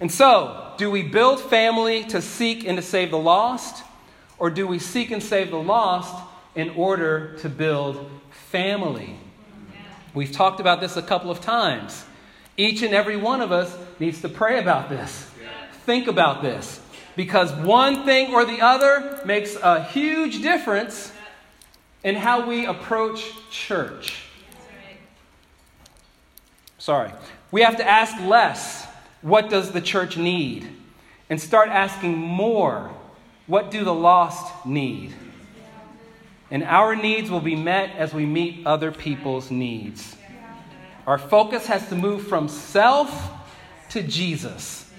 And 0.00 0.10
so, 0.10 0.72
do 0.78 0.90
we 0.90 1.02
build 1.02 1.40
family 1.40 2.04
to 2.04 2.22
seek 2.22 2.66
and 2.66 2.78
to 2.78 2.82
save 2.82 3.10
the 3.10 3.18
lost? 3.18 3.84
Or 4.38 4.48
do 4.48 4.66
we 4.66 4.78
seek 4.78 5.10
and 5.10 5.22
save 5.22 5.50
the 5.50 5.58
lost 5.58 6.14
in 6.54 6.70
order 6.70 7.36
to 7.38 7.50
build 7.50 8.10
family? 8.30 9.18
We've 10.14 10.32
talked 10.32 10.60
about 10.60 10.80
this 10.80 10.96
a 10.96 11.02
couple 11.02 11.30
of 11.30 11.40
times. 11.40 12.04
Each 12.56 12.82
and 12.82 12.94
every 12.94 13.16
one 13.16 13.40
of 13.40 13.52
us 13.52 13.76
needs 13.98 14.20
to 14.22 14.28
pray 14.28 14.58
about 14.58 14.88
this, 14.88 15.30
think 15.86 16.08
about 16.08 16.42
this, 16.42 16.80
because 17.16 17.52
one 17.52 18.04
thing 18.04 18.34
or 18.34 18.44
the 18.44 18.60
other 18.60 19.20
makes 19.24 19.56
a 19.56 19.82
huge 19.82 20.42
difference 20.42 21.12
in 22.02 22.16
how 22.16 22.46
we 22.46 22.66
approach 22.66 23.32
church. 23.50 24.24
Sorry. 26.78 27.12
We 27.50 27.62
have 27.62 27.76
to 27.76 27.88
ask 27.88 28.18
less 28.22 28.86
what 29.22 29.50
does 29.50 29.72
the 29.72 29.80
church 29.80 30.16
need? 30.16 30.66
And 31.28 31.40
start 31.40 31.68
asking 31.68 32.16
more 32.16 32.90
what 33.46 33.70
do 33.70 33.84
the 33.84 33.94
lost 33.94 34.66
need? 34.66 35.14
And 36.50 36.64
our 36.64 36.96
needs 36.96 37.30
will 37.30 37.40
be 37.40 37.54
met 37.54 37.94
as 37.96 38.12
we 38.12 38.26
meet 38.26 38.66
other 38.66 38.90
people's 38.90 39.50
needs. 39.50 40.16
Our 41.06 41.18
focus 41.18 41.66
has 41.66 41.88
to 41.88 41.94
move 41.94 42.26
from 42.26 42.48
self 42.48 43.30
to 43.90 44.02
Jesus. 44.02 44.90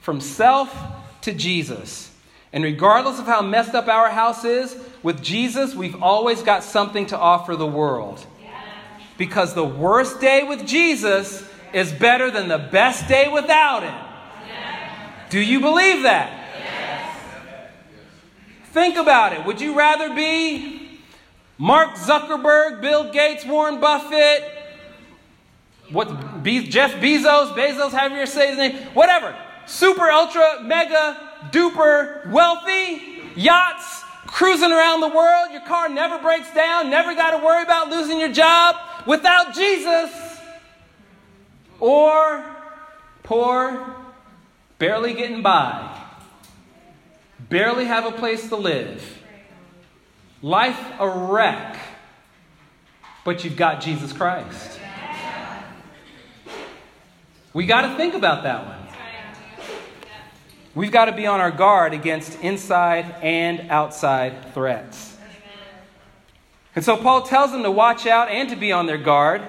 From 0.00 0.20
self 0.20 0.76
to 1.22 1.32
Jesus. 1.32 2.12
And 2.52 2.64
regardless 2.64 3.18
of 3.18 3.26
how 3.26 3.42
messed 3.42 3.74
up 3.74 3.88
our 3.88 4.08
house 4.08 4.44
is, 4.44 4.76
with 5.02 5.22
Jesus, 5.22 5.74
we've 5.74 6.02
always 6.02 6.42
got 6.42 6.64
something 6.64 7.06
to 7.06 7.18
offer 7.18 7.54
the 7.54 7.66
world. 7.66 8.24
Because 9.18 9.54
the 9.54 9.64
worst 9.64 10.20
day 10.20 10.42
with 10.42 10.66
Jesus 10.66 11.48
is 11.72 11.92
better 11.92 12.30
than 12.30 12.48
the 12.48 12.58
best 12.58 13.08
day 13.08 13.28
without 13.28 13.82
Him. 13.82 14.06
Do 15.30 15.40
you 15.40 15.60
believe 15.60 16.02
that? 16.04 16.45
Think 18.76 18.98
about 18.98 19.32
it. 19.32 19.42
Would 19.46 19.58
you 19.58 19.74
rather 19.74 20.14
be 20.14 21.00
Mark 21.56 21.94
Zuckerberg, 21.94 22.82
Bill 22.82 23.10
Gates, 23.10 23.42
Warren 23.46 23.80
Buffett, 23.80 24.44
what 25.90 26.42
Be- 26.42 26.68
Jeff 26.68 26.92
Bezos, 26.96 27.54
Bezos, 27.54 27.92
however 27.92 28.20
you 28.20 28.26
say 28.26 28.48
his 28.48 28.58
name, 28.58 28.76
whatever, 28.92 29.34
super, 29.64 30.10
ultra, 30.10 30.62
mega, 30.62 31.16
duper, 31.52 32.30
wealthy, 32.30 33.22
yachts, 33.34 34.02
cruising 34.26 34.72
around 34.72 35.00
the 35.00 35.08
world, 35.08 35.52
your 35.52 35.62
car 35.62 35.88
never 35.88 36.18
breaks 36.18 36.52
down, 36.52 36.90
never 36.90 37.14
got 37.14 37.30
to 37.30 37.42
worry 37.42 37.62
about 37.62 37.88
losing 37.88 38.20
your 38.20 38.32
job 38.32 38.76
without 39.06 39.54
Jesus? 39.54 40.10
or 41.80 42.44
poor, 43.22 43.96
barely 44.78 45.14
getting 45.14 45.40
by, 45.40 46.05
barely 47.48 47.84
have 47.84 48.04
a 48.06 48.12
place 48.12 48.48
to 48.48 48.56
live, 48.56 49.22
life 50.42 50.80
a 50.98 51.08
wreck, 51.08 51.76
but 53.24 53.44
you've 53.44 53.56
got 53.56 53.80
Jesus 53.80 54.12
Christ. 54.12 54.80
We 57.52 57.66
got 57.66 57.82
to 57.82 57.96
think 57.96 58.14
about 58.14 58.42
that 58.42 58.66
one. 58.66 58.76
We've 60.74 60.92
got 60.92 61.06
to 61.06 61.12
be 61.12 61.26
on 61.26 61.40
our 61.40 61.50
guard 61.50 61.94
against 61.94 62.38
inside 62.40 63.14
and 63.22 63.70
outside 63.70 64.52
threats. 64.52 65.16
And 66.74 66.84
so 66.84 66.98
Paul 66.98 67.22
tells 67.22 67.52
them 67.52 67.62
to 67.62 67.70
watch 67.70 68.06
out 68.06 68.28
and 68.28 68.50
to 68.50 68.56
be 68.56 68.72
on 68.72 68.84
their 68.84 68.98
guard 68.98 69.40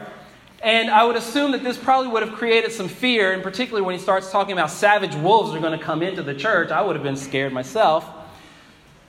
and 0.62 0.90
I 0.90 1.04
would 1.04 1.16
assume 1.16 1.52
that 1.52 1.64
this 1.64 1.78
probably 1.78 2.10
would 2.10 2.24
have 2.24 2.34
created 2.34 2.72
some 2.72 2.88
fear, 2.88 3.32
and 3.32 3.44
particularly 3.44 3.86
when 3.86 3.96
he 3.96 4.02
starts 4.02 4.32
talking 4.32 4.54
about 4.54 4.72
savage 4.72 5.16
wolves 5.16 5.54
are 5.54 5.60
going 5.60 5.78
to 5.78 5.84
come 5.84 6.02
into 6.02 6.24
the 6.24 6.34
church, 6.34 6.72
I 6.72 6.82
would 6.82 6.96
have 6.96 7.04
been 7.04 7.18
scared 7.18 7.54
myself. 7.54 8.08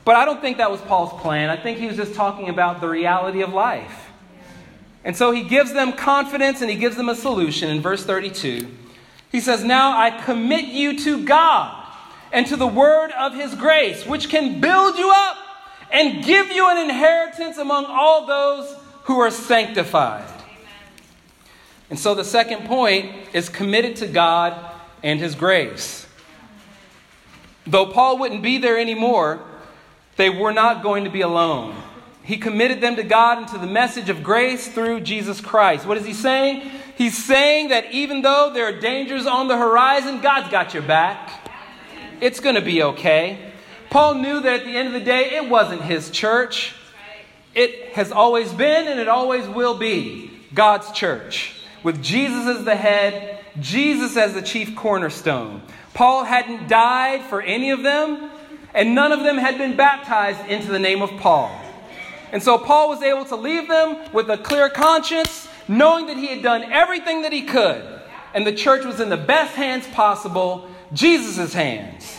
But 0.05 0.17
I 0.17 0.25
don't 0.25 0.41
think 0.41 0.59
that 0.59 0.71
was 0.71 0.81
Paul's 0.83 1.19
plan. 1.21 1.51
I 1.51 1.57
think 1.57 1.79
he 1.79 1.87
was 1.87 1.97
just 1.97 2.15
talking 2.15 2.49
about 2.49 2.81
the 2.81 2.89
reality 2.89 3.43
of 3.43 3.53
life. 3.53 4.11
And 5.05 5.17
so 5.17 5.31
he 5.31 5.43
gives 5.43 5.73
them 5.73 5.93
confidence 5.93 6.61
and 6.61 6.71
he 6.71 6.77
gives 6.77 6.97
them 6.97 7.09
a 7.09 7.15
solution 7.15 7.71
in 7.71 7.81
verse 7.81 8.05
32. 8.05 8.69
He 9.31 9.41
says, 9.41 9.65
Now 9.65 9.99
I 9.99 10.11
commit 10.11 10.67
you 10.67 10.99
to 11.01 11.25
God 11.25 11.87
and 12.33 12.47
to 12.47 12.57
the 12.57 12.67
word 12.67 13.11
of 13.13 13.35
his 13.35 13.55
grace, 13.55 14.07
which 14.07 14.29
can 14.29 14.61
build 14.61 14.99
you 14.99 15.11
up 15.15 15.37
and 15.91 16.25
give 16.25 16.51
you 16.53 16.69
an 16.69 16.79
inheritance 16.79 17.57
among 17.57 17.87
all 17.87 18.27
those 18.27 18.75
who 19.05 19.19
are 19.19 19.31
sanctified. 19.31 20.38
And 21.91 21.99
so 21.99 22.15
the 22.15 22.25
second 22.25 22.67
point 22.67 23.15
is 23.33 23.49
committed 23.49 23.97
to 23.97 24.07
God 24.07 24.75
and 25.03 25.19
his 25.19 25.35
grace. 25.35 26.07
Though 27.67 27.87
Paul 27.87 28.19
wouldn't 28.19 28.43
be 28.43 28.59
there 28.59 28.79
anymore, 28.79 29.41
they 30.17 30.31
were 30.31 30.53
not 30.53 30.83
going 30.83 31.05
to 31.05 31.11
be 31.11 31.21
alone. 31.21 31.75
He 32.23 32.37
committed 32.37 32.83
them 32.83 32.97
to 32.97 33.03
God 33.03 33.39
and 33.39 33.49
to 33.49 33.59
the 33.59 33.67
message 33.67 34.11
of 34.11 34.23
grace 34.23 34.69
through 34.69 35.01
Jesus 35.01 35.41
Christ. 35.41 35.87
What 35.87 35.97
is 35.97 36.05
he 36.05 36.13
saying? 36.13 36.71
He's 36.97 37.17
saying 37.17 37.69
that 37.69 37.93
even 37.93 38.21
though 38.23 38.51
there 38.53 38.67
are 38.67 38.81
dangers 38.81 39.27
on 39.27 39.49
the 39.49 39.57
horizon, 39.57 40.21
God's 40.21 40.51
got 40.51 40.75
your 40.75 40.83
back. 40.83 41.51
It's 42.21 42.41
going 42.41 42.57
to 42.57 42.61
be 42.61 42.83
okay. 42.83 43.53
Paul 43.89 44.17
knew 44.17 44.41
that 44.41 44.61
at 44.61 44.65
the 44.67 44.77
end 44.77 44.89
of 44.89 44.95
the 44.95 45.01
day, 45.01 45.37
it 45.37 45.49
wasn't 45.49 45.83
his 45.83 46.11
church. 46.11 46.75
It 47.55 47.95
has 47.95 48.13
always 48.13 48.53
been 48.53 48.89
and 48.89 49.01
it 49.01 49.09
always 49.09 49.47
will 49.47 49.79
be 49.79 50.31
God's 50.53 50.91
church. 50.93 51.58
With 51.83 52.03
Jesus 52.03 52.47
as 52.47 52.65
the 52.65 52.77
head, 52.77 53.45
Jesus 53.61 54.17
as 54.17 54.35
the 54.35 54.43
chief 54.43 54.75
cornerstone. 54.75 55.63
Paul 55.95 56.25
hadn't 56.25 56.69
died 56.69 57.23
for 57.25 57.41
any 57.41 57.71
of 57.71 57.83
them, 57.83 58.31
and 58.75 58.95
none 58.95 59.13
of 59.13 59.23
them 59.23 59.37
had 59.37 59.59
been 59.59 59.77
baptized 59.77 60.49
into 60.49 60.71
the 60.71 60.79
name 60.79 61.03
of 61.03 61.11
Paul. 61.19 61.51
And 62.33 62.43
so 62.43 62.59
Paul 62.59 62.89
was 62.89 63.03
able 63.03 63.25
to 63.27 63.37
leave 63.37 63.69
them 63.69 64.13
with 64.13 64.29
a 64.29 64.39
clear 64.39 64.69
conscience, 64.69 65.49
knowing 65.67 66.07
that 66.07 66.17
he 66.17 66.27
had 66.27 66.43
done 66.43 66.65
everything 66.65 67.23
that 67.23 67.33
he 67.33 67.43
could. 67.43 67.83
And 68.35 68.47
the 68.47 68.53
church 68.53 68.85
was 68.85 69.01
in 69.01 69.09
the 69.09 69.17
best 69.17 69.55
hands 69.55 69.87
possible, 69.89 70.69
Jesus' 70.93 71.55
hands. 71.55 72.19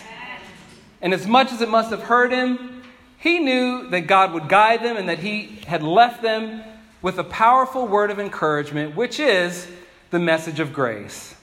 And 1.02 1.14
as 1.14 1.28
much 1.28 1.52
as 1.52 1.62
it 1.62 1.70
must 1.70 1.92
have 1.92 2.04
hurt 2.04 2.32
him, 2.32 2.82
he 3.18 3.40
knew 3.40 3.90
that 3.90 4.02
God 4.02 4.34
would 4.34 4.50
guide 4.50 4.82
them 4.82 4.98
and 4.98 5.08
that 5.10 5.20
he 5.20 5.60
had 5.68 5.84
left 5.84 6.22
them 6.22 6.64
with 7.02 7.18
a 7.18 7.24
powerful 7.24 7.88
word 7.88 8.12
of 8.12 8.20
encouragement, 8.20 8.96
which 8.96 9.20
is 9.20 9.68
the 10.12 10.20
message 10.20 10.60
of 10.60 10.74
grace. 10.74 11.36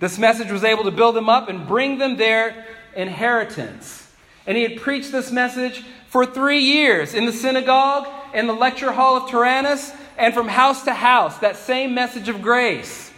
This 0.00 0.18
message 0.18 0.50
was 0.50 0.64
able 0.64 0.84
to 0.84 0.90
build 0.90 1.14
them 1.14 1.28
up 1.28 1.48
and 1.48 1.66
bring 1.66 1.98
them 1.98 2.16
their 2.16 2.66
inheritance. 2.96 4.10
And 4.46 4.56
he 4.56 4.62
had 4.62 4.80
preached 4.80 5.12
this 5.12 5.30
message 5.30 5.84
for 6.08 6.26
three 6.26 6.60
years 6.60 7.14
in 7.14 7.26
the 7.26 7.32
synagogue, 7.32 8.08
in 8.34 8.46
the 8.46 8.52
lecture 8.52 8.92
hall 8.92 9.16
of 9.16 9.30
Tyrannus, 9.30 9.92
and 10.18 10.34
from 10.34 10.48
house 10.48 10.84
to 10.84 10.94
house, 10.94 11.38
that 11.38 11.56
same 11.56 11.94
message 11.94 12.28
of 12.28 12.42
grace. 12.42 13.10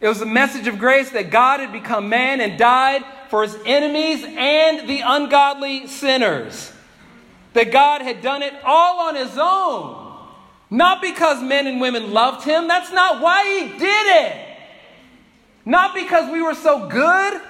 It 0.00 0.08
was 0.08 0.22
a 0.22 0.26
message 0.26 0.66
of 0.66 0.78
grace 0.78 1.10
that 1.10 1.30
God 1.30 1.60
had 1.60 1.72
become 1.72 2.08
man 2.08 2.40
and 2.40 2.58
died 2.58 3.04
for 3.28 3.42
his 3.42 3.56
enemies 3.66 4.24
and 4.24 4.88
the 4.88 5.02
ungodly 5.04 5.86
sinners. 5.86 6.72
That 7.52 7.72
God 7.72 8.02
had 8.02 8.22
done 8.22 8.42
it 8.42 8.54
all 8.64 9.08
on 9.08 9.16
his 9.16 9.36
own. 9.36 10.09
Not 10.70 11.02
because 11.02 11.42
men 11.42 11.66
and 11.66 11.80
women 11.80 12.12
loved 12.12 12.44
him. 12.44 12.68
That's 12.68 12.92
not 12.92 13.20
why 13.20 13.44
he 13.44 13.78
did 13.78 14.26
it. 14.26 14.46
Not 15.64 15.94
because 15.94 16.30
we 16.30 16.40
were 16.40 16.54
so 16.54 16.88
good. 16.88 17.40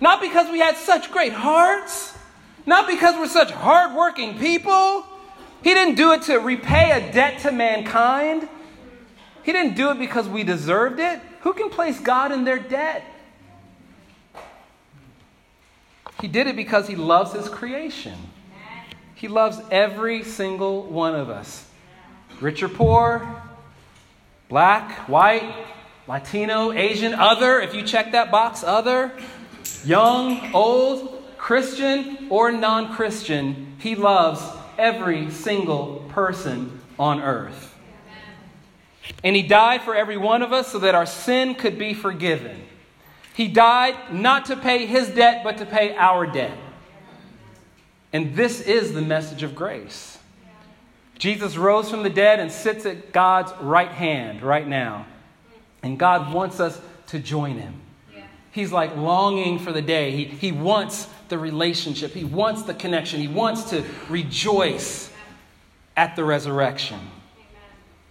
Not 0.00 0.20
because 0.20 0.50
we 0.50 0.58
had 0.58 0.76
such 0.76 1.10
great 1.12 1.32
hearts. 1.32 2.16
Not 2.66 2.88
because 2.88 3.14
we're 3.14 3.28
such 3.28 3.52
hardworking 3.52 4.38
people. 4.38 5.06
He 5.62 5.74
didn't 5.74 5.94
do 5.94 6.12
it 6.12 6.22
to 6.22 6.38
repay 6.38 6.90
a 6.90 7.12
debt 7.12 7.40
to 7.40 7.52
mankind. 7.52 8.48
He 9.44 9.52
didn't 9.52 9.76
do 9.76 9.90
it 9.90 9.98
because 9.98 10.28
we 10.28 10.42
deserved 10.42 10.98
it. 10.98 11.20
Who 11.42 11.52
can 11.52 11.70
place 11.70 12.00
God 12.00 12.32
in 12.32 12.44
their 12.44 12.58
debt? 12.58 13.04
He 16.20 16.26
did 16.26 16.48
it 16.48 16.56
because 16.56 16.88
he 16.88 16.96
loves 16.96 17.32
his 17.32 17.48
creation. 17.48 18.18
He 19.14 19.28
loves 19.28 19.60
every 19.70 20.24
single 20.24 20.82
one 20.82 21.14
of 21.14 21.30
us. 21.30 21.65
Rich 22.40 22.62
or 22.62 22.68
poor, 22.68 23.42
black, 24.48 25.08
white, 25.08 25.54
Latino, 26.06 26.72
Asian, 26.72 27.14
other, 27.14 27.60
if 27.60 27.74
you 27.74 27.82
check 27.82 28.12
that 28.12 28.30
box, 28.30 28.62
other, 28.62 29.12
young, 29.84 30.52
old, 30.52 31.16
Christian 31.38 32.26
or 32.28 32.50
non 32.52 32.92
Christian, 32.92 33.76
He 33.78 33.94
loves 33.94 34.42
every 34.78 35.30
single 35.30 36.04
person 36.08 36.80
on 36.98 37.20
earth. 37.20 37.74
And 39.22 39.36
He 39.36 39.42
died 39.42 39.82
for 39.82 39.94
every 39.94 40.16
one 40.16 40.42
of 40.42 40.52
us 40.52 40.72
so 40.72 40.78
that 40.80 40.94
our 40.94 41.06
sin 41.06 41.54
could 41.54 41.78
be 41.78 41.94
forgiven. 41.94 42.62
He 43.34 43.48
died 43.48 44.12
not 44.12 44.46
to 44.46 44.56
pay 44.56 44.86
His 44.86 45.08
debt, 45.08 45.42
but 45.44 45.58
to 45.58 45.66
pay 45.66 45.94
our 45.96 46.26
debt. 46.26 46.56
And 48.12 48.34
this 48.34 48.60
is 48.60 48.92
the 48.92 49.02
message 49.02 49.42
of 49.42 49.54
grace. 49.54 50.15
Jesus 51.18 51.56
rose 51.56 51.90
from 51.90 52.02
the 52.02 52.10
dead 52.10 52.40
and 52.40 52.52
sits 52.52 52.84
at 52.86 53.12
God's 53.12 53.52
right 53.60 53.90
hand 53.90 54.42
right 54.42 54.66
now. 54.66 55.06
And 55.82 55.98
God 55.98 56.32
wants 56.32 56.60
us 56.60 56.80
to 57.08 57.18
join 57.18 57.58
Him. 57.58 57.80
He's 58.52 58.72
like 58.72 58.96
longing 58.96 59.58
for 59.58 59.72
the 59.72 59.82
day. 59.82 60.12
He, 60.12 60.24
he 60.24 60.50
wants 60.50 61.08
the 61.28 61.38
relationship, 61.38 62.12
he 62.12 62.24
wants 62.24 62.62
the 62.62 62.72
connection, 62.72 63.20
he 63.20 63.28
wants 63.28 63.64
to 63.70 63.84
rejoice 64.08 65.10
at 65.96 66.16
the 66.16 66.24
resurrection. 66.24 67.00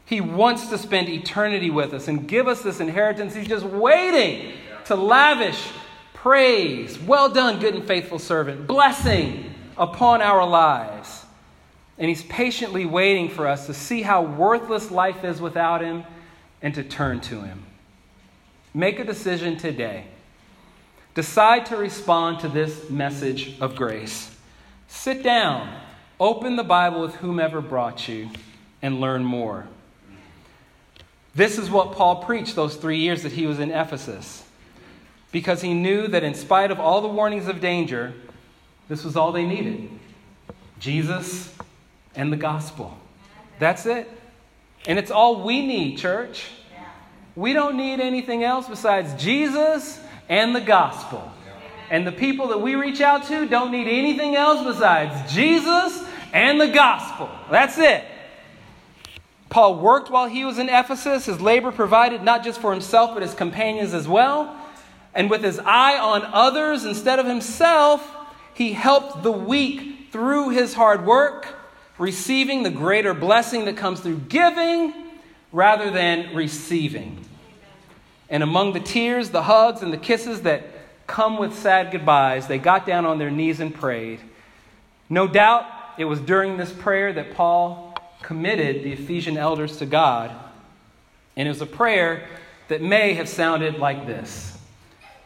He 0.05 0.21
wants 0.21 0.67
to 0.67 0.77
spend 0.77 1.09
eternity 1.09 1.71
with 1.71 1.93
us 1.93 2.07
and 2.07 2.27
give 2.27 2.47
us 2.47 2.61
this 2.61 2.79
inheritance. 2.79 3.33
He's 3.33 3.47
just 3.47 3.65
waiting 3.65 4.53
to 4.85 4.95
lavish 4.95 5.67
praise. 6.13 6.99
Well 6.99 7.29
done, 7.29 7.59
good 7.59 7.73
and 7.73 7.83
faithful 7.83 8.19
servant. 8.19 8.67
Blessing 8.67 9.51
upon 9.77 10.21
our 10.21 10.47
lives. 10.47 11.24
And 11.97 12.09
He's 12.09 12.23
patiently 12.23 12.85
waiting 12.85 13.29
for 13.29 13.47
us 13.47 13.67
to 13.67 13.73
see 13.73 14.01
how 14.01 14.21
worthless 14.21 14.91
life 14.91 15.23
is 15.23 15.41
without 15.41 15.81
Him 15.81 16.03
and 16.61 16.73
to 16.75 16.83
turn 16.83 17.21
to 17.21 17.41
Him. 17.41 17.63
Make 18.73 18.99
a 18.99 19.03
decision 19.03 19.57
today 19.57 20.05
Decide 21.15 21.65
to 21.67 21.77
respond 21.77 22.41
to 22.41 22.49
this 22.49 22.89
message 22.89 23.57
of 23.61 23.77
grace. 23.77 24.35
Sit 24.89 25.23
down, 25.23 25.73
open 26.19 26.57
the 26.57 26.63
Bible 26.63 27.01
with 27.01 27.15
whomever 27.15 27.61
brought 27.61 28.09
you, 28.09 28.29
and 28.81 28.99
learn 28.99 29.23
more. 29.23 29.65
This 31.33 31.57
is 31.57 31.69
what 31.69 31.93
Paul 31.93 32.17
preached 32.23 32.55
those 32.55 32.75
three 32.75 32.99
years 32.99 33.23
that 33.23 33.31
he 33.31 33.47
was 33.47 33.59
in 33.59 33.71
Ephesus, 33.71 34.43
because 35.31 35.61
he 35.61 35.73
knew 35.73 36.07
that 36.09 36.23
in 36.23 36.35
spite 36.35 36.69
of 36.69 36.81
all 36.81 36.99
the 36.99 37.07
warnings 37.07 37.47
of 37.47 37.61
danger, 37.61 38.13
this 38.89 39.05
was 39.05 39.15
all 39.15 39.31
they 39.31 39.45
needed 39.45 39.89
Jesus 40.77 41.55
and 42.15 42.31
the 42.31 42.37
gospel. 42.37 42.97
That's 43.59 43.85
it. 43.85 44.09
And 44.87 44.99
it's 44.99 45.11
all 45.11 45.43
we 45.43 45.65
need, 45.65 45.97
church. 45.97 46.47
We 47.35 47.53
don't 47.53 47.75
need 47.75 47.99
anything 47.99 48.43
else 48.43 48.67
besides 48.67 49.21
Jesus 49.21 49.99
and 50.29 50.55
the 50.55 50.61
gospel. 50.61 51.31
And 51.89 52.05
the 52.07 52.11
people 52.11 52.47
that 52.47 52.61
we 52.61 52.75
reach 52.75 53.01
out 53.01 53.25
to 53.27 53.47
don't 53.47 53.71
need 53.71 53.87
anything 53.87 54.35
else 54.35 54.63
besides 54.65 55.33
Jesus 55.33 56.03
and 56.33 56.59
the 56.59 56.67
gospel. 56.67 57.29
That's 57.51 57.77
it. 57.77 58.03
Paul 59.49 59.79
worked 59.79 60.09
while 60.09 60.27
he 60.27 60.43
was 60.43 60.57
in 60.57 60.67
Ephesus. 60.69 61.25
His 61.25 61.39
labor 61.39 61.71
provided 61.71 62.23
not 62.23 62.43
just 62.43 62.59
for 62.59 62.71
himself, 62.71 63.13
but 63.13 63.21
his 63.21 63.33
companions 63.33 63.93
as 63.93 64.07
well. 64.07 64.55
And 65.13 65.29
with 65.29 65.43
his 65.43 65.59
eye 65.59 65.97
on 65.97 66.23
others 66.23 66.83
instead 66.83 67.19
of 67.19 67.25
himself, 67.25 68.05
he 68.53 68.73
helped 68.73 69.23
the 69.23 69.31
weak 69.31 70.09
through 70.11 70.49
his 70.49 70.73
hard 70.73 71.05
work, 71.05 71.47
receiving 71.97 72.63
the 72.63 72.69
greater 72.69 73.13
blessing 73.13 73.65
that 73.65 73.77
comes 73.77 73.99
through 73.99 74.19
giving 74.27 74.93
rather 75.51 75.89
than 75.89 76.35
receiving. 76.35 77.23
And 78.29 78.43
among 78.43 78.73
the 78.73 78.79
tears, 78.79 79.29
the 79.29 79.43
hugs, 79.43 79.81
and 79.81 79.93
the 79.93 79.97
kisses 79.97 80.41
that 80.41 80.63
come 81.07 81.37
with 81.37 81.57
sad 81.57 81.91
goodbyes, 81.91 82.47
they 82.47 82.57
got 82.57 82.85
down 82.85 83.05
on 83.05 83.19
their 83.19 83.31
knees 83.31 83.59
and 83.59 83.73
prayed. 83.73 84.19
No 85.09 85.27
doubt 85.27 85.65
it 85.97 86.05
was 86.05 86.19
during 86.19 86.57
this 86.57 86.73
prayer 86.73 87.13
that 87.13 87.35
Paul 87.35 87.95
committed 88.21 88.83
the 88.83 88.91
Ephesian 88.91 89.37
elders 89.37 89.77
to 89.77 89.85
God. 89.85 90.31
And 91.37 91.47
it 91.47 91.51
was 91.51 91.61
a 91.61 91.67
prayer 91.67 92.27
that 92.67 92.81
may 92.81 93.13
have 93.13 93.29
sounded 93.29 93.77
like 93.77 94.07
this. 94.07 94.57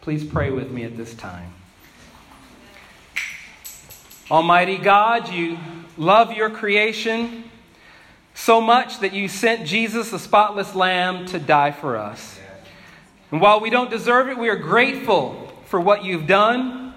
Please 0.02 0.24
pray 0.24 0.52
with 0.52 0.70
me 0.70 0.84
at 0.84 0.98
this 0.98 1.14
time. 1.14 1.54
Almighty 4.30 4.78
God, 4.78 5.30
you 5.30 5.58
love 6.00 6.32
your 6.32 6.50
creation 6.50 7.44
so 8.34 8.62
much 8.62 9.00
that 9.02 9.12
you 9.12 9.28
sent 9.28 9.68
Jesus, 9.68 10.12
the 10.12 10.20
spotless 10.20 10.74
lamb, 10.74 11.26
to 11.28 11.40
die 11.40 11.72
for 11.72 11.98
us. 11.98 12.40
And 13.32 13.42
while 13.42 13.60
we 13.60 13.70
don't 13.70 13.92
deserve 13.92 14.30
it, 14.30 14.38
we 14.38 14.48
are 14.48 14.56
grateful 14.56 15.54
for 15.66 15.80
what 15.80 16.06
you've 16.06 16.26
done. 16.26 16.94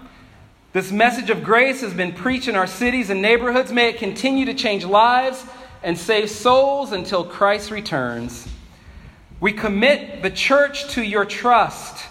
This 0.72 0.92
message 0.92 1.30
of 1.30 1.42
grace 1.42 1.80
has 1.80 1.92
been 1.92 2.12
preached 2.12 2.46
in 2.46 2.54
our 2.54 2.68
cities 2.68 3.10
and 3.10 3.20
neighborhoods. 3.20 3.72
May 3.72 3.88
it 3.88 3.98
continue 3.98 4.46
to 4.46 4.54
change 4.54 4.84
lives 4.84 5.44
and 5.82 5.98
save 5.98 6.30
souls 6.30 6.92
until 6.92 7.24
Christ 7.24 7.72
returns. 7.72 8.48
We 9.40 9.52
commit 9.52 10.22
the 10.22 10.30
church 10.30 10.88
to 10.90 11.02
your 11.02 11.24
trust, 11.24 12.06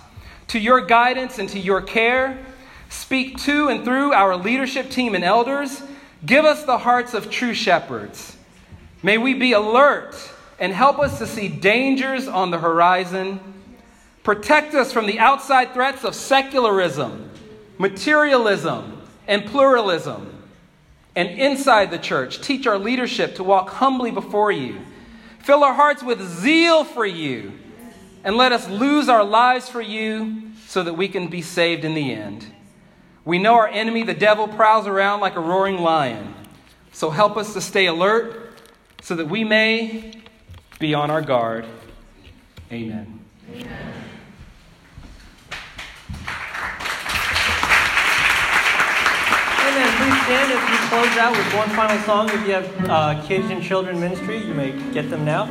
to 0.50 0.60
your 0.60 0.82
guidance, 0.82 1.40
and 1.40 1.48
to 1.50 1.60
your 1.60 1.82
care. 1.82 2.38
Speak 2.90 3.38
to 3.44 3.70
and 3.70 3.86
through 3.86 4.12
our 4.12 4.36
leadership 4.36 4.90
team 4.90 5.16
and 5.16 5.24
elders. 5.24 5.82
Give 6.26 6.46
us 6.46 6.64
the 6.64 6.78
hearts 6.78 7.14
of 7.14 7.30
true 7.30 7.54
shepherds. 7.54 8.38
May 9.04 9.18
we 9.18 9.34
be 9.34 9.54
alert 9.54 10.16
and 10.60 10.72
help 10.72 11.00
us 11.00 11.18
to 11.18 11.28
see 11.28 11.48
dangers 11.48 12.28
on 12.28 12.52
the 12.52 12.60
horizon. 12.60 13.40
Protect 14.24 14.76
us 14.76 14.94
from 14.94 15.08
the 15.08 15.20
outside 15.20 15.74
threats 15.74 16.04
of 16.04 16.14
secularism 16.14 17.32
materialism, 17.82 19.02
and 19.28 19.46
pluralism. 19.46 20.44
And 21.16 21.30
inside 21.30 21.92
the 21.92 21.98
church, 21.98 22.40
teach 22.40 22.68
our 22.68 22.78
leadership 22.78 23.36
to 23.36 23.44
walk 23.44 23.70
humbly 23.70 24.12
before 24.12 24.52
you. 24.52 24.78
Fill 25.40 25.64
our 25.64 25.74
hearts 25.74 26.04
with 26.04 26.22
zeal 26.22 26.84
for 26.84 27.06
you. 27.06 27.54
And 28.24 28.38
let 28.38 28.52
us 28.52 28.70
lose 28.70 29.10
our 29.10 29.24
lives 29.24 29.68
for 29.68 29.82
you 29.82 30.52
so 30.68 30.84
that 30.84 30.94
we 30.94 31.08
can 31.08 31.28
be 31.28 31.42
saved 31.42 31.84
in 31.84 31.96
the 31.96 32.14
end. 32.14 32.46
We 33.24 33.38
know 33.38 33.54
our 33.54 33.68
enemy, 33.68 34.04
the 34.04 34.14
devil, 34.16 34.48
prowls 34.48 34.88
around 34.88 35.20
like 35.20 35.36
a 35.36 35.40
roaring 35.40 35.78
lion. 35.78 36.34
So 36.92 37.12
help 37.12 37.38
us 37.38 37.54
to 37.54 37.62
stay 37.62 37.86
alert 37.86 38.60
so 39.02 39.16
that 39.16 39.28
we 39.28 39.44
may 39.44 40.14
be 40.80 40.94
on 40.94 41.12
our 41.12 41.22
guard. 41.22 41.66
Amen. 42.72 43.20
Amen. 43.50 43.68
Amen. 49.72 49.98
Please 49.98 50.22
stand 50.24 50.52
as 50.52 50.70
we 50.70 50.78
close 50.90 51.18
out 51.18 51.38
with 51.38 51.54
one 51.54 51.70
final 51.70 52.04
song. 52.06 52.30
If 52.30 52.48
you 52.48 52.54
have 52.54 52.90
uh, 52.90 53.22
kids 53.28 53.50
in 53.50 53.62
children 53.62 54.00
ministry, 54.00 54.44
you 54.44 54.54
may 54.54 54.72
get 54.92 55.10
them 55.10 55.24
now. 55.24 55.48